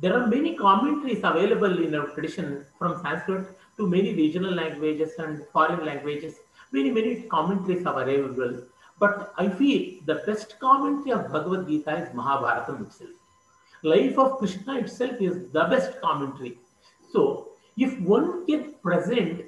There 0.00 0.18
are 0.18 0.26
many 0.26 0.56
commentaries 0.56 1.20
available 1.22 1.78
in 1.84 1.94
our 1.94 2.08
tradition 2.08 2.66
from 2.78 3.00
Sanskrit 3.02 3.46
to 3.76 3.86
many 3.86 4.14
regional 4.14 4.52
languages 4.52 5.12
and 5.18 5.44
foreign 5.52 5.84
languages. 5.86 6.34
Many, 6.72 6.90
many 6.90 7.22
commentaries 7.22 7.86
are 7.86 8.02
available. 8.02 8.62
But 8.98 9.32
I 9.38 9.48
feel 9.48 10.00
the 10.06 10.16
best 10.26 10.58
commentary 10.58 11.12
of 11.12 11.30
Bhagavad 11.30 11.68
Gita 11.68 11.96
is 12.02 12.14
Mahabharata 12.14 12.82
itself. 12.82 13.10
Life 13.84 14.18
of 14.18 14.38
Krishna 14.38 14.78
itself 14.78 15.20
is 15.20 15.50
the 15.52 15.64
best 15.64 16.00
commentary. 16.00 16.58
So, 17.12 17.50
if 17.76 17.98
one 18.00 18.46
can 18.46 18.74
present 18.82 19.44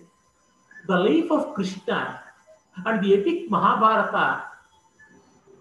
the 0.87 0.97
life 0.97 1.31
of 1.31 1.55
Krishna 1.55 2.21
and 2.85 3.03
the 3.03 3.15
epic 3.15 3.51
Mahabharata 3.51 4.45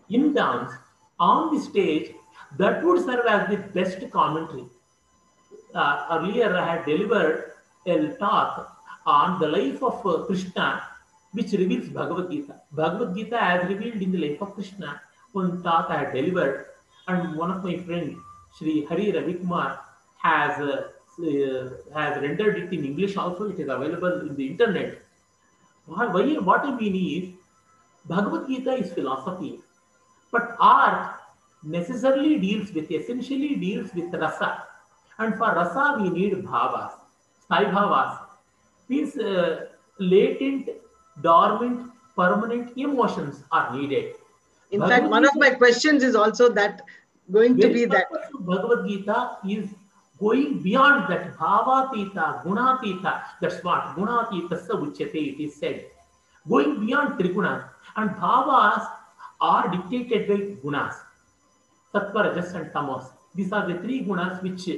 in 0.10 0.34
dance 0.34 0.72
on 1.20 1.54
the 1.56 1.62
stage, 1.62 2.14
that 2.58 2.84
would 2.84 3.04
serve 3.06 3.26
as 3.26 3.50
the 3.50 3.58
best 3.58 4.00
commentary. 4.12 4.66
Uh, 5.74 6.08
earlier, 6.12 6.56
I 6.56 6.66
had 6.76 6.86
delivered 6.86 7.54
a 7.86 8.10
talk 8.18 8.78
on 9.06 9.40
the 9.40 9.48
life 9.48 9.82
of 9.84 10.06
uh, 10.06 10.24
Krishna, 10.26 10.84
which 11.32 11.52
reveals 11.52 11.90
Bhagavad 11.90 12.30
Gita. 12.30 12.56
Bhagavad 12.72 13.16
Gita 13.16 13.42
as 13.42 13.68
revealed 13.68 14.02
in 14.02 14.12
the 14.12 14.20
life 14.30 14.42
of 14.42 14.54
Krishna. 14.54 15.02
One 15.32 15.64
talk 15.64 15.90
I 15.90 15.98
had 16.04 16.14
delivered, 16.14 16.68
and 17.08 17.36
one 17.36 17.50
of 17.52 17.64
my 17.64 17.78
friends, 17.78 18.18
Sri 18.58 18.86
Hari 18.86 19.12
Ravikumar, 19.14 19.80
has 20.18 20.60
uh, 20.60 20.90
uh, 21.20 21.70
has 22.00 22.22
rendered 22.22 22.58
it 22.60 22.72
in 22.74 22.86
English 22.86 23.18
also. 23.18 23.50
It 23.50 23.60
is 23.60 23.68
available 23.70 24.22
in 24.22 24.36
the 24.36 24.48
internet. 24.48 25.00
Why, 25.86 26.06
why- 26.08 26.40
what 26.50 26.62
I 26.62 26.76
mean 26.80 26.96
is, 26.96 27.30
Bhagavad 28.06 28.48
Gita 28.48 28.74
is 28.74 28.94
philosophy, 28.94 29.60
but 30.58 30.66
art 30.66 31.20
necessarily 31.64 32.40
deals 32.40 32.72
with, 32.74 32.92
essentially 32.92 33.56
deals 33.56 33.94
with 33.94 34.14
rasa. 34.14 34.64
And 35.20 35.36
for 35.36 35.54
rasa, 35.54 36.02
we 36.02 36.10
need 36.10 36.34
bhavas, 36.34 36.92
sai 37.48 37.66
bhavas, 37.66 38.20
means 38.90 39.16
uh, 39.18 39.68
latent, 40.00 40.70
dormant, 41.22 41.92
permanent 42.16 42.78
emotions 42.78 43.44
are 43.52 43.76
needed. 43.76 44.16
In 44.72 44.80
Bhagavad 44.80 45.02
fact, 45.02 45.12
one 45.12 45.26
of 45.26 45.36
my 45.36 45.52
questions 45.52 46.04
is 46.04 46.16
also 46.16 46.50
that 46.50 46.82
going 47.32 47.58
to 47.60 47.68
be 47.70 47.86
that. 47.86 48.08
Bhagavad 48.40 48.88
Gita 48.88 49.38
is 49.48 49.70
going 50.20 50.62
beyond 50.64 51.12
that 51.12 51.36
bhavatita, 51.38 52.44
gunatita. 52.44 53.22
That's 53.42 53.64
what 53.64 53.96
gunatita 53.96 54.68
uchyate, 54.70 55.14
it 55.14 55.44
is 55.44 55.56
said. 55.56 55.86
Going 56.50 56.86
beyond 56.86 57.20
trigunas. 57.20 57.70
And 57.96 58.10
bhavas 58.12 58.88
are 59.52 59.68
dictated 59.76 60.28
by 60.28 60.38
gunas. 60.64 60.96
Sattva, 61.94 62.24
Rajas 62.26 62.54
and 62.54 62.72
Tamas. 62.72 63.06
These 63.36 63.52
are 63.52 63.68
the 63.68 63.78
three 63.80 64.04
gunas 64.06 64.42
which 64.42 64.70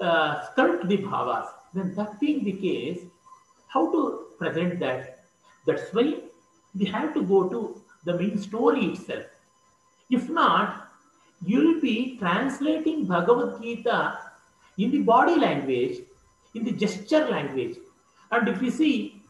uh, 0.00 0.46
sculpt 0.46 0.88
the 0.88 0.98
bhavas. 0.98 1.48
Then 1.74 1.94
that 1.96 2.20
being 2.20 2.44
the 2.44 2.52
case, 2.52 3.00
how 3.68 3.90
to 3.90 4.26
present 4.38 4.78
that? 4.80 5.24
That's 5.66 5.92
why 5.92 6.14
we 6.78 6.84
have 6.86 7.12
to 7.14 7.22
go 7.22 7.48
to 7.48 7.80
the 8.04 8.14
main 8.14 8.38
story 8.38 8.84
itself. 8.86 9.24
If 10.10 10.28
not, 10.28 10.92
you 11.44 11.58
will 11.58 11.80
be 11.80 12.16
translating 12.18 13.06
Bhagavad 13.06 13.60
Gita 13.60 14.18
in 14.78 14.90
the 14.90 15.00
body 15.00 15.36
language, 15.36 15.98
in 16.54 16.64
the 16.64 16.72
gesture 16.72 17.26
language. 17.28 17.76
And 18.30 18.48
if 18.48 18.62
you 18.62 18.70
see 18.70 19.22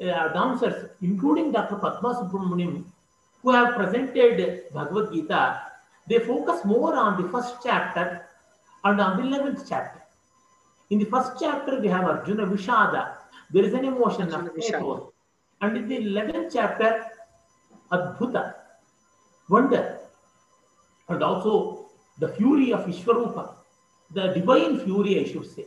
uh, 0.00 0.28
dancers, 0.32 0.90
including 1.02 1.52
Dr. 1.52 1.76
Padma 1.76 2.14
Subramaniam, 2.14 2.84
who 3.42 3.50
have 3.50 3.74
presented 3.74 4.64
Bhagavad 4.72 5.12
Gita, 5.12 5.60
they 6.08 6.18
focus 6.18 6.64
more 6.64 6.94
on 6.94 7.22
the 7.22 7.28
first 7.28 7.56
chapter 7.62 8.26
and 8.84 9.00
on 9.00 9.16
the 9.16 9.36
11th 9.36 9.66
chapter. 9.68 10.00
In 10.90 10.98
the 10.98 11.04
first 11.04 11.32
chapter, 11.38 11.80
we 11.80 11.88
have 11.88 12.04
Arjuna 12.04 12.46
Vishada. 12.46 13.16
There 13.50 13.64
is 13.64 13.74
an 13.74 13.84
emotion 13.84 14.32
of 14.32 14.54
pathos. 14.54 15.12
And 15.60 15.76
in 15.76 15.88
the 15.88 15.98
11th 15.98 16.52
chapter, 16.52 17.04
Adbhuta, 17.92 18.54
wonder, 19.48 19.98
and 21.08 21.22
also 21.22 21.86
the 22.18 22.28
fury 22.28 22.72
of 22.72 22.86
Vishwarupa, 22.86 23.54
the 24.12 24.28
divine 24.28 24.80
fury, 24.80 25.20
I 25.20 25.24
should 25.24 25.46
say, 25.46 25.66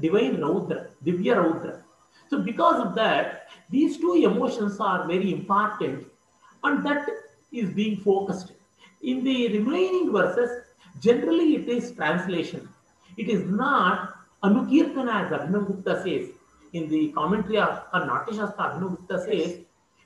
divine 0.00 0.36
Raudra, 0.36 0.88
Divya 1.04 1.36
Raudra. 1.36 1.82
So, 2.28 2.40
because 2.40 2.84
of 2.84 2.94
that, 2.94 3.48
these 3.70 3.98
two 3.98 4.14
emotions 4.14 4.78
are 4.80 5.06
very 5.06 5.32
important, 5.32 6.06
and 6.64 6.84
that 6.86 7.08
is 7.52 7.70
being 7.70 7.96
focused. 7.96 8.52
In 9.02 9.24
the 9.24 9.58
remaining 9.58 10.12
verses, 10.12 10.64
generally 11.00 11.56
it 11.56 11.68
is 11.68 11.92
translation. 11.92 12.68
It 13.16 13.28
is 13.28 13.44
not 13.50 14.14
Anukirtana, 14.44 15.24
as 15.24 15.32
Abhinav 15.32 15.66
Gupta 15.66 16.02
says. 16.02 16.30
In 16.72 16.88
the 16.88 17.12
commentary 17.12 17.58
of 17.58 17.82
or 17.92 18.06
Natya 18.06 18.34
Shastra, 18.34 18.64
Abhinav 18.64 18.96
Gupta 18.96 19.18
says, 19.20 19.58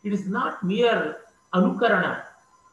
it 0.05 0.13
is 0.13 0.27
not 0.27 0.63
mere 0.63 1.17
Anukarana, 1.55 2.23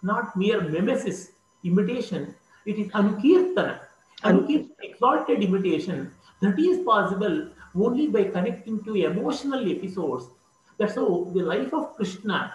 not 0.01 0.35
mere 0.35 0.61
mimesis, 0.61 1.31
imitation. 1.63 2.33
It 2.65 2.77
is 2.77 2.87
Anukirtana. 2.91 3.79
Anukirtana, 4.23 4.69
exalted 4.81 5.43
imitation. 5.43 6.11
That 6.41 6.59
is 6.59 6.83
possible 6.85 7.49
only 7.75 8.07
by 8.07 8.25
connecting 8.25 8.83
to 8.83 8.95
emotional 8.95 9.69
episodes. 9.71 10.25
That's 10.77 10.95
how 10.95 11.31
the 11.33 11.43
life 11.43 11.73
of 11.73 11.95
Krishna 11.95 12.53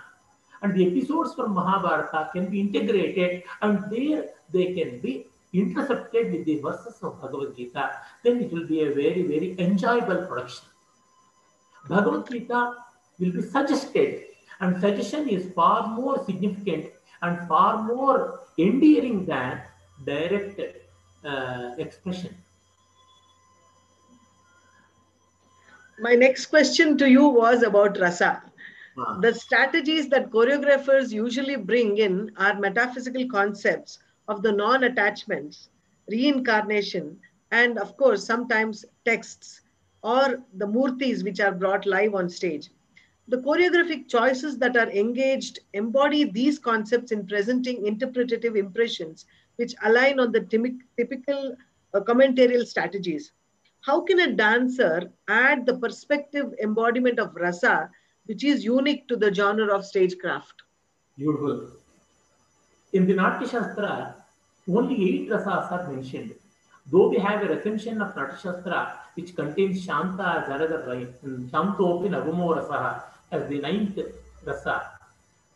and 0.63 0.75
the 0.75 0.87
episodes 0.87 1.35
from 1.35 1.55
Mahabharata 1.55 2.31
can 2.33 2.51
be 2.51 2.61
integrated 2.61 3.43
and 3.63 3.85
there 3.91 4.27
they 4.53 4.73
can 4.75 5.01
be 5.01 5.27
intercepted 5.53 6.33
with 6.33 6.45
the 6.45 6.61
verses 6.61 6.99
of 7.03 7.21
Bhagavad 7.21 7.57
Gita. 7.57 7.91
Then 8.23 8.41
it 8.41 8.53
will 8.53 8.67
be 8.67 8.83
a 8.83 8.93
very, 8.93 9.23
very 9.23 9.55
enjoyable 9.59 10.27
production. 10.27 10.67
Bhagavad 11.89 12.31
Gita 12.31 12.75
will 13.19 13.33
be 13.33 13.43
suggested, 13.43 14.25
and 14.61 14.81
suggestion 14.81 15.29
is 15.29 15.53
far 15.55 15.89
more 15.89 16.25
significant 16.25 16.87
and 17.23 17.49
far 17.49 17.83
more 17.83 18.41
endearing 18.59 19.25
than 19.25 19.61
direct 20.05 20.61
uh, 21.25 21.71
expression. 21.79 22.35
My 26.01 26.15
next 26.15 26.47
question 26.47 26.97
to 26.99 27.11
you 27.11 27.27
was 27.27 27.63
about 27.63 27.99
rasa. 27.99 28.43
The 29.21 29.33
strategies 29.33 30.09
that 30.09 30.31
choreographers 30.31 31.13
usually 31.13 31.57
bring 31.57 31.99
in 31.99 32.33
are 32.37 32.59
metaphysical 32.59 33.29
concepts 33.29 33.99
of 34.27 34.43
the 34.43 34.51
non 34.51 34.85
attachments, 34.85 35.69
reincarnation, 36.09 37.21
and 37.51 37.79
of 37.79 37.97
course, 37.97 38.25
sometimes 38.25 38.85
texts 39.05 39.61
or 40.03 40.43
the 40.55 40.67
murtis 40.67 41.23
which 41.23 41.39
are 41.39 41.53
brought 41.53 41.87
live 41.87 42.15
on 42.15 42.29
stage. 42.29 42.71
The 43.29 43.39
choreographic 43.39 44.09
choices 44.09 44.59
that 44.59 44.77
are 44.77 44.91
engaged 44.91 45.61
embody 45.75 46.25
these 46.25 46.59
concepts 46.59 47.13
in 47.13 47.27
presenting 47.27 47.87
interpretative 47.87 48.57
impressions 48.57 49.27
which 49.57 49.75
align 49.85 50.19
on 50.19 50.33
the 50.33 50.41
typical 50.97 51.57
uh, 51.95 52.01
commentarial 52.01 52.67
strategies. 52.67 53.33
How 53.83 54.01
can 54.01 54.19
a 54.21 54.33
dancer 54.33 55.13
add 55.29 55.67
the 55.67 55.79
perspective 55.79 56.53
embodiment 56.61 57.19
of 57.19 57.35
rasa, 57.37 57.91
which 58.29 58.45
is 58.45 58.63
unique 58.63 59.09
to 59.09 59.17
the 59.17 59.33
genre 59.33 59.75
of 59.75 59.85
stagecraft? 59.85 60.63
Beautiful. 61.17 61.71
In 62.93 63.07
the 63.07 63.15
Natya 63.15 63.49
Shastra, 63.49 64.15
only 64.71 64.97
eight 65.09 65.31
rasas 65.31 65.73
are 65.73 65.91
mentioned. 65.91 66.35
Though 66.91 67.09
we 67.09 67.19
have 67.19 67.43
a 67.43 67.49
recension 67.55 68.03
of 68.03 68.15
Natya 68.15 68.39
Shastra, 68.43 68.81
which 69.15 69.35
contains 69.35 69.83
Shanta 69.83 70.45
and 70.47 71.51
Shantopi 71.51 72.09
Navamo 72.15 72.47
Rasaha 72.59 73.03
as 73.33 73.49
the 73.49 73.61
ninth 73.61 73.99
rasa. 74.45 74.77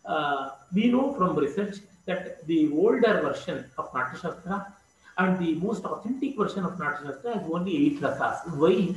Uh, 0.05 0.51
we 0.75 0.89
know 0.89 1.15
from 1.15 1.37
research 1.37 1.77
that 2.07 2.47
the 2.47 2.73
older 2.73 3.21
version 3.23 3.65
of 3.77 3.93
Natya 3.95 4.19
Shastra 4.23 4.75
and 5.19 5.39
the 5.39 5.55
most 5.57 5.85
authentic 5.85 6.39
version 6.39 6.65
of 6.65 6.79
Natya 6.79 7.07
Shastra 7.07 7.35
has 7.35 7.51
only 7.53 7.77
eight 7.87 8.01
rasas. 8.01 8.57
Why? 8.57 8.95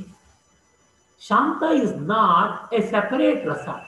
Shanta 1.18 1.70
is 1.70 1.92
not 2.00 2.72
a 2.72 2.82
separate 2.82 3.46
rasa. 3.46 3.86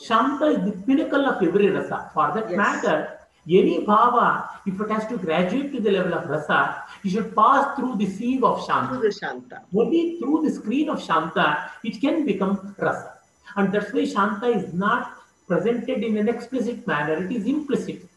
Shanta 0.00 0.46
is 0.46 0.64
the 0.64 0.72
pinnacle 0.86 1.26
of 1.26 1.42
every 1.42 1.68
rasa. 1.70 2.10
For 2.14 2.32
that 2.34 2.48
Yes. 2.50 2.56
matter, 2.56 3.18
any 3.48 3.84
bhava, 3.84 4.48
if 4.66 4.80
it 4.80 4.90
has 4.90 5.06
to 5.08 5.16
graduate 5.16 5.72
to 5.72 5.80
the 5.80 5.90
level 5.90 6.14
of 6.14 6.28
rasa, 6.30 6.82
you 7.02 7.10
should 7.10 7.34
pass 7.36 7.76
through 7.76 7.96
the 7.96 8.06
sieve 8.06 8.42
of 8.44 8.64
Shanta. 8.64 8.98
the 8.98 9.12
Shanta. 9.12 9.62
Only 9.74 10.18
through 10.18 10.42
the 10.44 10.50
screen 10.50 10.88
of 10.88 11.02
Shanta, 11.02 11.70
it 11.84 12.00
can 12.00 12.24
become 12.24 12.74
rasa. 12.78 13.18
And 13.56 13.70
that's 13.72 13.92
why 13.92 14.04
Shanta 14.06 14.46
is 14.46 14.72
not 14.72 15.12
presented 15.46 16.02
in 16.02 16.16
an 16.16 16.28
explicit 16.28 16.86
manner, 16.86 17.14
it 17.24 17.30
is 17.32 17.46
implicit. 17.46 18.08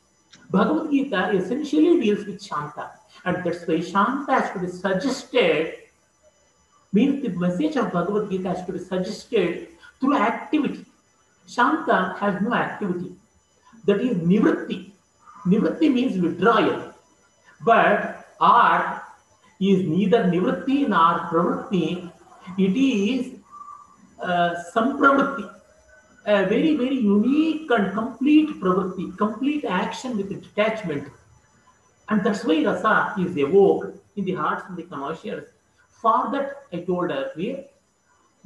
Bhagavad 0.51 0.91
Gita 0.91 1.31
essentially 1.31 1.99
deals 1.99 2.25
with 2.25 2.41
Shanta. 2.41 2.91
And 3.25 3.43
that's 3.43 3.67
why 3.67 3.81
Shanta 3.81 4.31
has 4.31 4.51
to 4.51 4.59
be 4.59 4.67
suggested, 4.67 5.73
means 6.95 7.21
the 7.23 7.29
message 7.45 7.75
of 7.75 7.91
Bhagavad 7.91 8.29
Gita 8.31 8.49
has 8.49 8.65
to 8.65 8.73
be 8.73 8.79
suggested 8.79 9.67
through 9.99 10.15
activity. 10.15 10.85
Shanta 11.47 12.15
has 12.19 12.41
no 12.41 12.53
activity. 12.53 13.11
That 13.85 14.01
is 14.01 14.17
nivritti. 14.17 14.91
Nivritti 15.45 15.93
means 15.93 16.19
withdrawal. 16.19 16.93
But 17.63 18.27
art 18.39 19.03
is 19.59 19.83
neither 19.95 20.23
nivritti 20.35 20.77
nor 20.93 21.19
pravritti. 21.31 22.11
It 22.57 22.75
is 22.75 23.33
uh, 24.21 24.55
sampravritti. 24.73 25.51
A 26.27 26.45
very, 26.45 26.75
very 26.75 26.95
unique 26.95 27.69
and 27.69 27.93
complete 27.93 28.49
pravritti, 28.61 29.15
complete 29.17 29.65
action 29.65 30.17
with 30.17 30.29
detachment. 30.29 31.07
And 32.09 32.23
that's 32.23 32.43
why 32.43 32.63
rasa 32.63 33.13
is 33.19 33.37
evoked 33.37 33.97
in 34.15 34.25
the 34.25 34.33
hearts 34.33 34.63
of 34.69 34.75
the 34.75 34.83
connoisseurs. 34.83 35.54
For 35.94 36.30
that, 36.32 36.62
I 36.72 36.80
told 36.80 37.10
earlier, 37.10 37.64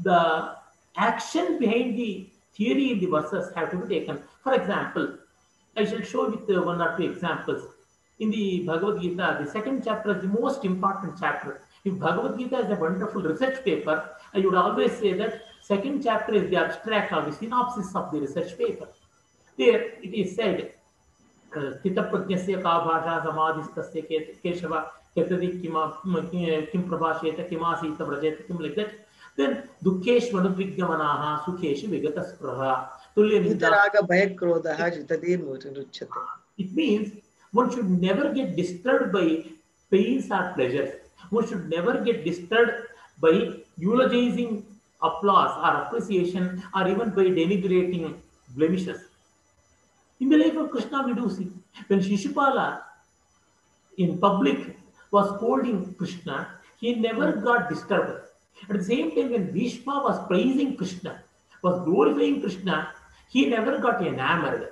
the 0.02 0.57
action 0.96 1.59
behind 1.59 1.98
the 1.98 2.28
theory 2.57 2.92
in 2.92 2.98
the 3.00 3.07
verses 3.07 3.52
have 3.55 3.70
to 3.70 3.76
be 3.78 4.00
taken. 4.00 4.22
For 4.42 4.55
example, 4.55 5.18
I 5.76 5.84
shall 5.84 6.02
show 6.02 6.30
with 6.30 6.48
uh, 6.50 6.62
one 6.62 6.80
or 6.80 6.96
two 6.96 7.05
examples. 7.05 7.62
In 8.20 8.30
the 8.30 8.64
Bhagavad 8.66 9.02
Gita, 9.02 9.38
the 9.42 9.50
second 9.50 9.82
chapter 9.84 10.16
is 10.16 10.22
the 10.22 10.28
most 10.28 10.64
important 10.64 11.14
chapter. 11.18 11.61
If 11.84 11.98
Bhagavad 11.98 12.38
Gita 12.38 12.59
is 12.59 12.70
a 12.70 12.80
wonderful 12.80 13.22
research 13.22 13.64
paper, 13.64 14.09
I 14.32 14.38
would 14.38 14.55
always 14.55 14.92
say 14.92 15.12
that 15.14 15.42
second 15.62 16.02
chapter 16.02 16.34
is 16.34 16.50
the 16.50 16.57
abstract 16.57 17.12
or 17.12 17.22
the 17.22 17.32
synopsis 17.32 17.94
of 17.94 18.11
the 18.12 18.20
research 18.20 18.57
paper. 18.57 18.88
There 19.59 19.80
it 20.02 20.14
is 20.14 20.36
said, 20.36 20.72
स्थितप्रज्ञस्य 21.57 22.55
का 22.62 22.78
भाषा 22.84 23.24
समाधिस्तस्य 23.24 24.00
के- 24.02 24.40
केशव 24.42 24.90
यतदि 25.20 25.47
किमा 25.61 25.86
किं 26.05 26.82
प्रभाषेत 26.89 27.47
किमासीत 27.49 28.01
व्रजेत 28.01 28.45
किं 28.47 28.59
like 28.65 28.76
that 28.76 28.91
then 29.38 29.51
दुःखेष्वनुद्विग्नमनाः 29.84 31.24
सुखेषु 31.45 31.88
विगतस्पृहा 31.88 32.72
तुल्यनिन्दा 33.15 33.70
Vitaraga 33.70 34.01
Bhayakrodha 34.11 34.76
Jitadir 34.95 35.39
Ruchyate. 35.78 36.09
it 36.57 36.74
means 36.74 37.11
one 37.51 37.72
should 37.74 37.89
never 37.89 38.34
get 38.34 38.55
disturbed 38.55 39.11
by 39.13 39.43
pains 39.91 40.30
or 40.32 40.51
pleasures. 40.55 40.93
One 41.30 41.47
should 41.47 41.70
never 41.70 42.01
get 42.01 42.24
disturbed 42.24 42.74
by 43.20 43.34
eulogizing 43.78 44.65
applause 45.01 45.53
or 45.65 45.84
appreciation 45.84 46.63
or 46.76 46.88
even 46.88 47.09
by 47.11 47.26
denigrating 47.39 48.15
blemishes. 48.49 49.01
In 50.20 50.30
the 50.30 50.38
life 50.38 50.57
of 50.57 50.70
Krishna, 50.70 51.03
we 51.07 51.13
do 51.13 51.30
see 51.30 51.51
when 51.88 52.01
Shishupala 52.01 52.82
in 53.97 54.17
public 54.17 54.78
was 55.12 55.36
scolding 55.36 55.93
Krishna, 55.95 56.47
he 56.80 56.95
never 56.95 57.34
got 57.34 57.70
disturbed. 57.70 58.28
At 58.70 58.78
the 58.78 58.84
same 58.84 59.12
time, 59.16 59.32
when 59.32 59.51
Bhishma 59.51 60.01
was 60.03 60.26
praising 60.28 60.76
Krishna, 60.78 61.24
was 61.62 61.84
glorifying 61.86 62.41
Krishna, 62.41 62.89
he 63.30 63.45
never 63.47 63.78
got 63.80 64.05
enamored. 64.05 64.70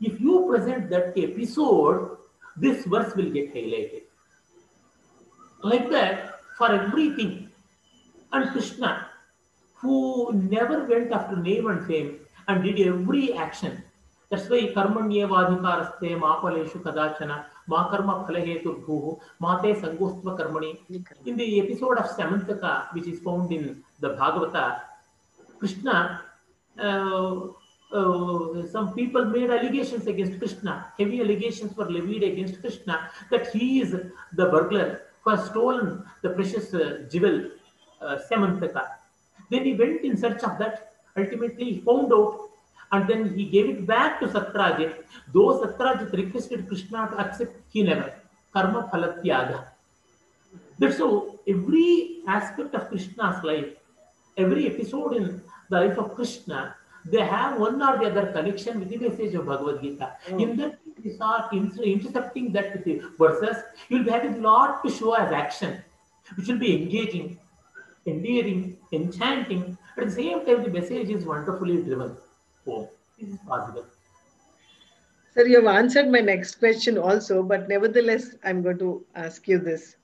If 0.00 0.20
you 0.20 0.46
present 0.48 0.90
that 0.90 1.16
episode, 1.16 2.18
this 2.56 2.84
verse 2.86 3.14
will 3.14 3.30
get 3.30 3.54
highlighted. 3.54 4.02
Like 5.62 5.90
that, 5.90 6.40
for 6.56 6.70
everything. 6.72 7.50
And 8.32 8.50
Krishna, 8.50 9.08
who 9.74 10.32
never 10.32 10.84
went 10.84 11.12
after 11.12 11.36
name 11.36 11.66
and 11.68 11.86
fame 11.86 12.20
and 12.48 12.62
did 12.62 12.80
every 12.80 13.32
action. 13.34 13.82
That's 14.30 14.48
why 14.48 14.72
karmanyevadhikaraste 14.74 16.18
mapaleshu 16.20 16.82
kadachana 16.82 17.44
ma 17.66 17.88
karma 17.90 18.24
phalahetu 18.26 19.18
mate 19.40 19.76
sangostva 19.82 20.36
karmani. 20.38 20.78
In 21.24 21.36
the 21.36 21.60
episode 21.60 21.98
of 21.98 22.06
Samantaka, 22.06 22.92
which 22.94 23.06
is 23.06 23.20
found 23.20 23.52
in 23.52 23.82
the 24.00 24.10
Bhagavata, 24.10 24.80
Krishna, 25.58 26.22
uh, 26.78 27.36
uh, 27.92 28.66
some 28.66 28.94
people 28.94 29.24
made 29.24 29.50
allegations 29.50 30.06
against 30.06 30.38
Krishna. 30.38 30.92
Heavy 30.98 31.20
allegations 31.20 31.76
were 31.76 31.90
levied 31.90 32.22
against 32.22 32.60
Krishna 32.60 33.10
that 33.30 33.52
he 33.52 33.80
is 33.80 33.92
the 33.92 34.46
burglar 34.46 35.02
who 35.22 35.30
has 35.30 35.46
stolen 35.46 36.04
the 36.22 36.30
precious 36.30 36.72
uh, 36.74 37.04
jewel, 37.10 37.50
uh, 38.00 38.18
Samantaka. 38.30 38.86
Then 39.50 39.64
he 39.64 39.74
went 39.74 40.02
in 40.04 40.16
search 40.16 40.42
of 40.42 40.58
that. 40.58 40.92
Ultimately, 41.16 41.64
he 41.64 41.80
found 41.80 42.12
out 42.12 42.45
and 42.92 43.08
then 43.08 43.34
he 43.34 43.46
gave 43.46 43.68
it 43.68 43.86
back 43.86 44.20
to 44.20 44.26
Satrajit. 44.28 44.94
Though 45.32 45.60
Satrajit 45.60 46.12
requested 46.12 46.68
Krishna 46.68 47.08
to 47.10 47.18
accept, 47.18 47.56
he 47.72 47.82
never. 47.82 48.12
Karma 48.52 48.88
phalatyaga. 48.92 49.64
That's 50.78 50.98
so 50.98 51.40
every 51.48 52.20
aspect 52.26 52.74
of 52.74 52.88
Krishna's 52.88 53.42
life, 53.42 53.66
every 54.36 54.66
episode 54.66 55.14
in 55.14 55.42
the 55.70 55.80
life 55.80 55.98
of 55.98 56.14
Krishna, 56.14 56.74
they 57.04 57.24
have 57.24 57.58
one 57.58 57.80
or 57.82 57.98
the 57.98 58.06
other 58.10 58.32
connection 58.32 58.80
with 58.80 58.88
the 58.88 58.98
message 58.98 59.34
of 59.34 59.46
Bhagavad 59.46 59.80
Gita. 59.80 60.12
Hmm. 60.28 60.40
In 60.40 60.56
that, 60.56 60.78
you 61.02 61.12
start 61.12 61.52
inter- 61.52 61.82
intercepting 61.82 62.52
that 62.52 62.72
with 62.72 62.84
the 62.84 63.02
verses, 63.18 63.62
you'll 63.88 64.04
be 64.04 64.10
having 64.10 64.34
a 64.34 64.38
lot 64.38 64.82
to 64.84 64.90
show 64.90 65.12
as 65.14 65.32
action, 65.32 65.82
which 66.36 66.48
will 66.48 66.58
be 66.58 66.82
engaging, 66.82 67.38
endearing, 68.06 68.76
enchanting. 68.92 69.78
At 69.96 70.06
the 70.06 70.10
same 70.10 70.44
time, 70.44 70.62
the 70.64 70.70
message 70.70 71.10
is 71.10 71.24
wonderfully 71.24 71.82
driven 71.82 72.16
home. 72.66 72.88
This 73.18 73.38
possible. 73.46 73.86
Sir, 75.34 75.46
you 75.46 75.56
have 75.56 75.74
answered 75.74 76.10
my 76.10 76.20
next 76.20 76.58
question 76.58 76.98
also, 76.98 77.42
but 77.42 77.68
nevertheless, 77.68 78.36
I'm 78.44 78.62
going 78.62 78.78
to 78.78 79.04
ask 79.14 79.46
you 79.48 79.58
this. 79.58 79.96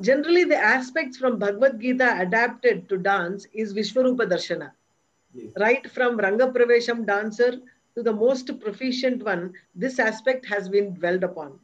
Generally, 0.00 0.44
the 0.44 0.56
aspects 0.56 1.16
from 1.16 1.38
Bhagavad 1.38 1.80
Gita 1.80 2.16
adapted 2.20 2.88
to 2.88 2.96
dance 2.96 3.46
is 3.52 3.74
Vishwarupa 3.74 4.28
Darshana. 4.28 4.70
Yes. 5.34 5.52
Right 5.58 5.90
from 5.90 6.16
Ranga 6.16 6.46
Pravesham 6.48 7.06
dancer 7.06 7.58
to 7.94 8.02
the 8.02 8.12
most 8.12 8.50
proficient 8.60 9.24
one, 9.24 9.52
this 9.74 9.98
aspect 9.98 10.46
has 10.46 10.68
been 10.68 10.94
dwelled 10.94 11.24
upon. 11.24 11.58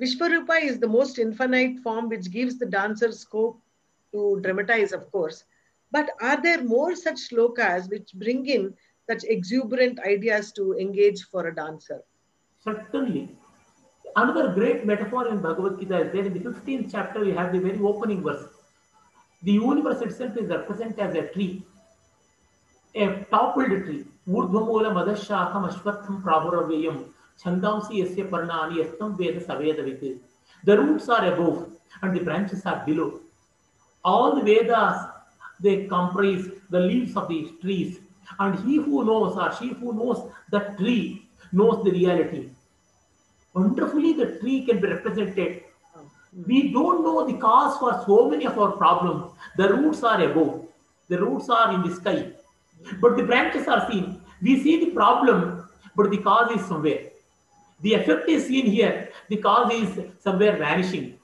Vishwarupa 0.00 0.62
is 0.62 0.78
the 0.78 0.88
most 0.88 1.18
infinite 1.18 1.80
form 1.80 2.08
which 2.08 2.30
gives 2.30 2.58
the 2.58 2.66
dancer 2.66 3.12
scope 3.12 3.60
to 4.12 4.40
dramatize, 4.42 4.92
of 4.92 5.10
course. 5.10 5.44
But 5.90 6.10
are 6.20 6.40
there 6.40 6.62
more 6.62 6.94
such 6.94 7.16
slokas 7.16 7.88
which 7.88 8.12
bring 8.14 8.46
in 8.46 8.74
such 9.08 9.24
exuberant 9.24 9.98
ideas 10.00 10.52
to 10.52 10.74
engage 10.74 11.22
for 11.24 11.48
a 11.48 11.54
dancer? 11.54 12.02
Certainly. 12.62 13.36
Another 14.16 14.52
great 14.52 14.86
metaphor 14.86 15.28
in 15.28 15.40
Bhagavad 15.40 15.78
Gita 15.78 15.98
is 16.00 16.12
there 16.12 16.24
in 16.24 16.32
the 16.32 16.40
15th 16.40 16.90
chapter. 16.90 17.20
We 17.20 17.32
have 17.32 17.52
the 17.52 17.60
very 17.60 17.78
opening 17.78 18.22
verse. 18.22 18.44
The 19.42 19.52
universe 19.52 20.00
itself 20.00 20.36
is 20.36 20.48
represented 20.48 20.98
as 20.98 21.14
a 21.14 21.28
tree, 21.28 21.62
a 22.94 23.24
toppled 23.30 23.84
tree. 23.84 24.04
Urdhvamula 24.26 24.90
madashakam 24.98 25.70
ashwatham 25.70 26.22
prabhuravayam 26.22 27.04
chandamsi 27.42 28.02
yasya 28.02 28.28
parnani 28.30 28.82
yastam 28.82 29.16
veda 29.18 29.40
savedavit. 29.40 30.18
The 30.64 30.78
roots 30.78 31.08
are 31.08 31.32
above 31.32 31.70
and 32.02 32.16
the 32.16 32.20
branches 32.20 32.64
are 32.64 32.82
below. 32.84 33.20
All 34.04 34.34
the 34.34 34.42
Vedas, 34.42 35.06
they 35.60 35.86
comprise 35.86 36.48
the 36.70 36.80
leaves 36.80 37.16
of 37.16 37.28
these 37.28 37.50
trees. 37.60 38.00
And 38.38 38.58
he 38.66 38.76
who 38.76 39.04
knows 39.04 39.36
or 39.36 39.54
she 39.58 39.74
who 39.74 39.92
knows 39.92 40.30
the 40.50 40.60
tree 40.78 41.28
knows 41.52 41.84
the 41.84 41.90
reality. 41.90 42.50
Wonderfully, 43.54 44.12
the 44.12 44.38
tree 44.38 44.66
can 44.66 44.80
be 44.80 44.88
represented. 44.88 45.62
We 46.46 46.72
don't 46.72 47.02
know 47.02 47.26
the 47.26 47.38
cause 47.38 47.78
for 47.78 48.04
so 48.06 48.28
many 48.28 48.46
of 48.46 48.58
our 48.58 48.72
problems. 48.72 49.32
The 49.56 49.72
roots 49.72 50.02
are 50.02 50.20
above, 50.22 50.66
the 51.08 51.18
roots 51.18 51.48
are 51.48 51.72
in 51.72 51.82
the 51.82 51.94
sky, 51.94 52.32
but 53.00 53.16
the 53.16 53.22
branches 53.22 53.66
are 53.66 53.90
seen. 53.90 54.20
We 54.42 54.62
see 54.62 54.84
the 54.84 54.90
problem, 54.90 55.66
but 55.96 56.10
the 56.10 56.18
cause 56.18 56.50
is 56.50 56.66
somewhere. 56.66 57.04
The 57.80 57.94
effect 57.94 58.28
is 58.28 58.46
seen 58.46 58.66
here, 58.66 59.08
the 59.28 59.38
cause 59.38 59.72
is 59.72 60.04
somewhere 60.18 60.56
vanishing. 60.56 61.18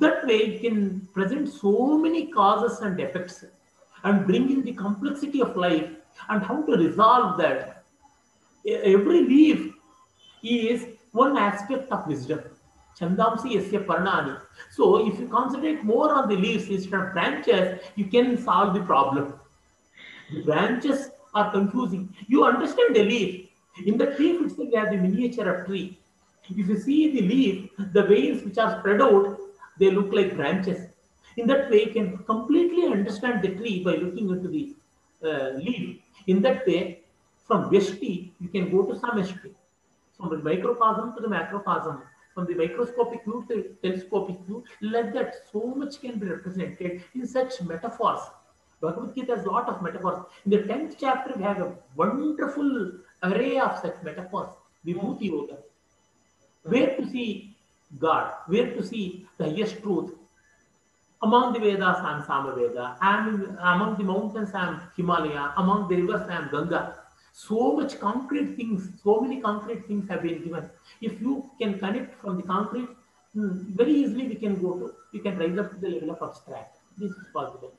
That 0.00 0.26
way, 0.26 0.34
it 0.34 0.60
can 0.62 1.08
present 1.14 1.48
so 1.48 1.96
many 1.96 2.26
causes 2.26 2.80
and 2.80 2.98
effects 3.00 3.44
and 4.04 4.26
bring 4.26 4.50
in 4.50 4.62
the 4.62 4.72
complexity 4.72 5.40
of 5.40 5.56
life 5.56 5.88
and 6.28 6.42
how 6.42 6.62
to 6.62 6.72
resolve 6.72 7.38
that. 7.38 7.84
Every 8.66 9.22
leaf 9.24 9.74
is 10.42 10.86
one 11.12 11.36
aspect 11.36 11.90
of 11.90 12.06
wisdom. 12.06 12.40
Chandamsi 12.98 13.52
yasya 13.56 13.84
parnani. 13.84 14.40
So 14.70 15.06
if 15.06 15.18
you 15.20 15.28
concentrate 15.28 15.84
more 15.84 16.12
on 16.12 16.28
the 16.28 16.36
leaves 16.36 16.68
instead 16.68 17.00
of 17.00 17.12
branches, 17.12 17.80
you 17.94 18.06
can 18.06 18.38
solve 18.38 18.74
the 18.74 18.80
problem. 18.80 19.34
The 20.32 20.42
branches 20.42 21.10
are 21.34 21.50
confusing. 21.50 22.14
You 22.26 22.44
understand 22.44 22.96
the 22.96 23.04
leaf. 23.04 23.48
In 23.84 23.98
the 23.98 24.06
leaf 24.18 24.40
itself, 24.40 24.68
you 24.72 24.78
have 24.78 24.90
the 24.90 24.96
miniature 24.96 25.48
of 25.54 25.66
tree. 25.66 25.98
If 26.48 26.68
you 26.68 26.78
see 26.78 27.10
the 27.10 27.22
leaf, 27.22 27.70
the 27.92 28.02
veins 28.04 28.42
which 28.42 28.56
are 28.56 28.78
spread 28.78 29.02
out, 29.02 29.38
they 29.78 29.90
look 29.90 30.12
like 30.12 30.34
branches. 30.34 30.88
In 31.36 31.46
that 31.48 31.70
way, 31.70 31.84
you 31.84 31.92
can 31.92 32.18
completely 32.18 32.86
understand 32.86 33.42
the 33.42 33.54
tree 33.56 33.84
by 33.84 33.96
looking 33.96 34.30
into 34.30 34.48
the 34.48 34.74
uh, 35.22 35.50
leaf. 35.58 36.00
In 36.26 36.42
that 36.42 36.66
way, 36.66 37.02
from 37.46 37.70
Vyashti, 37.70 38.32
you 38.40 38.48
can 38.48 38.70
go 38.70 38.84
to 38.84 38.94
Samashti. 38.98 39.52
From 40.16 40.30
the 40.30 40.38
microcosm 40.38 41.14
to 41.14 41.20
the 41.20 41.28
macrocosm, 41.28 42.02
from 42.34 42.46
the 42.46 42.54
microscopic 42.54 43.24
view 43.24 43.44
to 43.48 43.76
telescopic 43.82 44.36
view, 44.46 44.64
like 44.80 45.12
that, 45.14 45.34
so 45.52 45.74
much 45.76 46.00
can 46.00 46.18
be 46.18 46.26
represented 46.26 47.02
in 47.14 47.26
such 47.26 47.62
metaphors. 47.62 48.20
Bhagavad 48.80 49.14
Gita 49.14 49.36
has 49.36 49.44
a 49.46 49.50
lot 49.50 49.68
of 49.68 49.82
metaphors. 49.82 50.18
In 50.44 50.50
the 50.50 50.58
10th 50.58 50.96
chapter, 50.98 51.34
we 51.36 51.42
have 51.42 51.60
a 51.60 51.74
wonderful 51.94 52.92
array 53.22 53.58
of 53.58 53.78
such 53.78 53.96
metaphors. 54.02 54.48
Vibhuti 54.86 55.30
Yoga. 55.30 55.58
Where 56.62 56.96
to 56.96 57.06
see 57.06 57.56
God, 57.98 58.34
where 58.46 58.74
to 58.74 58.84
see 58.84 59.26
the 59.38 59.44
highest 59.44 59.82
truth. 59.82 60.12
Among 61.22 61.52
the 61.52 61.58
Vedas, 61.58 61.98
I 61.98 62.16
am 62.16 62.22
Samaveda. 62.22 62.96
Am 63.00 63.56
among 63.60 63.96
the 63.96 64.04
mountains, 64.04 64.50
I 64.54 64.68
am 64.68 64.80
Himalaya. 64.96 65.52
Among 65.56 65.88
the 65.88 65.96
rivers, 65.96 66.28
I 66.28 66.36
am 66.36 66.50
Ganga. 66.50 66.96
So 67.32 67.76
much 67.76 67.98
concrete 68.00 68.56
things, 68.56 68.88
so 69.02 69.20
many 69.20 69.40
concrete 69.40 69.86
things 69.86 70.08
have 70.08 70.22
been 70.22 70.42
given. 70.42 70.70
If 71.00 71.20
you 71.20 71.50
can 71.60 71.78
connect 71.78 72.20
from 72.20 72.36
the 72.36 72.42
concrete, 72.42 72.88
hmm, 73.34 73.74
very 73.74 73.92
easily 73.92 74.28
we 74.28 74.34
can 74.36 74.60
go 74.60 74.78
to, 74.78 74.94
we 75.12 75.20
can 75.20 75.38
rise 75.38 75.58
up 75.58 75.70
to 75.70 75.76
the 75.76 75.88
level 75.88 76.10
of 76.12 76.22
abstract. 76.22 76.78
This 76.98 77.10
is 77.10 77.26
possible. 77.32 77.72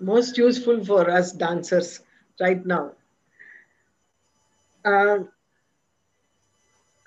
most 0.00 0.38
useful 0.38 0.84
for 0.84 1.10
us 1.10 1.32
dancers 1.32 2.00
right 2.40 2.64
now. 2.64 2.92
Uh, 4.84 5.18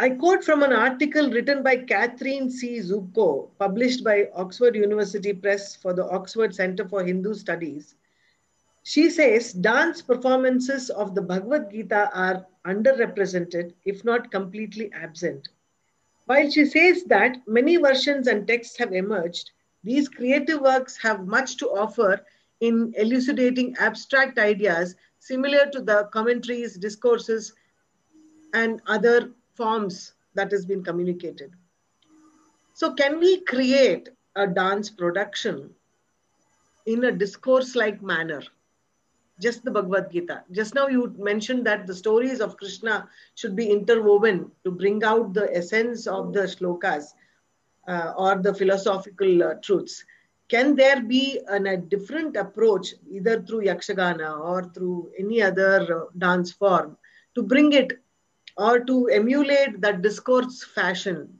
I 0.03 0.09
quote 0.09 0.43
from 0.43 0.63
an 0.63 0.73
article 0.73 1.31
written 1.31 1.63
by 1.63 1.77
Katherine 1.77 2.51
C. 2.51 2.79
Zubko, 2.79 3.51
published 3.57 4.03
by 4.03 4.27
Oxford 4.35 4.75
University 4.75 5.31
Press 5.31 5.77
for 5.77 5.93
the 5.93 6.05
Oxford 6.09 6.53
Center 6.53 6.85
for 6.85 7.05
Hindu 7.05 7.33
Studies. 7.33 7.95
She 8.83 9.09
says 9.09 9.53
dance 9.53 10.01
performances 10.01 10.89
of 10.89 11.15
the 11.15 11.21
Bhagavad 11.21 11.71
Gita 11.71 12.11
are 12.13 12.45
underrepresented, 12.65 13.75
if 13.85 14.03
not 14.03 14.29
completely 14.29 14.91
absent. 14.91 15.47
While 16.25 16.51
she 16.51 16.65
says 16.65 17.05
that 17.05 17.37
many 17.47 17.77
versions 17.77 18.27
and 18.27 18.45
texts 18.45 18.77
have 18.79 18.91
emerged, 18.91 19.51
these 19.85 20.09
creative 20.09 20.59
works 20.59 20.97
have 20.97 21.27
much 21.27 21.55
to 21.59 21.69
offer 21.69 22.19
in 22.59 22.93
elucidating 22.97 23.77
abstract 23.79 24.37
ideas 24.37 24.97
similar 25.19 25.69
to 25.71 25.79
the 25.79 26.09
commentaries, 26.11 26.75
discourses, 26.75 27.53
and 28.53 28.81
other 28.85 29.31
forms 29.55 30.13
that 30.35 30.51
has 30.51 30.65
been 30.65 30.83
communicated. 30.83 31.51
So, 32.73 32.93
can 32.93 33.19
we 33.19 33.41
create 33.41 34.09
a 34.35 34.47
dance 34.47 34.89
production 34.89 35.69
in 36.85 37.03
a 37.03 37.11
discourse 37.11 37.75
like 37.75 38.01
manner? 38.01 38.41
Just 39.39 39.63
the 39.63 39.71
Bhagavad 39.71 40.11
Gita. 40.11 40.43
Just 40.51 40.75
now, 40.75 40.87
you 40.87 41.13
mentioned 41.17 41.65
that 41.65 41.87
the 41.87 41.95
stories 41.95 42.39
of 42.39 42.57
Krishna 42.57 43.09
should 43.35 43.55
be 43.55 43.69
interwoven 43.69 44.51
to 44.63 44.71
bring 44.71 45.03
out 45.03 45.33
the 45.33 45.55
essence 45.55 46.07
of 46.07 46.33
the 46.33 46.41
shlokas 46.41 47.13
uh, 47.87 48.13
or 48.17 48.35
the 48.35 48.53
philosophical 48.53 49.43
uh, 49.43 49.53
truths. 49.55 50.03
Can 50.49 50.75
there 50.75 51.01
be 51.01 51.39
an, 51.47 51.67
a 51.67 51.77
different 51.77 52.37
approach, 52.37 52.93
either 53.09 53.41
through 53.41 53.65
Yakshagana 53.65 54.39
or 54.39 54.65
through 54.65 55.11
any 55.17 55.41
other 55.41 56.03
uh, 56.03 56.05
dance 56.17 56.51
form, 56.51 56.97
to 57.35 57.41
bring 57.41 57.73
it 57.73 58.02
or 58.56 58.80
to 58.80 59.06
emulate 59.08 59.80
that 59.80 60.02
discourse 60.02 60.64
fashion 60.64 61.38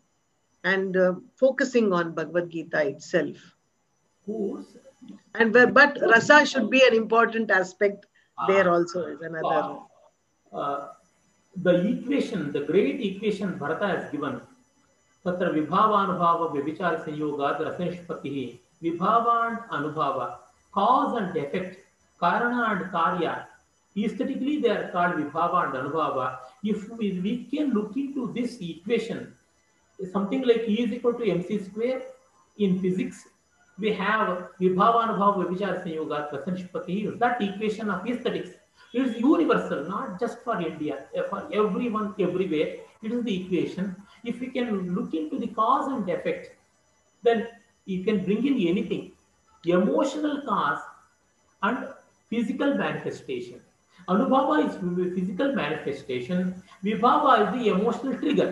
and 0.64 0.97
uh, 0.97 1.14
focusing 1.37 1.93
on 1.93 2.14
Bhagavad 2.14 2.51
Gita 2.51 2.87
itself. 2.89 3.37
Course. 4.27 4.77
And 5.35 5.55
where- 5.55 5.66
but 5.66 5.99
rasa 6.03 6.45
should 6.47 6.71
be 6.71 6.83
an 6.87 6.95
important 6.95 7.51
aspect 7.51 8.07
there 8.47 8.71
also 8.71 9.07
is 9.07 9.21
another. 9.21 9.79
Uh, 10.53 10.89
the 11.57 11.75
equation, 11.89 12.53
the 12.53 12.61
great 12.61 13.01
equation 13.01 13.59
Bharata 13.59 13.87
has 13.87 14.11
given, 14.12 14.41
तत्र 15.27 15.53
विभावानुभाव 15.53 16.43
व्यभिचार 16.53 16.97
संयोगाद 17.05 17.62
रसनिष्पत्तिः 17.62 18.37
विभावान 18.83 19.57
अनुभाव 19.79 20.39
cause 20.73 21.16
and 21.19 21.37
effect 21.37 21.79
karana 22.23 22.71
and 22.73 22.93
karya 22.93 23.47
aesthetically 23.98 24.60
they 24.60 24.70
are 24.70 24.89
called 24.91 25.16
vibhava 25.16 25.66
and 25.66 25.74
anubhava. 25.74 26.38
If 26.64 26.89
we, 26.89 27.20
we 27.20 27.44
can 27.46 27.74
look 27.74 27.96
into 27.96 28.32
this 28.34 28.58
equation 28.60 29.34
something 30.12 30.41
like 30.41 30.68
E 30.68 30.84
is 30.84 30.91
equal 30.91 31.14
to 31.14 31.30
mc 31.30 31.60
square 31.66 32.02
in 32.58 32.80
physics 32.82 33.26
we 33.80 33.91
have 33.94 34.50
vibhava 34.60 35.00
anubhava 35.06 35.46
vichar 35.52 35.74
sanyoga 35.84 36.20
prasanshpati 36.32 37.18
that 37.20 37.41
equation 37.41 37.89
of 37.89 38.08
aesthetics? 38.08 38.52
It 38.94 39.02
is 39.08 39.20
universal 39.20 39.88
not 39.88 40.20
just 40.20 40.39
for 40.44 40.60
india 40.62 41.06
eh, 41.16 41.24
for 41.30 41.48
everyone 41.52 42.14
everywhere. 42.20 42.76
It 43.02 43.12
is 43.12 43.24
the 43.24 43.36
equation. 43.44 43.96
If 44.24 44.39
we 44.39 44.48
can 44.48 44.96
look 44.96 45.14
into 45.14 45.39
the 45.39 45.48
cause 45.48 45.91
and 45.91 46.08
effect 46.10 46.56
then 47.24 47.48
you 47.86 48.04
can 48.04 48.24
bring 48.24 48.46
in 48.46 48.56
anything. 48.68 49.12
Emotional 49.66 50.41
cause 50.41 50.80
and 51.64 51.88
physical 52.30 52.76
manifestation 52.76 53.62
anubhava 54.10 54.56
is 54.68 54.76
physical 55.16 55.54
manifestation 55.54 56.62
vibhava 56.84 57.34
is 57.43 57.49
the 57.56 57.70
emotional 57.76 58.18
trigger 58.24 58.49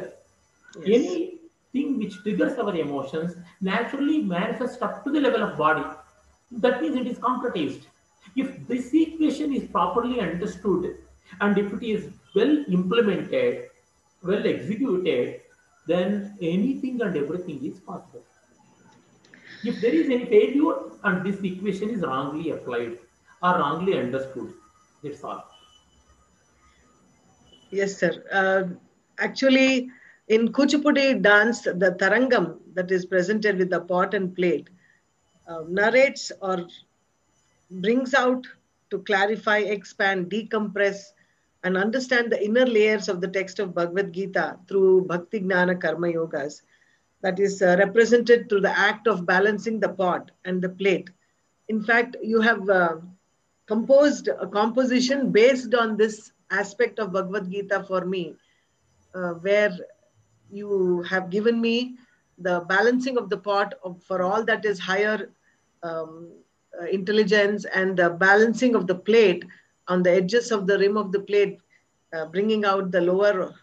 Yes. 0.85 1.21
anything 1.73 1.97
which 1.99 2.15
triggers 2.23 2.57
our 2.59 2.75
emotions 2.75 3.35
naturally 3.61 4.21
manifests 4.21 4.81
up 4.81 5.03
to 5.03 5.11
the 5.11 5.19
level 5.19 5.43
of 5.43 5.57
body. 5.57 5.85
That 6.51 6.81
means 6.81 6.95
it 6.95 7.07
is 7.07 7.19
concretized. 7.19 7.83
If 8.35 8.67
this 8.67 8.93
equation 8.93 9.53
is 9.53 9.65
properly 9.69 10.19
understood 10.21 10.97
and 11.41 11.57
if 11.57 11.73
it 11.73 11.83
is 11.83 12.09
well 12.35 12.63
implemented, 12.69 13.69
well 14.23 14.45
executed, 14.47 15.41
then 15.87 16.37
anything 16.41 17.01
and 17.01 17.15
everything 17.17 17.63
is 17.65 17.79
possible. 17.79 18.23
If 19.63 19.79
there 19.79 19.93
is 19.93 20.09
any 20.09 20.25
failure 20.25 20.75
and 21.03 21.25
this 21.25 21.41
equation 21.41 21.89
is 21.91 22.01
wrongly 22.01 22.49
applied 22.51 22.99
or 23.41 23.59
wrongly 23.59 23.97
understood, 23.97 24.53
that's 25.03 25.23
all. 25.23 25.43
Yes, 27.71 27.97
sir. 27.97 28.23
Uh, 28.31 28.63
actually, 29.17 29.89
in 30.27 30.49
Kuchipudi 30.49 31.21
dance, 31.21 31.61
the 31.61 31.95
tarangam 31.99 32.59
that 32.73 32.91
is 32.91 33.05
presented 33.05 33.57
with 33.57 33.69
the 33.69 33.81
pot 33.81 34.13
and 34.13 34.35
plate 34.35 34.69
uh, 35.47 35.63
narrates 35.67 36.31
or 36.41 36.67
brings 37.69 38.13
out 38.13 38.45
to 38.89 38.99
clarify, 38.99 39.59
expand, 39.59 40.29
decompress, 40.29 41.13
and 41.63 41.77
understand 41.77 42.31
the 42.31 42.43
inner 42.43 42.65
layers 42.65 43.07
of 43.07 43.21
the 43.21 43.27
text 43.27 43.59
of 43.59 43.73
Bhagavad 43.73 44.11
Gita 44.11 44.57
through 44.67 45.05
Bhakti 45.05 45.39
Gnana 45.39 45.79
Karma 45.79 46.07
Yogas. 46.07 46.61
That 47.21 47.39
is 47.39 47.61
uh, 47.61 47.75
represented 47.77 48.49
through 48.49 48.61
the 48.61 48.77
act 48.77 49.07
of 49.07 49.25
balancing 49.25 49.79
the 49.79 49.89
pot 49.89 50.31
and 50.43 50.61
the 50.61 50.69
plate. 50.69 51.09
In 51.69 51.83
fact, 51.83 52.17
you 52.21 52.41
have 52.41 52.67
uh, 52.69 52.97
composed 53.71 54.27
a 54.27 54.47
composition 54.59 55.31
based 55.31 55.73
on 55.73 55.95
this 55.95 56.31
aspect 56.61 56.99
of 56.99 57.13
Bhagavad 57.13 57.49
Gita 57.49 57.83
for 57.87 58.03
me, 58.13 58.35
uh, 59.15 59.33
where 59.45 59.73
you 60.51 61.01
have 61.03 61.29
given 61.29 61.61
me 61.61 61.95
the 62.37 62.55
balancing 62.67 63.17
of 63.17 63.29
the 63.29 63.37
pot 63.37 63.75
of, 63.85 64.03
for 64.03 64.23
all 64.23 64.43
that 64.43 64.65
is 64.65 64.77
higher 64.79 65.29
um, 65.83 66.29
uh, 66.79 66.85
intelligence 66.85 67.65
and 67.73 67.95
the 67.95 68.09
balancing 68.09 68.75
of 68.75 68.87
the 68.87 68.95
plate 69.09 69.45
on 69.87 70.03
the 70.03 70.11
edges 70.11 70.51
of 70.51 70.67
the 70.67 70.77
rim 70.77 70.97
of 70.97 71.11
the 71.11 71.19
plate, 71.19 71.57
uh, 72.13 72.25
bringing 72.25 72.65
out 72.65 72.91
the 72.91 73.01
lower 73.01 73.53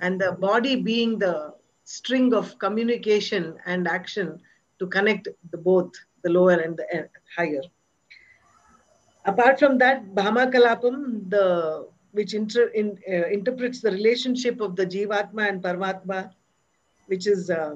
and 0.00 0.20
the 0.20 0.32
body 0.32 0.74
being 0.76 1.18
the 1.18 1.54
string 1.84 2.34
of 2.34 2.58
communication 2.58 3.56
and 3.66 3.86
action 3.86 4.40
to 4.80 4.86
connect 4.86 5.28
the 5.52 5.58
both 5.58 5.92
the 6.24 6.30
lower 6.30 6.58
and 6.66 6.76
the 6.76 6.86
uh, 6.98 7.06
higher 7.36 7.62
apart 9.24 9.58
from 9.58 9.78
that 9.78 10.14
bhama 10.14 10.46
kalapam 10.54 11.28
the 11.30 11.86
which 12.12 12.32
inter, 12.32 12.66
in, 12.68 12.96
uh, 13.08 13.26
interprets 13.36 13.80
the 13.80 13.90
relationship 13.90 14.60
of 14.60 14.76
the 14.76 14.86
jivatma 14.86 15.48
and 15.48 15.62
paramatma 15.62 16.30
which 17.06 17.26
is 17.26 17.50
uh, 17.50 17.74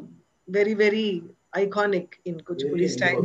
very 0.49 0.75
very 0.75 1.23
iconic 1.57 2.15
in 2.25 2.41
kuchipudi 2.41 2.89
style. 2.89 3.23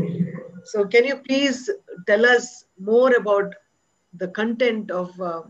so 0.71 0.85
can 0.85 1.05
you 1.05 1.17
please 1.27 1.69
tell 2.07 2.25
us 2.25 2.65
more 2.79 3.13
about 3.15 3.53
the 4.21 4.27
content 4.39 4.91
of 4.91 5.09
uh, 5.21 5.41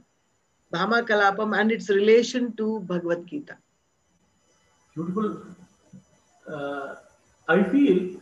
bhama 0.73 1.01
kalapam 1.11 1.57
and 1.59 1.71
its 1.71 1.89
relation 1.89 2.55
to 2.55 2.79
bhagavad 2.91 3.25
gita? 3.27 3.57
Beautiful. 4.95 5.41
Uh, 6.47 6.95
I 7.47 7.63
feel 7.63 8.21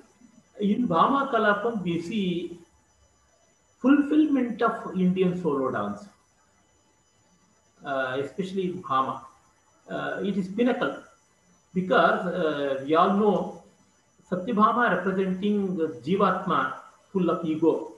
in 0.59 0.87
Bhama 0.87 1.29
Kalapam 1.33 1.83
we 1.83 2.01
see 2.01 2.59
fulfillment 3.81 4.61
of 4.61 4.95
Indian 4.95 5.41
solo 5.41 5.71
dance, 5.71 6.05
uh, 7.85 8.17
especially 8.23 8.69
Bhama. 8.69 9.25
Uh, 9.89 10.21
it 10.23 10.37
is 10.37 10.47
pinnacle 10.47 10.97
because 11.73 12.25
uh, 12.27 12.83
we 12.85 12.95
all 12.95 13.13
know 13.17 13.63
Satyabhama 14.29 14.97
representing 14.97 15.75
Jivatma, 16.05 16.73
full 17.11 17.29
of 17.29 17.43
ego, 17.43 17.93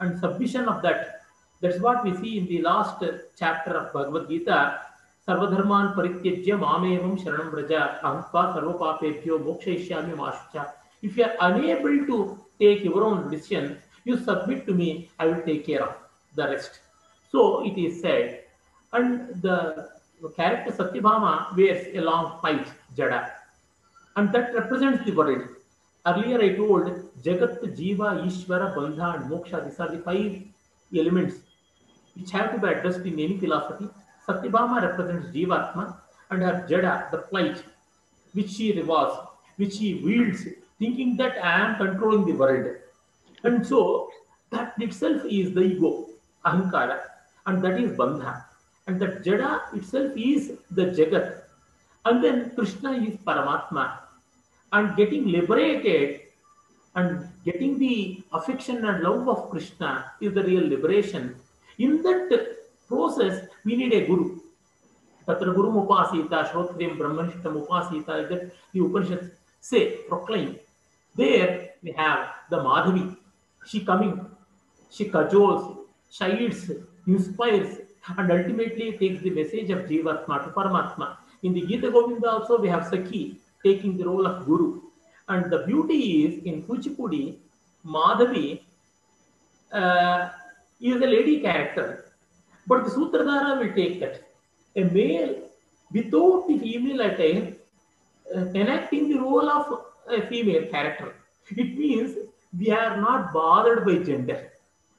and 0.00 0.18
submission 0.20 0.68
of 0.68 0.82
that. 0.82 1.22
That's 1.60 1.80
what 1.80 2.04
we 2.04 2.14
see 2.16 2.38
in 2.38 2.46
the 2.46 2.60
last 2.62 3.02
chapter 3.38 3.72
of 3.72 3.92
Bhagavad 3.92 4.28
Gita. 4.28 4.80
Sarvadharman 5.26 5.94
parityajya 5.94 6.58
mamevam 6.58 7.16
sharanam 7.22 7.52
braja 7.52 8.00
ahantva 8.02 8.54
sarvapapebhyo 8.54 9.38
mokshayishyami 9.38 10.14
mashucha. 10.16 10.72
If 11.02 11.16
you 11.16 11.24
are 11.24 11.36
unable 11.40 12.06
to 12.06 12.38
take 12.58 12.84
your 12.84 13.04
own 13.04 13.30
decision, 13.30 13.78
you 14.04 14.16
submit 14.18 14.66
to 14.66 14.74
me 14.74 15.10
i 15.18 15.26
will 15.26 15.42
take 15.42 15.66
care 15.66 15.82
of 15.82 15.94
the 16.34 16.48
rest. 16.48 16.80
So 17.30 17.64
it 17.64 17.78
is 17.78 18.00
said 18.00 18.44
and 18.92 19.42
the 19.42 19.90
character 20.36 20.72
satyabhama 20.72 21.56
wears 21.56 21.86
a 21.94 22.00
long 22.00 22.38
pipe 22.40 22.66
jada 22.96 23.30
and 24.16 24.32
that 24.32 24.54
represents 24.54 25.04
the 25.04 25.12
world. 25.12 25.42
Earlier 26.06 26.40
i 26.42 26.54
told 26.56 26.86
jagat 27.22 27.62
jiva 27.78 28.08
ishvara 28.26 28.74
bandha 28.76 29.14
and 29.16 29.30
moksha 29.30 29.64
these 29.64 29.80
are 29.80 29.90
the 29.94 29.98
five 29.98 30.42
elements 30.94 31.36
which 32.14 32.30
have 32.30 32.52
to 32.52 32.58
be 32.58 32.68
addressed 32.68 33.00
in 33.00 33.18
any 33.18 33.38
philosophy. 33.38 33.88
Satyabhama 34.26 34.82
represents 34.82 35.34
Jivatma 35.34 35.96
and 36.30 36.42
her 36.42 36.66
Jada, 36.68 37.10
the 37.10 37.18
plight, 37.18 37.62
which 38.32 38.50
she 38.50 38.72
revolves, 38.72 39.16
which 39.56 39.74
she 39.74 39.94
wields, 39.94 40.46
thinking 40.78 41.16
that 41.16 41.42
I 41.44 41.60
am 41.60 41.76
controlling 41.76 42.26
the 42.26 42.32
world. 42.32 42.76
And 43.44 43.66
so, 43.66 44.10
That 44.52 44.74
itself 44.78 45.22
is 45.24 45.54
the 45.54 45.62
ego, 45.62 46.08
ahankara, 46.44 47.00
and 47.46 47.64
that 47.64 47.80
is 47.80 47.92
bandha. 47.92 48.44
And 48.86 49.00
that 49.00 49.24
jada 49.24 49.74
itself 49.74 50.12
is 50.14 50.52
the 50.70 50.86
jagat. 50.98 51.40
And 52.04 52.22
then 52.22 52.52
Krishna 52.54 52.92
is 52.92 53.16
Paramatma. 53.26 53.98
And 54.72 54.94
getting 54.96 55.26
liberated 55.26 56.20
and 56.94 57.28
getting 57.44 57.78
the 57.78 58.22
affection 58.32 58.84
and 58.84 59.02
love 59.02 59.28
of 59.28 59.48
Krishna 59.50 60.12
is 60.20 60.34
the 60.34 60.42
real 60.42 60.68
liberation. 60.68 61.34
In 61.78 62.02
that 62.02 62.56
process, 62.88 63.46
we 63.64 63.76
need 63.76 63.94
a 63.94 64.06
guru. 64.06 64.38
Tatra 65.26 65.54
guru 65.54 65.72
upasita, 65.80 66.50
shrotriyam 66.50 66.98
brahmanishtam 66.98 67.66
upasita, 67.66 68.28
that 68.28 68.52
the 68.74 68.80
Upanishads 68.80 69.30
say, 69.60 69.98
proclaim. 70.08 70.58
There 71.14 71.70
we 71.82 71.92
have 71.92 72.28
the 72.50 72.56
Madhavi. 72.56 73.16
She 73.64 73.84
coming, 73.84 74.26
she 74.90 75.08
cajoles, 75.10 75.78
chides, 76.10 76.70
inspires, 77.06 77.78
and 78.18 78.30
ultimately 78.30 78.96
takes 78.98 79.22
the 79.22 79.30
message 79.30 79.70
of 79.70 79.80
Jivatma 79.80 80.44
to 80.44 80.50
Paramatma. 80.50 81.16
In 81.42 81.54
the 81.54 81.66
Gita 81.66 81.90
Govinda 81.90 82.30
also 82.30 82.60
we 82.60 82.68
have 82.68 82.84
Sakhi 82.84 83.36
taking 83.64 83.96
the 83.96 84.04
role 84.04 84.26
of 84.26 84.44
Guru. 84.46 84.80
And 85.28 85.50
the 85.50 85.64
beauty 85.66 86.24
is 86.24 86.44
in 86.44 86.64
Kuchipudi, 86.64 87.36
Madhavi 87.86 88.60
uh, 89.72 90.30
is 90.80 90.96
a 90.96 91.06
lady 91.06 91.40
character, 91.40 92.12
but 92.66 92.84
the 92.84 92.90
Sutradhara 92.90 93.58
will 93.60 93.74
take 93.74 94.00
that. 94.00 94.28
A 94.76 94.84
male 94.84 95.36
without 95.92 96.46
the 96.48 96.58
female 96.58 97.00
attire 97.00 97.54
uh, 98.34 98.46
enacting 98.54 99.08
the 99.08 99.18
role 99.18 99.48
of 99.48 99.80
a 100.08 100.26
female 100.26 100.66
character. 100.66 101.14
It 101.50 101.78
means 101.78 102.16
we 102.58 102.70
are 102.70 103.00
not 103.00 103.32
bothered 103.32 103.84
by 103.84 103.96
gender. 103.96 104.50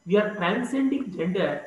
We 0.05 0.17
are 0.17 0.33
transcending 0.35 1.15
gender. 1.15 1.65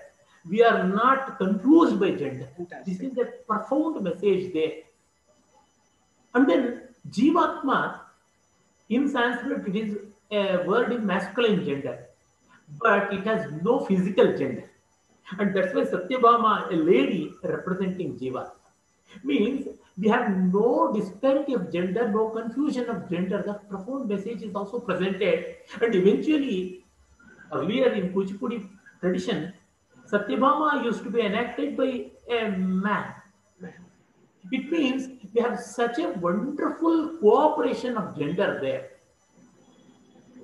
We 0.48 0.62
are 0.62 0.86
not 0.86 1.38
confused 1.38 1.98
by 1.98 2.10
gender. 2.12 2.48
This 2.84 3.00
is 3.00 3.16
a 3.18 3.26
profound 3.46 4.02
message 4.02 4.52
there. 4.52 4.72
And 6.34 6.48
then 6.48 6.82
Jivatma, 7.10 8.00
in 8.88 9.08
Sanskrit, 9.08 9.66
it 9.68 9.76
is 9.76 9.98
a 10.30 10.64
word 10.66 10.92
in 10.92 11.06
masculine 11.06 11.64
gender, 11.64 12.06
but 12.80 13.12
it 13.12 13.24
has 13.24 13.50
no 13.62 13.84
physical 13.86 14.36
gender. 14.36 14.70
And 15.38 15.54
that's 15.56 15.74
why 15.74 15.82
Satyabhama, 15.82 16.72
a 16.72 16.76
lady 16.76 17.32
representing 17.42 18.16
Jiva, 18.18 18.50
means 19.24 19.66
we 19.98 20.08
have 20.08 20.30
no 20.30 20.92
disparity 20.92 21.54
of 21.54 21.72
gender, 21.72 22.08
no 22.08 22.28
confusion 22.28 22.88
of 22.90 23.08
gender. 23.08 23.42
The 23.46 23.54
profound 23.54 24.08
message 24.08 24.42
is 24.42 24.54
also 24.54 24.78
presented. 24.78 25.56
And 25.80 25.94
eventually, 25.94 26.84
earlier 27.52 27.92
in 27.92 28.12
Kuchipudi 28.12 28.68
tradition, 29.00 29.54
Satyabhama 30.10 30.84
used 30.84 31.02
to 31.04 31.10
be 31.10 31.22
enacted 31.22 31.76
by 31.76 32.10
a 32.28 32.50
man. 32.50 33.14
It 34.52 34.70
means 34.70 35.08
we 35.34 35.40
have 35.40 35.58
such 35.58 35.98
a 35.98 36.10
wonderful 36.10 37.16
cooperation 37.18 37.96
of 37.96 38.16
gender 38.18 38.58
there. 38.60 38.90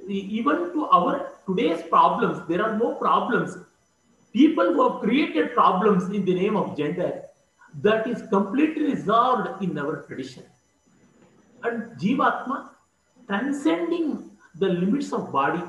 Even 0.09 0.73
to 0.73 0.87
our 0.87 1.31
today's 1.47 1.83
problems, 1.83 2.43
there 2.49 2.63
are 2.63 2.77
no 2.77 2.95
problems. 2.95 3.57
People 4.33 4.73
who 4.73 4.89
have 4.89 5.01
created 5.03 5.53
problems 5.53 6.05
in 6.09 6.25
the 6.25 6.35
name 6.35 6.57
of 6.57 6.77
gender, 6.77 7.23
that 7.81 8.07
is 8.07 8.23
completely 8.29 8.85
resolved 8.85 9.63
in 9.63 9.79
our 9.79 10.03
tradition. 10.03 10.45
And 11.63 11.99
Jivatma, 11.99 12.71
transcending 13.29 14.31
the 14.57 14.69
limits 14.69 15.13
of 15.13 15.33
body, 15.33 15.63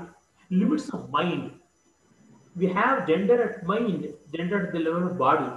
limits 0.50 0.90
of 0.90 1.10
mind. 1.10 1.52
We 2.56 2.68
have 2.68 3.08
gender 3.08 3.42
at 3.42 3.66
mind, 3.66 4.14
gender 4.36 4.68
at 4.68 4.74
the 4.74 4.80
level 4.80 5.08
of 5.08 5.18
body, 5.18 5.52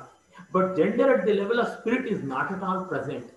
but 0.52 0.76
gender 0.76 1.18
at 1.18 1.26
the 1.26 1.34
level 1.34 1.60
of 1.60 1.80
spirit 1.80 2.06
is 2.06 2.22
not 2.22 2.52
at 2.52 2.62
all 2.62 2.84
present. 2.84 3.32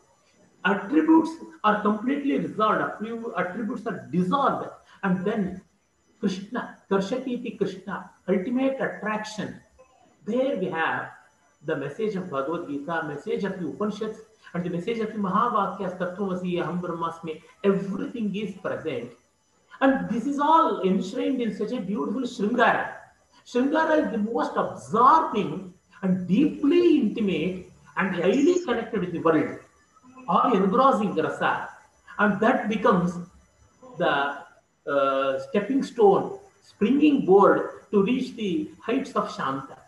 Attributes 0.66 1.32
are 1.64 1.82
completely 1.82 2.38
resolved, 2.38 2.82
attributes 3.38 3.88
are 3.88 4.08
dissolved, 4.12 4.70
and 5.04 5.26
then 5.26 5.62
Krishna, 6.20 6.78
Karshakiti 6.92 7.58
Krishna, 7.58 8.12
ultimate 8.28 8.76
attraction. 8.80 9.60
There 10.26 10.58
we 10.58 10.66
have 10.66 11.12
the 11.66 11.76
message 11.76 12.16
of 12.16 12.30
Bhagavad 12.30 12.68
Gita, 12.68 13.04
message 13.08 13.44
of 13.44 13.60
the 13.60 13.68
Upanishads, 13.68 14.20
and 14.54 14.64
the 14.64 14.70
message 14.70 15.00
of 15.00 15.14
the 15.14 15.20
Mahavakyas, 15.20 15.98
Tattvamasi, 15.98 16.54
Aham 16.56 16.82
Brahmasmi, 16.82 17.42
everything 17.64 18.36
is 18.36 18.56
present. 18.56 19.12
And 19.82 20.10
this 20.10 20.26
is 20.26 20.40
all 20.40 20.82
enshrined 20.82 21.42
in 21.42 21.56
such 21.56 21.72
a 21.72 21.80
beautiful 21.80 22.22
Shringara. 22.22 22.94
Shringara 23.46 24.06
is 24.06 24.12
the 24.12 24.18
most 24.18 24.52
absorbing 24.56 25.74
and 26.02 26.28
deeply 26.28 27.00
intimate 27.00 27.72
and 27.98 28.16
highly 28.16 28.64
connected 28.64 29.00
with 29.02 29.12
the 29.12 29.20
world, 29.20 29.60
all 30.28 30.54
engrossing 30.54 31.16
rasa. 31.16 31.70
And 32.18 32.40
that 32.40 32.70
becomes 32.70 33.14
the 33.98 34.40
uh, 34.88 35.40
stepping 35.50 35.84
stone, 35.84 36.40
springing 36.62 37.26
board 37.26 37.70
to 37.92 38.04
reach 38.04 38.36
the 38.36 38.72
heights 38.82 39.12
of 39.12 39.34
Shanta. 39.36 39.79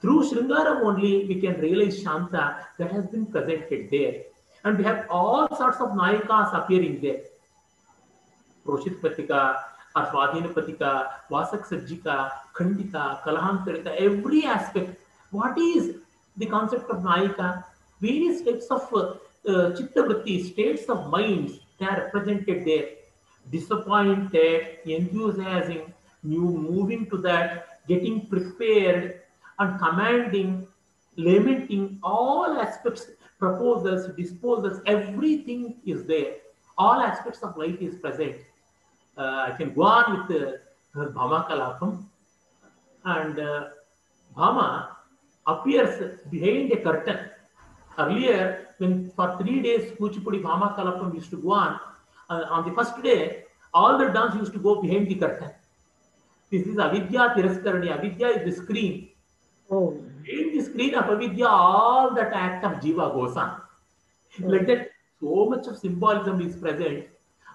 Through 0.00 0.30
Shringaram 0.30 0.82
only 0.84 1.26
we 1.26 1.40
can 1.40 1.60
realize 1.60 2.00
Shanta 2.00 2.66
that 2.78 2.92
has 2.92 3.06
been 3.06 3.26
presented 3.26 3.90
there. 3.90 4.22
And 4.64 4.78
we 4.78 4.84
have 4.84 5.06
all 5.10 5.48
sorts 5.56 5.78
of 5.80 5.90
Nayakas 5.90 6.54
appearing 6.54 7.00
there. 7.00 7.22
Roshit 8.66 9.00
Patika, 9.00 9.56
Aswadhina 9.96 10.52
Patika, 10.52 11.08
Vasak 11.30 11.66
Sajjika, 11.66 12.30
Khandita, 12.54 13.22
Kalahantarita, 13.22 13.96
every 13.96 14.44
aspect. 14.44 15.00
What 15.30 15.58
is 15.58 15.96
the 16.36 16.46
concept 16.46 16.90
of 16.90 16.98
Nayaka? 16.98 17.64
Various 18.00 18.42
types 18.42 18.66
of 18.66 18.92
uh, 18.92 19.14
uh, 19.48 19.74
states 19.74 20.84
of 20.88 21.10
minds, 21.10 21.58
they 21.78 21.86
are 21.86 22.02
represented 22.04 22.64
there. 22.64 22.88
Disappointed, 23.50 24.78
enthusiasm, 24.84 25.92
new 26.22 26.42
moving 26.42 27.08
to 27.10 27.16
that, 27.18 27.86
getting 27.88 28.26
prepared, 28.26 29.22
and 29.58 29.78
commanding, 29.78 30.66
lamenting, 31.16 31.98
all 32.02 32.58
aspects, 32.58 33.06
proposals, 33.38 34.08
disposals, 34.16 34.80
everything 34.86 35.76
is 35.84 36.04
there. 36.04 36.34
All 36.76 37.00
aspects 37.00 37.42
of 37.42 37.56
life 37.56 37.80
is 37.80 37.96
present. 37.96 38.36
Uh, 39.16 39.48
I 39.48 39.54
can 39.56 39.74
go 39.74 39.82
on 39.82 40.18
with 40.18 40.28
the 40.28 40.60
uh, 41.00 41.06
Bhama 41.08 41.46
Kalapam. 41.48 42.04
And 43.04 43.38
uh, 43.38 43.68
Bhama 44.36 44.96
appears 45.46 46.20
behind 46.30 46.72
a 46.72 46.76
curtain. 46.76 47.18
Earlier, 47.98 48.68
when 48.78 49.10
for 49.10 49.36
three 49.40 49.60
days 49.60 49.90
Kuchipudi 49.98 50.40
Bhama 50.40 50.76
Kalapam 50.76 51.14
used 51.14 51.30
to 51.30 51.36
go 51.36 51.52
on, 51.52 51.80
uh, 52.30 52.44
on 52.50 52.68
the 52.68 52.74
first 52.74 53.02
day, 53.02 53.44
all 53.74 53.98
the 53.98 54.06
dance 54.06 54.34
used 54.36 54.52
to 54.52 54.58
go 54.58 54.80
behind 54.80 55.08
the 55.08 55.16
curtain. 55.16 55.50
This 56.50 56.66
is 56.66 56.78
Avidya 56.78 57.34
Tiraskarani. 57.36 57.90
Avidya 57.90 58.28
is 58.28 58.44
the 58.44 58.62
screen. 58.62 59.10
Oh, 59.70 59.92
In 60.26 60.56
the 60.56 60.62
screen 60.62 60.94
of 60.94 61.10
Avidya, 61.10 61.46
all 61.46 62.14
that 62.14 62.32
act 62.32 62.64
of 62.64 62.72
Jiva 62.80 63.12
goes 63.12 63.36
on. 63.36 63.60
Oh. 64.42 64.46
Like 64.46 64.66
that, 64.66 64.90
so 65.20 65.46
much 65.46 65.66
of 65.66 65.76
symbolism 65.78 66.40
is 66.40 66.56
present, 66.56 67.06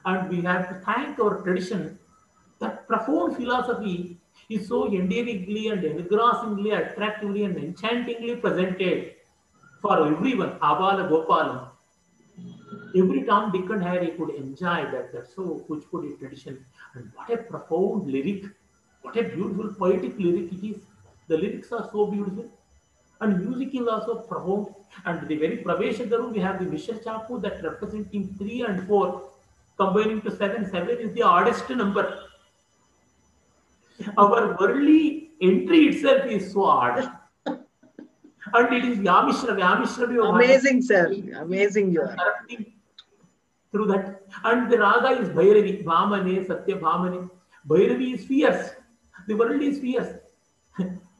and 0.05 0.29
we 0.29 0.41
have 0.41 0.69
to 0.69 0.75
thank 0.85 1.19
our 1.19 1.41
tradition. 1.41 1.97
That 2.59 2.87
profound 2.87 3.35
philosophy 3.35 4.17
is 4.49 4.67
so 4.67 4.87
endearingly 4.93 5.69
and 5.69 5.83
engrossingly, 5.83 6.71
attractively, 6.71 7.45
and 7.45 7.57
enchantingly 7.57 8.35
presented 8.35 9.15
for 9.81 10.07
everyone. 10.07 10.59
Abala 10.59 11.09
Gopalam. 11.09 11.69
Every 12.95 13.23
Tom, 13.23 13.51
Dick, 13.51 13.69
and 13.69 13.83
Harry 13.83 14.09
could 14.17 14.29
enjoy 14.31 14.85
that. 14.91 15.11
That's 15.13 15.33
so 15.35 15.65
Kuchipudi 15.67 16.19
tradition. 16.19 16.63
And 16.93 17.11
what 17.15 17.29
a 17.31 17.37
profound 17.37 18.11
lyric. 18.11 18.45
What 19.01 19.17
a 19.17 19.23
beautiful 19.23 19.73
poetic 19.73 20.17
lyric 20.19 20.53
it 20.53 20.63
is. 20.63 20.77
The 21.27 21.37
lyrics 21.37 21.71
are 21.71 21.89
so 21.91 22.07
beautiful. 22.07 22.51
And 23.21 23.45
music 23.45 23.73
is 23.75 23.87
also 23.87 24.15
profound. 24.15 24.67
And 25.05 25.27
the 25.27 25.37
very 25.37 25.57
Praveshagaru, 25.57 26.33
we 26.33 26.39
have 26.39 26.59
the 26.59 26.65
Mishra 26.65 26.95
Chapu 26.95 27.41
that 27.41 27.63
representing 27.63 28.33
3 28.37 28.65
and 28.65 28.87
4, 28.87 29.23
combining 29.77 30.21
to 30.21 30.35
7. 30.35 30.69
7 30.69 30.89
is 30.99 31.13
the 31.13 31.21
oddest 31.21 31.69
number. 31.69 32.19
Our 34.17 34.57
worldly 34.59 35.31
entry 35.41 35.87
itself 35.87 36.25
is 36.25 36.51
so 36.51 36.63
odd. 36.65 37.09
and 37.47 38.73
it 38.73 38.85
is 38.85 38.97
Vyamishra. 38.99 39.55
Vyamishra 39.55 40.29
amazing, 40.29 40.81
sir. 40.81 41.13
Amazing 41.39 41.91
you 41.91 42.01
are. 42.01 42.17
through 43.71 43.87
that. 43.87 44.21
And 44.43 44.71
the 44.71 44.77
raga 44.77 45.21
is 45.21 45.29
Bhairavi, 45.29 45.83
Bhamane, 45.83 46.45
Satya 46.45 46.77
Bhamane. 46.77 47.29
Bhairavi 47.67 48.15
is 48.15 48.25
fierce. 48.25 48.71
The 49.27 49.35
world 49.35 49.61
is 49.61 49.79
fierce. 49.79 50.13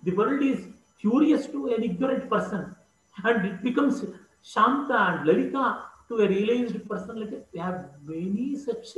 The 0.04 0.12
world 0.12 0.44
is 0.44 0.68
furious 0.98 1.48
to 1.48 1.74
an 1.74 1.84
ignorant 1.84 2.30
person. 2.30 2.76
And 3.24 3.46
it 3.46 3.64
becomes 3.64 4.06
Shanta 4.42 4.98
and 5.10 5.28
Lalita 5.28 5.84
to 6.08 6.16
a 6.18 6.28
realized 6.28 6.88
person. 6.90 7.20
Like 7.20 7.32
that. 7.32 7.48
We 7.54 7.60
have 7.60 7.90
many 8.06 8.56
such 8.58 8.98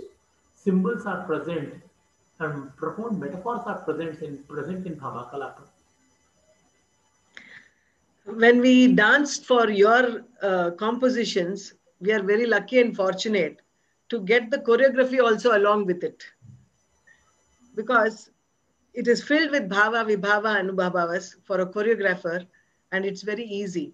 symbols 0.56 1.06
are 1.06 1.24
present. 1.26 1.82
and 2.40 2.76
profound 2.76 3.20
metaphors 3.20 3.62
are 3.66 3.78
present 3.84 4.22
in 4.22 4.38
present 4.44 4.86
in 4.86 4.96
Bhava 4.96 5.32
Kalapa. 5.32 5.62
When 8.26 8.60
we 8.60 8.94
danced 8.94 9.46
for 9.46 9.70
your 9.70 10.26
uh, 10.42 10.72
compositions, 10.72 11.74
we 12.02 12.12
are 12.12 12.22
very 12.22 12.46
lucky 12.46 12.80
and 12.82 12.96
fortunate 12.96 13.62
to 14.10 14.20
get 14.22 14.50
the 14.52 14.58
choreography 14.58 15.22
also 15.24 15.58
along 15.58 15.86
with 15.86 16.04
it. 16.04 16.24
Because 17.76 18.30
it 18.96 19.08
is 19.10 19.22
filled 19.22 19.52
with 19.52 19.70
bhava, 19.70 20.06
vibhava, 20.10 20.58
anubhavas 20.62 21.36
for 21.44 21.60
a 21.60 21.66
choreographer, 21.66 22.46
and 22.92 23.06
it's 23.06 23.24
very 23.24 23.44
easy. 23.44 23.94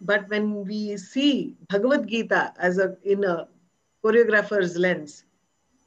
But 0.00 0.28
when 0.28 0.64
we 0.64 0.96
see 0.96 1.56
Bhagavad 1.68 2.06
Gita 2.08 2.54
as 2.58 2.78
a 2.78 2.96
in 3.02 3.24
a 3.24 3.48
choreographer's 4.04 4.76
lens, 4.76 5.24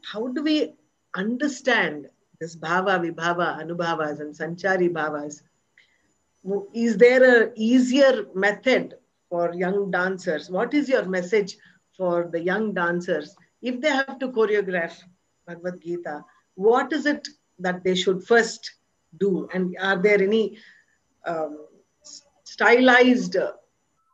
how 0.03 0.27
do 0.27 0.43
we 0.43 0.73
understand 1.15 2.09
this 2.39 2.55
bhava, 2.55 2.99
vibhava, 2.99 3.59
anubhavas, 3.61 4.19
and 4.19 4.35
sanchari 4.35 4.89
bhavas? 4.89 5.41
Is 6.73 6.97
there 6.97 7.23
a 7.43 7.53
easier 7.55 8.25
method 8.35 8.95
for 9.29 9.53
young 9.53 9.89
dancers? 9.89 10.49
What 10.49 10.73
is 10.73 10.89
your 10.89 11.05
message 11.05 11.57
for 11.97 12.27
the 12.29 12.41
young 12.41 12.73
dancers 12.73 13.35
if 13.61 13.79
they 13.79 13.89
have 13.89 14.19
to 14.19 14.27
choreograph 14.27 15.01
Bhagavad 15.47 15.81
Gita? 15.81 16.25
What 16.55 16.91
is 16.91 17.05
it 17.05 17.27
that 17.59 17.83
they 17.83 17.95
should 17.95 18.23
first 18.23 18.71
do? 19.19 19.47
And 19.53 19.75
are 19.81 20.01
there 20.01 20.21
any 20.21 20.57
um, 21.25 21.65
stylized 22.43 23.37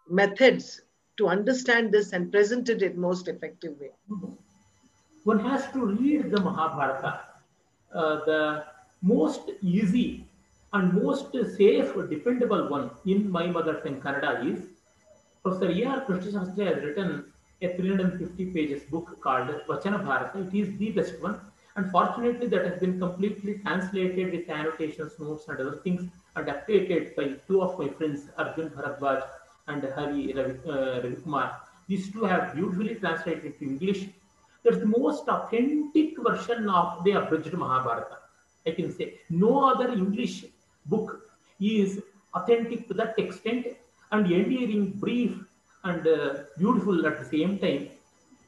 methods 0.10 0.82
to 1.18 1.28
understand 1.28 1.92
this 1.92 2.14
and 2.14 2.32
present 2.32 2.70
it 2.70 2.82
in 2.82 3.00
most 3.00 3.28
effective 3.28 3.80
way? 3.80 3.92
One 5.24 5.40
has 5.40 5.72
to 5.74 5.86
read 5.86 6.32
the 6.32 6.40
Mahabharata. 6.40 7.22
Uh, 7.94 8.26
the 8.26 8.66
most 9.02 9.50
easy 9.62 10.26
and 10.74 10.94
most 10.94 11.32
safe, 11.58 11.94
dependable 12.10 12.70
one 12.70 12.92
in 13.06 13.30
my 13.32 13.48
mother 13.48 13.76
tongue 13.82 14.00
Kannada 14.02 14.46
is 14.46 14.60
Professor 15.44 15.72
A.R. 15.72 16.02
Krishna 16.02 16.40
has 16.40 16.58
written 16.58 17.26
a 17.62 17.68
350 17.76 18.46
pages 18.48 18.84
book 18.84 19.20
called 19.22 19.50
Vachana 19.68 20.04
Bharata. 20.04 20.48
It 20.48 20.54
is 20.54 20.78
the 20.78 20.92
best 20.92 21.22
one. 21.22 21.40
And 21.80 21.90
fortunately, 21.92 22.48
that 22.48 22.66
has 22.66 22.78
been 22.78 23.00
completely 23.00 23.54
translated 23.60 24.34
with 24.34 24.50
annotations, 24.50 25.14
notes, 25.18 25.48
and 25.48 25.62
other 25.62 25.78
things, 25.78 26.02
and 26.36 26.46
updated 26.46 27.16
by 27.16 27.36
two 27.48 27.62
of 27.62 27.80
my 27.80 27.88
friends, 27.88 28.24
Arjun 28.38 28.70
Bharadwaj 28.72 29.24
and 29.70 29.82
Hari 29.96 30.34
Ravi, 30.34 31.16
uh. 31.34 31.52
These 31.88 32.12
two 32.12 32.26
have 32.26 32.54
beautifully 32.54 32.96
translated 32.96 33.58
to 33.60 33.66
English. 33.66 34.10
That's 34.62 34.80
the 34.80 34.88
most 34.88 35.30
authentic 35.30 36.20
version 36.20 36.70
of 36.70 37.02
the 37.06 37.12
abridged 37.12 37.54
Mahabharata. 37.54 38.18
I 38.68 38.72
can 38.72 38.92
say 38.92 39.14
no 39.30 39.70
other 39.70 39.90
English 39.94 40.44
book 40.86 41.32
is 41.62 42.02
authentic 42.34 42.90
to 42.90 42.94
that 42.96 43.18
extent 43.18 43.68
and 44.12 44.26
endearing, 44.30 44.92
brief, 45.06 45.32
and 45.86 46.06
uh, 46.06 46.40
beautiful 46.58 47.08
at 47.08 47.20
the 47.20 47.26
same 47.38 47.58
time. 47.58 47.88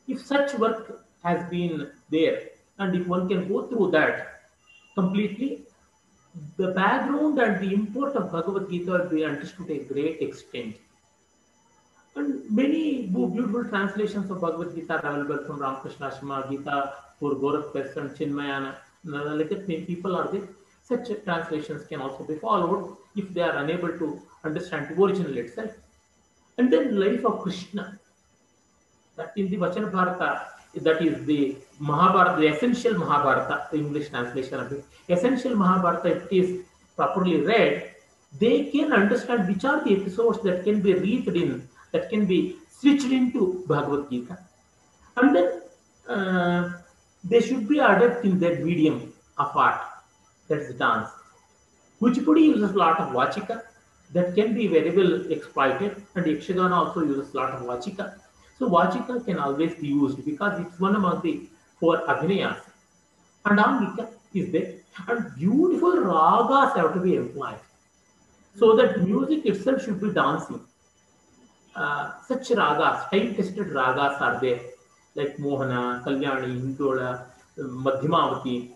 If 0.09 0.19
such 0.19 0.53
work 0.55 1.05
has 1.23 1.49
been 1.49 1.91
there, 2.09 2.50
and 2.81 2.95
if 2.99 3.07
one 3.07 3.27
can 3.29 3.47
go 3.47 3.67
through 3.67 3.91
that 3.91 4.41
completely, 4.95 5.49
the 6.57 6.69
background 6.69 7.39
and 7.39 7.59
the 7.63 7.73
import 7.73 8.15
of 8.15 8.31
Bhagavad 8.31 8.69
Gita 8.69 8.91
will 8.91 9.09
be 9.09 9.23
understood 9.23 9.67
to 9.67 9.73
a 9.73 9.83
great 9.83 10.21
extent. 10.21 10.77
And 12.15 12.49
many 12.49 13.07
beautiful 13.07 13.65
translations 13.65 14.31
of 14.31 14.41
Bhagavad 14.41 14.73
Gita 14.75 14.95
are 14.95 15.09
available 15.11 15.45
from 15.45 15.59
Ramakrishna 15.59 16.09
Ashrama, 16.09 16.49
Gita 16.49 16.93
for 17.19 17.35
Gorakh 17.35 17.71
Person, 17.73 18.09
Chinmayana, 18.09 18.75
like 19.03 19.49
that, 19.49 19.67
many 19.67 19.85
people 19.85 20.15
are 20.15 20.27
there. 20.31 20.47
Such 20.83 21.09
translations 21.23 21.85
can 21.87 22.01
also 22.01 22.23
be 22.23 22.35
followed 22.35 22.97
if 23.15 23.33
they 23.33 23.41
are 23.41 23.57
unable 23.57 23.89
to 23.99 24.21
understand 24.43 24.89
the 24.89 25.01
original 25.01 25.37
itself. 25.37 25.71
And 26.57 26.71
then 26.73 26.99
life 26.99 27.23
of 27.25 27.41
Krishna. 27.41 27.99
That 29.15 29.33
in 29.35 29.49
the 29.49 29.57
Vachana 29.57 29.91
Bharata, 29.91 30.47
that 30.75 31.01
is 31.01 31.25
the 31.25 31.57
Mahabharata, 31.79 32.39
the 32.39 32.47
essential 32.47 32.97
Mahabharata, 32.97 33.67
the 33.71 33.77
English 33.77 34.09
translation 34.09 34.59
of 34.59 34.71
it. 34.71 34.85
Essential 35.09 35.55
Mahabharata, 35.55 36.09
if 36.15 36.31
it 36.31 36.35
is 36.35 36.65
properly 36.95 37.41
read, 37.41 37.91
they 38.39 38.65
can 38.65 38.93
understand 38.93 39.47
which 39.47 39.65
are 39.65 39.83
the 39.83 39.99
episodes 39.99 40.41
that 40.43 40.63
can 40.63 40.81
be 40.81 40.93
read 40.93 41.27
in, 41.27 41.67
that 41.91 42.09
can 42.09 42.25
be 42.25 42.55
switched 42.69 43.11
into 43.11 43.63
Bhagavad 43.67 44.09
Gita. 44.09 44.37
And 45.17 45.35
then 45.35 45.61
uh, 46.07 46.71
they 47.23 47.41
should 47.41 47.67
be 47.67 47.79
adept 47.79 48.23
in 48.25 48.39
that 48.39 48.63
medium 48.63 49.13
of 49.37 49.55
art, 49.55 49.81
that 50.47 50.59
is 50.59 50.75
dance. 50.75 51.09
Kuchipudi 51.99 52.45
uses 52.45 52.71
a 52.71 52.77
lot 52.77 52.99
of 52.99 53.09
Vachika 53.09 53.61
that 54.13 54.33
can 54.35 54.53
be 54.53 54.67
very 54.67 54.95
well 54.95 55.31
exploited, 55.31 56.01
and 56.15 56.25
Yakshagana 56.25 56.71
also 56.71 57.03
uses 57.03 57.33
a 57.33 57.37
lot 57.37 57.51
of 57.51 57.61
Vachika. 57.61 58.13
So 58.61 58.69
Vachika 58.69 59.25
can 59.25 59.39
always 59.39 59.73
be 59.73 59.87
used 59.87 60.23
because 60.23 60.59
it's 60.61 60.79
one 60.79 60.95
among 60.95 61.21
the 61.23 61.49
four 61.79 62.05
Abhinayas. 62.05 62.59
And 63.43 63.57
Angika 63.57 64.07
is 64.35 64.51
there. 64.51 64.73
And 65.07 65.35
beautiful 65.35 65.93
ragas 65.93 66.75
have 66.75 66.93
to 66.93 66.99
be 66.99 67.15
employed. 67.15 67.57
So 68.59 68.75
that 68.75 69.01
music 69.01 69.47
itself 69.47 69.83
should 69.83 69.99
be 69.99 70.11
dancing. 70.13 70.59
Uh, 71.75 72.11
such 72.27 72.49
ragas, 72.49 73.09
time-tested 73.09 73.69
ragas 73.69 74.21
are 74.21 74.39
there, 74.39 74.59
like 75.15 75.37
Mohana, 75.37 76.03
Kalyani, 76.03 76.61
Hindola, 76.61 77.23
Madhyamavati, 77.57 78.69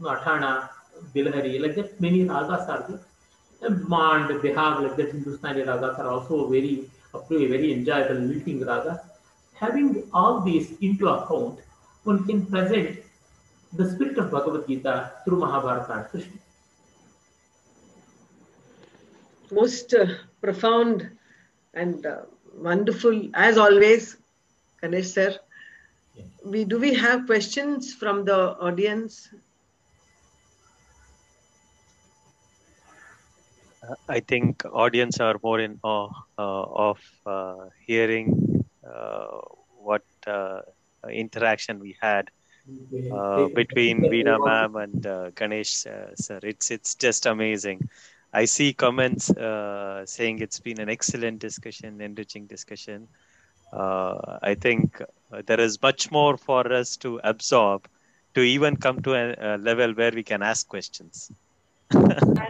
Athana, 0.00 0.68
Bilhari, 1.12 1.60
like 1.60 1.74
that 1.74 2.00
many 2.00 2.20
ragas 2.24 2.68
are 2.68 2.86
there. 2.88 3.70
Mand, 3.88 4.30
Behag, 4.42 4.82
like 4.82 4.96
that 4.96 5.10
Hindustani 5.10 5.62
ragas 5.62 5.98
are 5.98 6.06
also 6.06 6.46
very, 6.48 6.88
very 7.28 7.72
enjoyable 7.72 8.14
lilting 8.14 8.60
ragas. 8.60 9.00
Having 9.54 10.08
all 10.12 10.40
these 10.40 10.76
into 10.80 11.08
account, 11.08 11.60
one 12.04 12.24
can 12.26 12.46
present 12.46 12.98
the 13.72 13.90
spirit 13.90 14.18
of 14.18 14.30
Bhagavad 14.30 14.66
Gita 14.66 15.12
through 15.24 15.38
Mahabharata 15.38 15.92
and 15.92 16.06
Krishna. 16.08 16.38
most 19.50 19.94
uh, 19.94 20.06
profound 20.40 21.10
and 21.74 22.04
uh, 22.06 22.22
wonderful 22.56 23.28
as 23.34 23.58
always 23.58 24.16
ganesh 24.82 25.10
sir 25.16 25.30
Yeah. 26.16 26.26
we 26.52 26.60
do 26.72 26.76
we 26.82 26.90
have 26.94 27.22
questions 27.30 27.92
from 28.00 28.24
the 28.28 28.36
audience 28.68 29.14
Uh, 33.82 33.94
I 34.08 34.20
think 34.20 34.64
audience 34.72 35.20
are 35.20 35.36
more 35.42 35.60
in 35.60 35.78
awe 35.82 36.08
uh, 36.38 36.62
of 36.90 37.00
uh, 37.26 37.68
hearing 37.86 38.53
what 39.78 40.02
uh, 40.26 40.60
interaction 41.10 41.78
we 41.80 41.96
had 42.00 42.30
uh, 43.10 43.48
between 43.48 44.08
Veena 44.08 44.38
ma'am 44.42 44.76
and 44.76 45.06
uh, 45.06 45.30
Ganesh 45.30 45.86
uh, 45.86 46.14
sir. 46.16 46.40
It's 46.42 46.70
it's 46.70 46.94
just 46.94 47.26
amazing. 47.26 47.88
I 48.32 48.46
see 48.46 48.72
comments 48.72 49.30
uh, 49.30 50.04
saying 50.06 50.40
it's 50.40 50.60
been 50.60 50.80
an 50.80 50.88
excellent 50.88 51.38
discussion, 51.40 52.00
enriching 52.00 52.46
discussion. 52.46 53.08
Uh, 53.72 54.38
I 54.42 54.54
think 54.54 55.00
uh, 55.32 55.42
there 55.46 55.60
is 55.60 55.80
much 55.82 56.10
more 56.10 56.36
for 56.36 56.72
us 56.72 56.96
to 56.98 57.20
absorb 57.22 57.88
to 58.34 58.40
even 58.40 58.76
come 58.76 59.02
to 59.02 59.14
a, 59.14 59.56
a 59.56 59.58
level 59.58 59.92
where 59.94 60.12
we 60.12 60.22
can 60.24 60.42
ask 60.42 60.66
questions. 60.68 61.30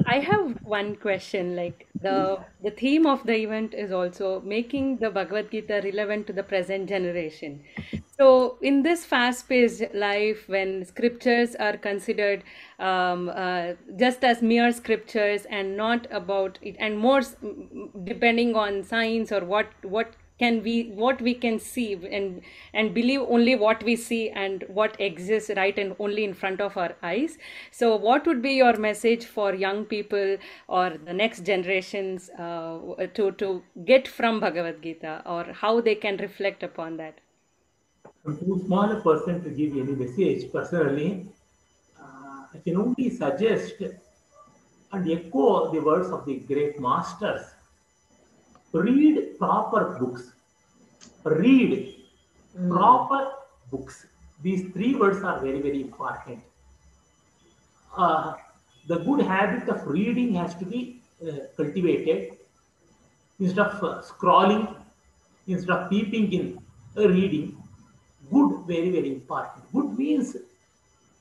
I 0.06 0.20
have 0.20 0.62
one 0.62 0.96
question. 0.96 1.56
Like 1.56 1.86
the 2.00 2.38
the 2.62 2.70
theme 2.70 3.06
of 3.06 3.24
the 3.24 3.34
event 3.34 3.74
is 3.74 3.92
also 3.92 4.40
making 4.40 4.98
the 4.98 5.10
Bhagavad 5.10 5.50
Gita 5.50 5.80
relevant 5.84 6.26
to 6.28 6.32
the 6.32 6.42
present 6.42 6.88
generation. 6.88 7.62
So 8.16 8.58
in 8.62 8.82
this 8.82 9.04
fast-paced 9.04 9.94
life, 9.94 10.48
when 10.48 10.84
scriptures 10.84 11.56
are 11.56 11.76
considered 11.76 12.44
um, 12.78 13.28
uh, 13.34 13.72
just 13.96 14.22
as 14.24 14.40
mere 14.40 14.70
scriptures 14.72 15.46
and 15.46 15.76
not 15.76 16.06
about 16.10 16.58
it, 16.62 16.76
and 16.78 16.98
more 16.98 17.22
depending 18.04 18.54
on 18.54 18.84
science 18.84 19.32
or 19.32 19.44
what 19.44 19.66
what 19.82 20.14
can 20.44 20.62
we 20.68 20.76
what 21.02 21.20
we 21.28 21.34
can 21.46 21.58
see 21.58 21.88
and 22.18 22.40
and 22.72 22.94
believe 23.00 23.26
only 23.38 23.56
what 23.64 23.84
we 23.90 23.96
see 23.96 24.22
and 24.44 24.64
what 24.80 24.96
exists 25.08 25.50
right 25.56 25.82
and 25.84 25.96
only 25.98 26.24
in 26.30 26.34
front 26.44 26.60
of 26.68 26.76
our 26.84 26.94
eyes 27.02 27.36
so 27.80 27.94
what 28.06 28.26
would 28.26 28.42
be 28.48 28.54
your 28.62 28.76
message 28.86 29.26
for 29.36 29.54
young 29.66 29.84
people 29.84 30.36
or 30.68 30.86
the 31.10 31.12
next 31.12 31.44
generations 31.52 32.30
uh, 32.38 32.78
to 33.18 33.30
to 33.44 33.50
get 33.92 34.08
from 34.16 34.40
bhagavad 34.46 34.82
gita 34.88 35.20
or 35.26 35.44
how 35.64 35.80
they 35.80 35.94
can 36.06 36.24
reflect 36.28 36.62
upon 36.62 36.96
that 37.04 37.24
I'm 38.26 38.38
too 38.38 38.62
small 38.64 38.90
a 38.90 39.00
person 39.02 39.42
to 39.44 39.50
give 39.50 39.72
any 39.72 39.94
message 39.94 40.50
personally. 40.50 41.26
Uh, 42.00 42.46
I 42.54 42.58
can 42.64 42.78
only 42.78 43.10
suggest 43.10 43.74
and 44.92 45.10
echo 45.10 45.70
the 45.72 45.80
words 45.80 46.08
of 46.08 46.24
the 46.24 46.36
great 46.36 46.80
masters. 46.80 47.42
Read 48.72 49.38
proper 49.38 49.98
books. 49.98 50.32
Read 51.24 51.94
proper 52.68 53.32
books. 53.70 54.06
These 54.42 54.72
three 54.72 54.94
words 54.94 55.22
are 55.24 55.40
very, 55.40 55.60
very 55.60 55.80
important. 55.80 56.42
uh, 57.96 58.34
the 58.86 58.98
good 58.98 59.20
habit 59.22 59.68
of 59.68 59.86
reading 59.86 60.34
has 60.34 60.54
to 60.56 60.64
be 60.64 61.00
uh, 61.26 61.32
cultivated 61.56 62.36
instead 63.40 63.66
of 63.66 63.82
uh, 63.82 64.02
scrolling, 64.02 64.74
instead 65.46 65.70
of 65.70 65.90
peeping 65.90 66.32
in 66.32 66.58
uh, 66.96 67.08
reading. 67.08 67.56
Good, 68.30 68.66
very, 68.66 68.90
very 68.90 69.12
important. 69.12 69.64
Good 69.72 69.98
means 69.98 70.36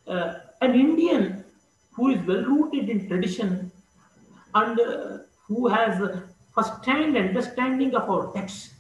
uh, 0.08 0.34
an 0.62 0.74
Indian 0.74 1.44
who 1.94 2.10
is 2.10 2.26
well 2.28 2.44
rooted 2.44 2.90
in 2.90 3.08
tradition 3.08 3.72
and 4.56 4.80
uh, 4.80 5.18
who 5.48 5.68
has 5.68 6.00
a 6.02 6.24
first-hand 6.56 7.18
understanding 7.18 7.96
of 7.96 8.10
our 8.10 8.32
texts 8.34 8.73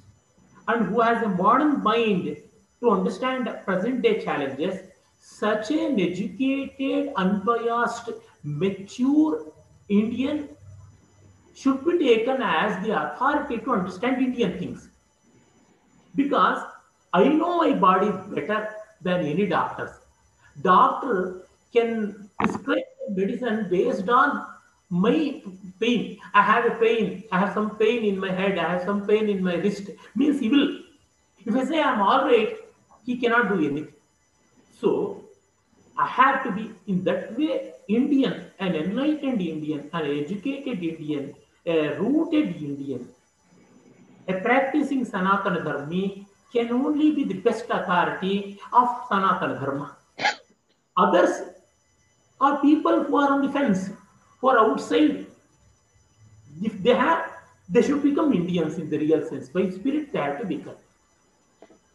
and 0.68 0.86
who 0.88 1.02
has 1.02 1.22
a 1.24 1.30
modern 1.30 1.84
mind 1.84 2.38
to 2.80 2.90
understand 2.90 3.50
present-day 3.66 4.24
challenges, 4.24 4.80
such 5.20 5.72
an 5.72 6.00
educated, 6.00 7.14
unbiased, 7.16 8.10
mature 8.44 9.52
Indian 9.90 10.50
should 11.56 11.86
be 11.86 11.98
taken 12.00 12.42
as 12.42 12.86
the 12.86 12.92
authority 12.92 13.58
to 13.60 13.72
understand 13.74 14.22
Indian 14.22 14.58
things. 14.58 14.90
Because 16.16 16.64
I 17.14 17.28
know 17.28 17.58
my 17.58 17.74
body 17.74 18.12
better 18.34 18.70
than 19.02 19.26
any 19.26 19.46
doctors. 19.46 19.92
Doctor 20.62 21.48
can 21.72 22.30
prescribe 22.40 22.84
medicine 23.10 23.68
based 23.70 24.10
on 24.10 24.46
my 24.94 25.42
pain. 25.80 26.20
I 26.34 26.42
have 26.44 26.66
a 26.66 26.76
pain. 26.76 27.24
I 27.32 27.40
have 27.40 27.54
some 27.54 27.78
pain 27.78 28.04
in 28.06 28.20
my 28.20 28.32
head. 28.32 28.60
I 28.60 28.70
have 28.74 28.84
some 28.84 29.06
pain 29.08 29.28
in 29.28 29.44
my 29.44 29.56
wrist. 29.56 29.90
Means 30.16 30.40
he 30.40 30.50
will. 30.50 30.70
If 31.46 31.56
I 31.56 31.66
say 31.66 31.82
I'm 31.82 32.02
all 32.02 32.26
right, 32.26 32.56
he 33.06 33.18
cannot 33.18 33.50
do 33.50 33.56
anything. 33.56 33.94
So 34.80 35.24
I 35.98 36.08
have 36.08 36.44
to 36.44 36.52
be 36.52 36.72
in 36.88 37.04
that 37.06 37.38
way 37.38 37.74
Indian, 37.88 38.46
an 38.60 38.76
enlightened 38.76 39.42
Indian, 39.42 39.90
an 39.94 40.06
educated 40.06 40.84
Indian, 40.84 41.34
a 41.66 41.96
rooted 42.00 42.56
Indian. 42.56 43.08
A 44.28 44.34
practicing 44.34 45.06
Sanatana 45.06 45.64
Dharmi 45.66 46.26
can 46.54 46.72
only 46.72 47.12
be 47.12 47.24
the 47.24 47.40
best 47.48 47.66
authority 47.70 48.60
of 48.72 48.88
Sanatana 49.10 49.60
Dharma. 49.60 49.98
Others 50.96 51.42
are 52.40 52.62
people 52.62 53.04
who 53.04 53.18
are 53.18 53.32
on 53.32 53.42
the 53.46 53.52
fence, 53.52 53.90
are 54.50 54.60
outside. 54.60 55.26
If 56.62 56.82
they 56.84 56.94
have, 56.94 57.32
they 57.70 57.82
should 57.82 58.04
become 58.04 58.34
Indians 58.34 58.78
in 58.78 58.90
the 58.90 58.98
real 58.98 59.28
sense. 59.28 59.50
By 59.50 59.70
spirit, 59.70 60.12
they 60.12 60.20
have 60.20 60.40
to 60.40 60.46
become. 60.46 60.76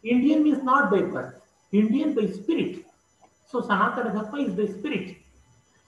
Indian 0.02 0.42
means 0.42 0.62
not 0.62 0.90
by 0.90 1.02
birth, 1.02 1.34
Indian 1.72 2.14
by 2.14 2.26
spirit. 2.26 2.84
So 3.46 3.62
Sanatana 3.62 4.12
Dharma 4.14 4.38
is 4.42 4.54
by 4.54 4.66
spirit. 4.78 5.16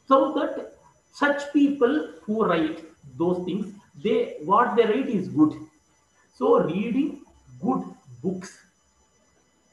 So 0.06 0.32
that 0.34 0.74
such 1.12 1.52
people 1.52 2.12
who 2.22 2.44
write 2.44 2.84
those 3.16 3.44
things, 3.44 3.72
they 4.02 4.36
what 4.44 4.76
they 4.76 4.84
write 4.84 5.08
is 5.08 5.28
good. 5.28 5.54
So 6.36 6.60
reading 6.60 7.22
good 7.62 7.84
books 8.22 8.58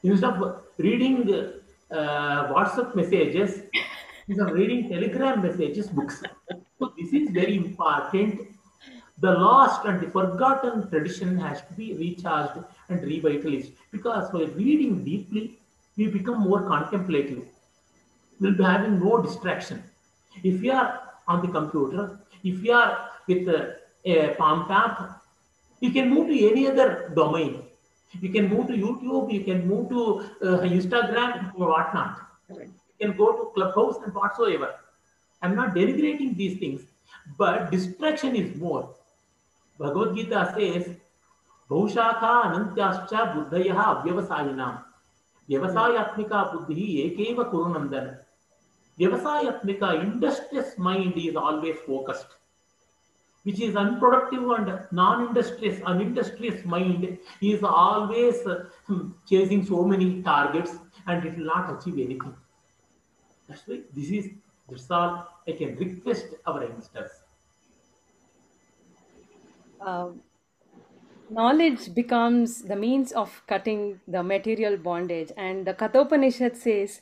instead 0.02 0.30
of 0.30 0.62
reading 0.78 1.16
uh, 1.90 2.52
WhatsApp 2.52 2.94
messages, 2.94 3.62
instead 4.28 4.48
of 4.48 4.54
reading 4.54 4.88
Telegram 4.88 5.42
messages, 5.42 5.88
books. 5.88 6.22
So 6.78 6.92
this 6.96 7.12
is 7.12 7.30
very 7.30 7.56
important. 7.56 8.48
The 9.20 9.32
lost 9.32 9.84
and 9.84 10.00
the 10.00 10.10
forgotten 10.10 10.88
tradition 10.88 11.36
has 11.38 11.60
to 11.62 11.72
be 11.72 11.92
recharged 11.94 12.64
and 12.88 13.02
revitalized 13.02 13.72
because 13.90 14.30
by 14.30 14.44
reading 14.54 15.04
deeply, 15.04 15.58
we 15.96 16.06
become 16.06 16.40
more 16.40 16.62
contemplative. 16.62 17.44
We'll 18.40 18.54
be 18.54 18.62
having 18.62 19.00
no 19.00 19.20
distraction. 19.20 19.82
If 20.44 20.62
you 20.62 20.70
are 20.70 21.00
on 21.26 21.44
the 21.44 21.48
computer, 21.48 22.20
if 22.44 22.62
you 22.62 22.72
are 22.72 23.10
with 23.26 23.48
a, 23.48 23.76
a 24.04 24.34
palmtop, 24.36 25.16
you 25.80 25.90
can 25.90 26.08
move 26.08 26.28
to 26.28 26.50
any 26.50 26.68
other 26.68 27.12
domain. 27.16 27.62
You 28.20 28.30
can 28.30 28.48
move 28.48 28.68
to 28.68 28.74
YouTube, 28.74 29.32
you 29.32 29.42
can 29.42 29.66
move 29.66 29.88
to 29.90 30.20
uh, 30.42 30.60
Instagram 30.60 31.52
or 31.56 31.68
whatnot. 31.68 32.18
You 32.48 32.70
can 33.00 33.16
go 33.16 33.32
to 33.32 33.50
Clubhouse 33.54 33.96
and 34.04 34.14
whatsoever. 34.14 34.76
I'm 35.41 35.55
not 35.55 35.75
denigrating 35.75 36.35
these 36.37 36.57
things, 36.59 36.81
but 37.37 37.71
distraction 37.71 38.35
is 38.35 38.55
more. 38.59 38.95
Bhagavad 39.77 40.15
Gita 40.15 40.53
says, 40.55 40.95
बहुशाखा 41.71 42.31
अनंत्याश्च 42.47 43.13
बुद्धयः 43.35 43.79
अव्यवसायिनां 43.83 44.73
व्यवसायात्मिका 45.49 46.41
बुद्धिः 46.51 46.91
एकैव 47.05 47.43
कुरु 47.51 47.73
नन्दन 47.73 48.05
व्यवसायात्मिका 48.99 49.91
industrious 50.03 50.77
mind 50.87 51.17
is 51.23 51.35
always 51.43 51.77
focused 51.87 52.35
which 53.47 53.59
is 53.67 53.75
unproductive 53.75 54.43
and 54.57 54.69
non-industrious 54.99 55.81
unindustrious 55.93 56.63
mind 56.73 57.17
is 57.41 57.63
always 57.63 58.45
uh, 58.47 58.65
hmm, 58.87 59.09
chasing 59.29 59.65
so 59.65 59.83
many 59.83 60.21
targets 60.21 60.77
and 61.07 61.25
it 61.25 61.37
will 61.37 61.49
not 61.53 61.73
achieve 61.73 61.99
anything 62.05 62.35
that's 63.47 63.67
why 63.67 63.79
this 63.97 64.13
is 64.19 64.29
that's 64.68 64.90
all 64.90 65.14
i 65.48 65.52
can 65.52 65.74
request 65.76 66.26
our 66.46 66.62
youngsters 66.64 67.16
Uh, 69.80 70.08
knowledge 71.30 71.94
becomes 71.94 72.62
the 72.62 72.76
means 72.76 73.12
of 73.12 73.42
cutting 73.46 74.00
the 74.08 74.22
material 74.22 74.76
bondage. 74.76 75.30
And 75.36 75.66
the 75.66 75.74
kathopanishad 75.74 76.56
says 76.56 77.00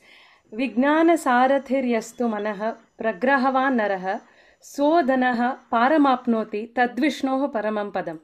vignana 0.52 1.16
sarathirystu 1.16 2.28
manah 2.28 2.76
pragrahavan 3.00 3.80
narah 3.80 4.20
sodanah 4.60 5.58
paramapnoti 5.72 6.72
tadvishnoh 6.74 7.50
paramam 7.52 7.92
padam. 7.92 8.20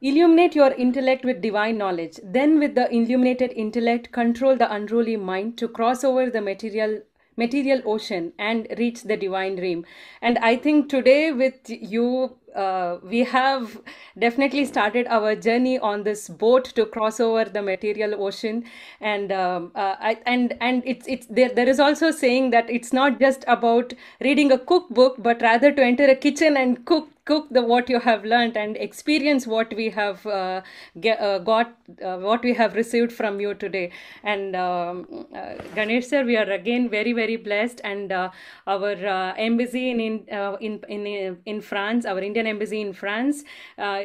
Illuminate 0.00 0.54
your 0.54 0.70
intellect 0.74 1.24
with 1.24 1.40
divine 1.40 1.76
knowledge. 1.76 2.20
Then, 2.22 2.60
with 2.60 2.76
the 2.76 2.88
illuminated 2.94 3.52
intellect, 3.56 4.12
control 4.12 4.54
the 4.54 4.72
unruly 4.72 5.16
mind 5.16 5.58
to 5.58 5.66
cross 5.66 6.04
over 6.04 6.30
the 6.30 6.40
material 6.40 7.00
material 7.38 7.80
ocean 7.86 8.32
and 8.38 8.66
reach 8.78 9.02
the 9.04 9.16
divine 9.16 9.58
realm. 9.60 9.86
And 10.20 10.38
I 10.38 10.56
think 10.56 10.90
today, 10.90 11.32
with 11.32 11.70
you, 11.70 12.36
uh, 12.54 12.98
we 13.02 13.20
have 13.24 13.80
definitely 14.18 14.64
started 14.64 15.06
our 15.06 15.34
journey 15.36 15.78
on 15.78 16.02
this 16.02 16.28
boat 16.28 16.64
to 16.76 16.86
cross 16.86 17.20
over 17.20 17.44
the 17.44 17.62
material 17.62 18.22
ocean. 18.22 18.64
And 19.00 19.32
um, 19.32 19.70
uh, 19.74 19.94
I, 20.00 20.18
and 20.26 20.56
and 20.60 20.82
it's 20.84 21.06
it's 21.06 21.26
there. 21.26 21.50
There 21.60 21.68
is 21.68 21.80
also 21.80 22.10
saying 22.10 22.50
that 22.50 22.68
it's 22.68 22.92
not 22.92 23.20
just 23.20 23.44
about 23.46 23.94
reading 24.20 24.50
a 24.52 24.58
cookbook, 24.58 25.22
but 25.30 25.40
rather 25.40 25.72
to 25.72 25.82
enter 25.82 26.04
a 26.04 26.16
kitchen 26.16 26.56
and 26.56 26.84
cook 26.84 27.08
cook 27.30 27.48
the 27.50 27.62
what 27.70 27.90
you 27.92 28.00
have 28.00 28.24
learned 28.24 28.56
and 28.56 28.76
experience 28.76 29.46
what 29.46 29.72
we 29.80 29.88
have 29.90 30.24
uh, 30.26 30.62
ge- 31.06 31.18
uh, 31.28 31.38
got 31.38 31.74
uh, 32.02 32.16
what 32.28 32.42
we 32.42 32.54
have 32.60 32.74
received 32.74 33.12
from 33.12 33.40
you 33.40 33.54
today. 33.54 33.90
And 34.22 34.56
um, 34.56 35.26
uh, 35.34 35.54
ganesh 35.74 36.06
sir 36.12 36.24
we 36.24 36.36
are 36.42 36.50
again 36.58 36.88
very 36.88 37.12
very 37.12 37.36
blessed. 37.36 37.80
And 37.84 38.12
uh, 38.12 38.30
our 38.66 38.92
uh, 39.14 39.34
embassy 39.48 39.90
in 39.90 40.00
in, 40.00 40.16
in 40.66 40.80
in 40.88 41.36
in 41.54 41.60
france 41.60 42.06
our 42.12 42.20
indian 42.28 42.46
embassy 42.46 42.80
in 42.80 42.92
france 42.92 43.44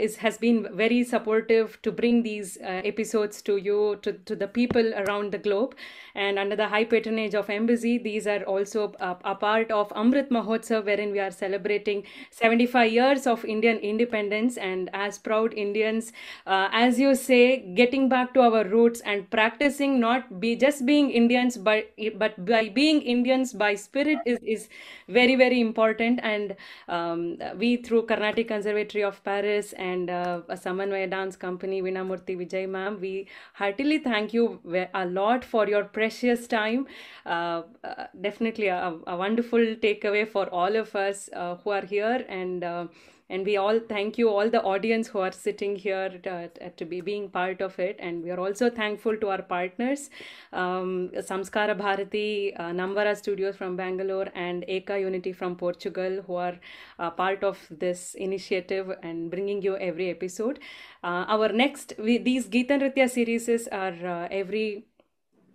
is 0.07 0.17
has 0.17 0.37
been 0.37 0.67
very 0.83 1.03
supportive 1.03 1.79
to 1.81 1.91
bring 1.91 2.23
these 2.23 2.57
episodes 2.61 3.41
to 3.49 3.57
you 3.57 3.79
to, 4.01 4.13
to 4.29 4.35
the 4.35 4.47
people 4.47 4.93
around 5.03 5.31
the 5.31 5.37
globe. 5.37 5.75
And 6.15 6.37
under 6.37 6.55
the 6.55 6.67
high 6.67 6.83
patronage 6.85 7.33
of 7.35 7.49
embassy 7.49 7.97
these 7.97 8.27
are 8.27 8.43
also 8.43 8.93
a, 8.99 9.15
a 9.33 9.35
part 9.35 9.71
of 9.71 9.89
amrit 10.03 10.29
mahotsav 10.29 10.85
wherein 10.85 11.11
we 11.11 11.19
are 11.19 11.31
celebrating 11.31 12.03
75 12.31 12.91
years 12.91 13.12
of 13.27 13.45
indian 13.45 13.77
independence 13.77 14.57
and 14.57 14.89
as 14.93 15.17
proud 15.17 15.53
indians 15.53 16.11
uh, 16.47 16.69
as 16.71 16.99
you 16.99 17.15
say 17.15 17.59
getting 17.75 18.09
back 18.09 18.33
to 18.33 18.41
our 18.41 18.63
roots 18.63 19.01
and 19.01 19.29
practicing 19.29 19.99
not 19.99 20.39
be 20.39 20.55
just 20.55 20.85
being 20.85 21.09
indians 21.11 21.57
but 21.57 21.89
but 22.15 22.45
by 22.45 22.69
being 22.69 23.01
indians 23.01 23.53
by 23.53 23.75
spirit 23.75 24.19
is 24.25 24.39
is 24.43 24.69
very 25.07 25.35
very 25.35 25.59
important. 25.59 26.19
And 26.23 26.55
um, 26.87 27.37
we 27.57 27.77
through 27.77 28.03
carnatic 28.03 28.47
conservatory 28.47 29.03
of 29.03 29.23
paris 29.23 29.73
and 29.73 30.09
uh, 30.09 30.41
samanvaya 30.51 31.09
dance 31.09 31.35
company 31.35 31.81
Veena 31.81 32.05
Murthy 32.11 32.37
Vijay 32.37 32.67
ma'am 32.69 32.99
we 32.99 33.27
heartily 33.53 33.99
thank 33.99 34.33
you 34.33 34.59
a 34.93 35.05
lot 35.05 35.43
for 35.43 35.67
your 35.67 35.83
precious 35.83 36.47
time. 36.47 36.87
Uh, 37.25 37.63
uh, 37.83 38.07
definitely 38.21 38.67
a, 38.67 38.93
a 39.07 39.15
wonderful 39.15 39.59
takeaway 39.59 40.27
for 40.27 40.47
all 40.49 40.75
of 40.75 40.95
us 40.95 41.29
uh, 41.33 41.55
who 41.63 41.69
are 41.71 41.85
here. 41.85 42.25
And 42.29 42.63
uh, 42.63 42.87
and 43.29 43.45
we 43.45 43.57
all 43.57 43.79
thank 43.79 44.17
you 44.17 44.29
all 44.29 44.49
the 44.49 44.61
audience 44.61 45.07
who 45.07 45.19
are 45.19 45.31
sitting 45.31 45.75
here 45.75 46.09
to, 46.23 46.49
to 46.77 46.85
be 46.85 47.01
being 47.01 47.29
part 47.29 47.61
of 47.61 47.77
it 47.79 47.97
and 47.99 48.23
we 48.23 48.31
are 48.31 48.39
also 48.39 48.69
thankful 48.69 49.17
to 49.17 49.29
our 49.29 49.41
partners 49.41 50.09
um, 50.51 51.09
samskara 51.31 51.77
bharati 51.77 52.53
uh, 52.55 52.71
namvara 52.81 53.15
studios 53.15 53.55
from 53.55 53.75
bangalore 53.75 54.29
and 54.35 54.65
eka 54.67 54.99
unity 54.99 55.33
from 55.33 55.55
portugal 55.55 56.21
who 56.27 56.35
are 56.35 56.57
uh, 56.99 57.09
part 57.09 57.43
of 57.43 57.59
this 57.69 58.15
initiative 58.15 58.95
and 59.01 59.29
bringing 59.31 59.61
you 59.61 59.77
every 59.77 60.09
episode 60.09 60.59
uh, 61.03 61.25
our 61.27 61.49
next 61.49 61.93
we, 61.97 62.17
these 62.17 62.47
geeta 62.47 63.09
series 63.09 63.67
are 63.67 63.97
uh, 64.05 64.27
every 64.31 64.85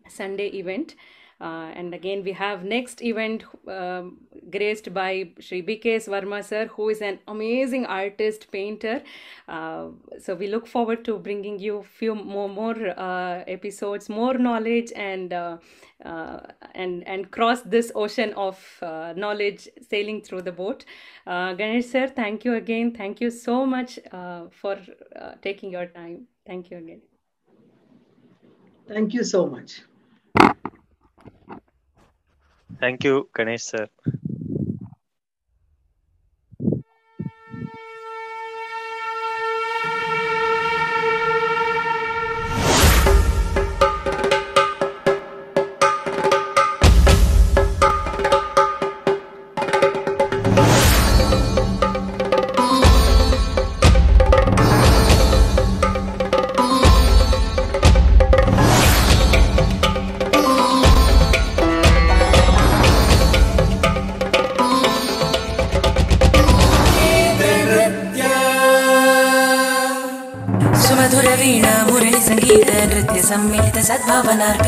Sunday 0.09 0.49
event. 0.49 0.95
Uh, 1.41 1.71
and 1.75 1.95
again, 1.95 2.25
we 2.25 2.33
have 2.33 2.65
next 2.65 3.01
event 3.01 3.45
um, 3.69 4.19
graced 4.51 4.93
by 4.93 5.31
Sri 5.39 5.61
B.K.S. 5.61 6.09
Varma 6.09 6.43
sir, 6.43 6.67
who 6.67 6.89
is 6.89 7.01
an 7.01 7.21
amazing 7.29 7.87
artist, 7.87 8.51
painter. 8.51 9.03
Uh, 9.49 9.89
so 10.19 10.35
we 10.35 10.49
look 10.49 10.67
forward 10.67 11.05
to 11.05 11.19
bringing 11.19 11.59
you 11.59 11.85
few 11.85 12.15
more 12.15 12.49
more 12.49 12.77
uh, 12.99 13.45
episodes, 13.47 14.09
more 14.09 14.35
knowledge, 14.35 14.93
and 14.97 15.33
uh, 15.33 15.59
uh, 16.05 16.41
and 16.75 17.07
and 17.07 17.31
cross 17.31 17.63
this 17.63 17.93
ocean 17.95 18.33
of 18.33 18.59
uh, 18.83 19.13
knowledge 19.17 19.69
sailing 19.89 20.21
through 20.23 20.43
the 20.43 20.53
boat. 20.53 20.85
Ganesh 21.27 21.87
sir, 21.87 22.09
thank 22.09 22.45
you 22.45 22.55
again. 22.55 22.93
Thank 22.93 23.21
you 23.21 23.31
so 23.31 23.65
much 23.65 23.99
for 24.51 24.77
taking 25.41 25.71
your 25.71 25.87
time. 25.87 26.27
Thank 26.47 26.71
you 26.71 26.79
again. 26.79 27.03
Thank 28.89 29.13
you 29.13 29.23
so 29.23 29.47
much. 29.47 29.83
Thank 32.81 33.05
you, 33.05 33.29
Ganesh 33.37 33.63
sir. 33.65 33.89
वा 73.81 74.68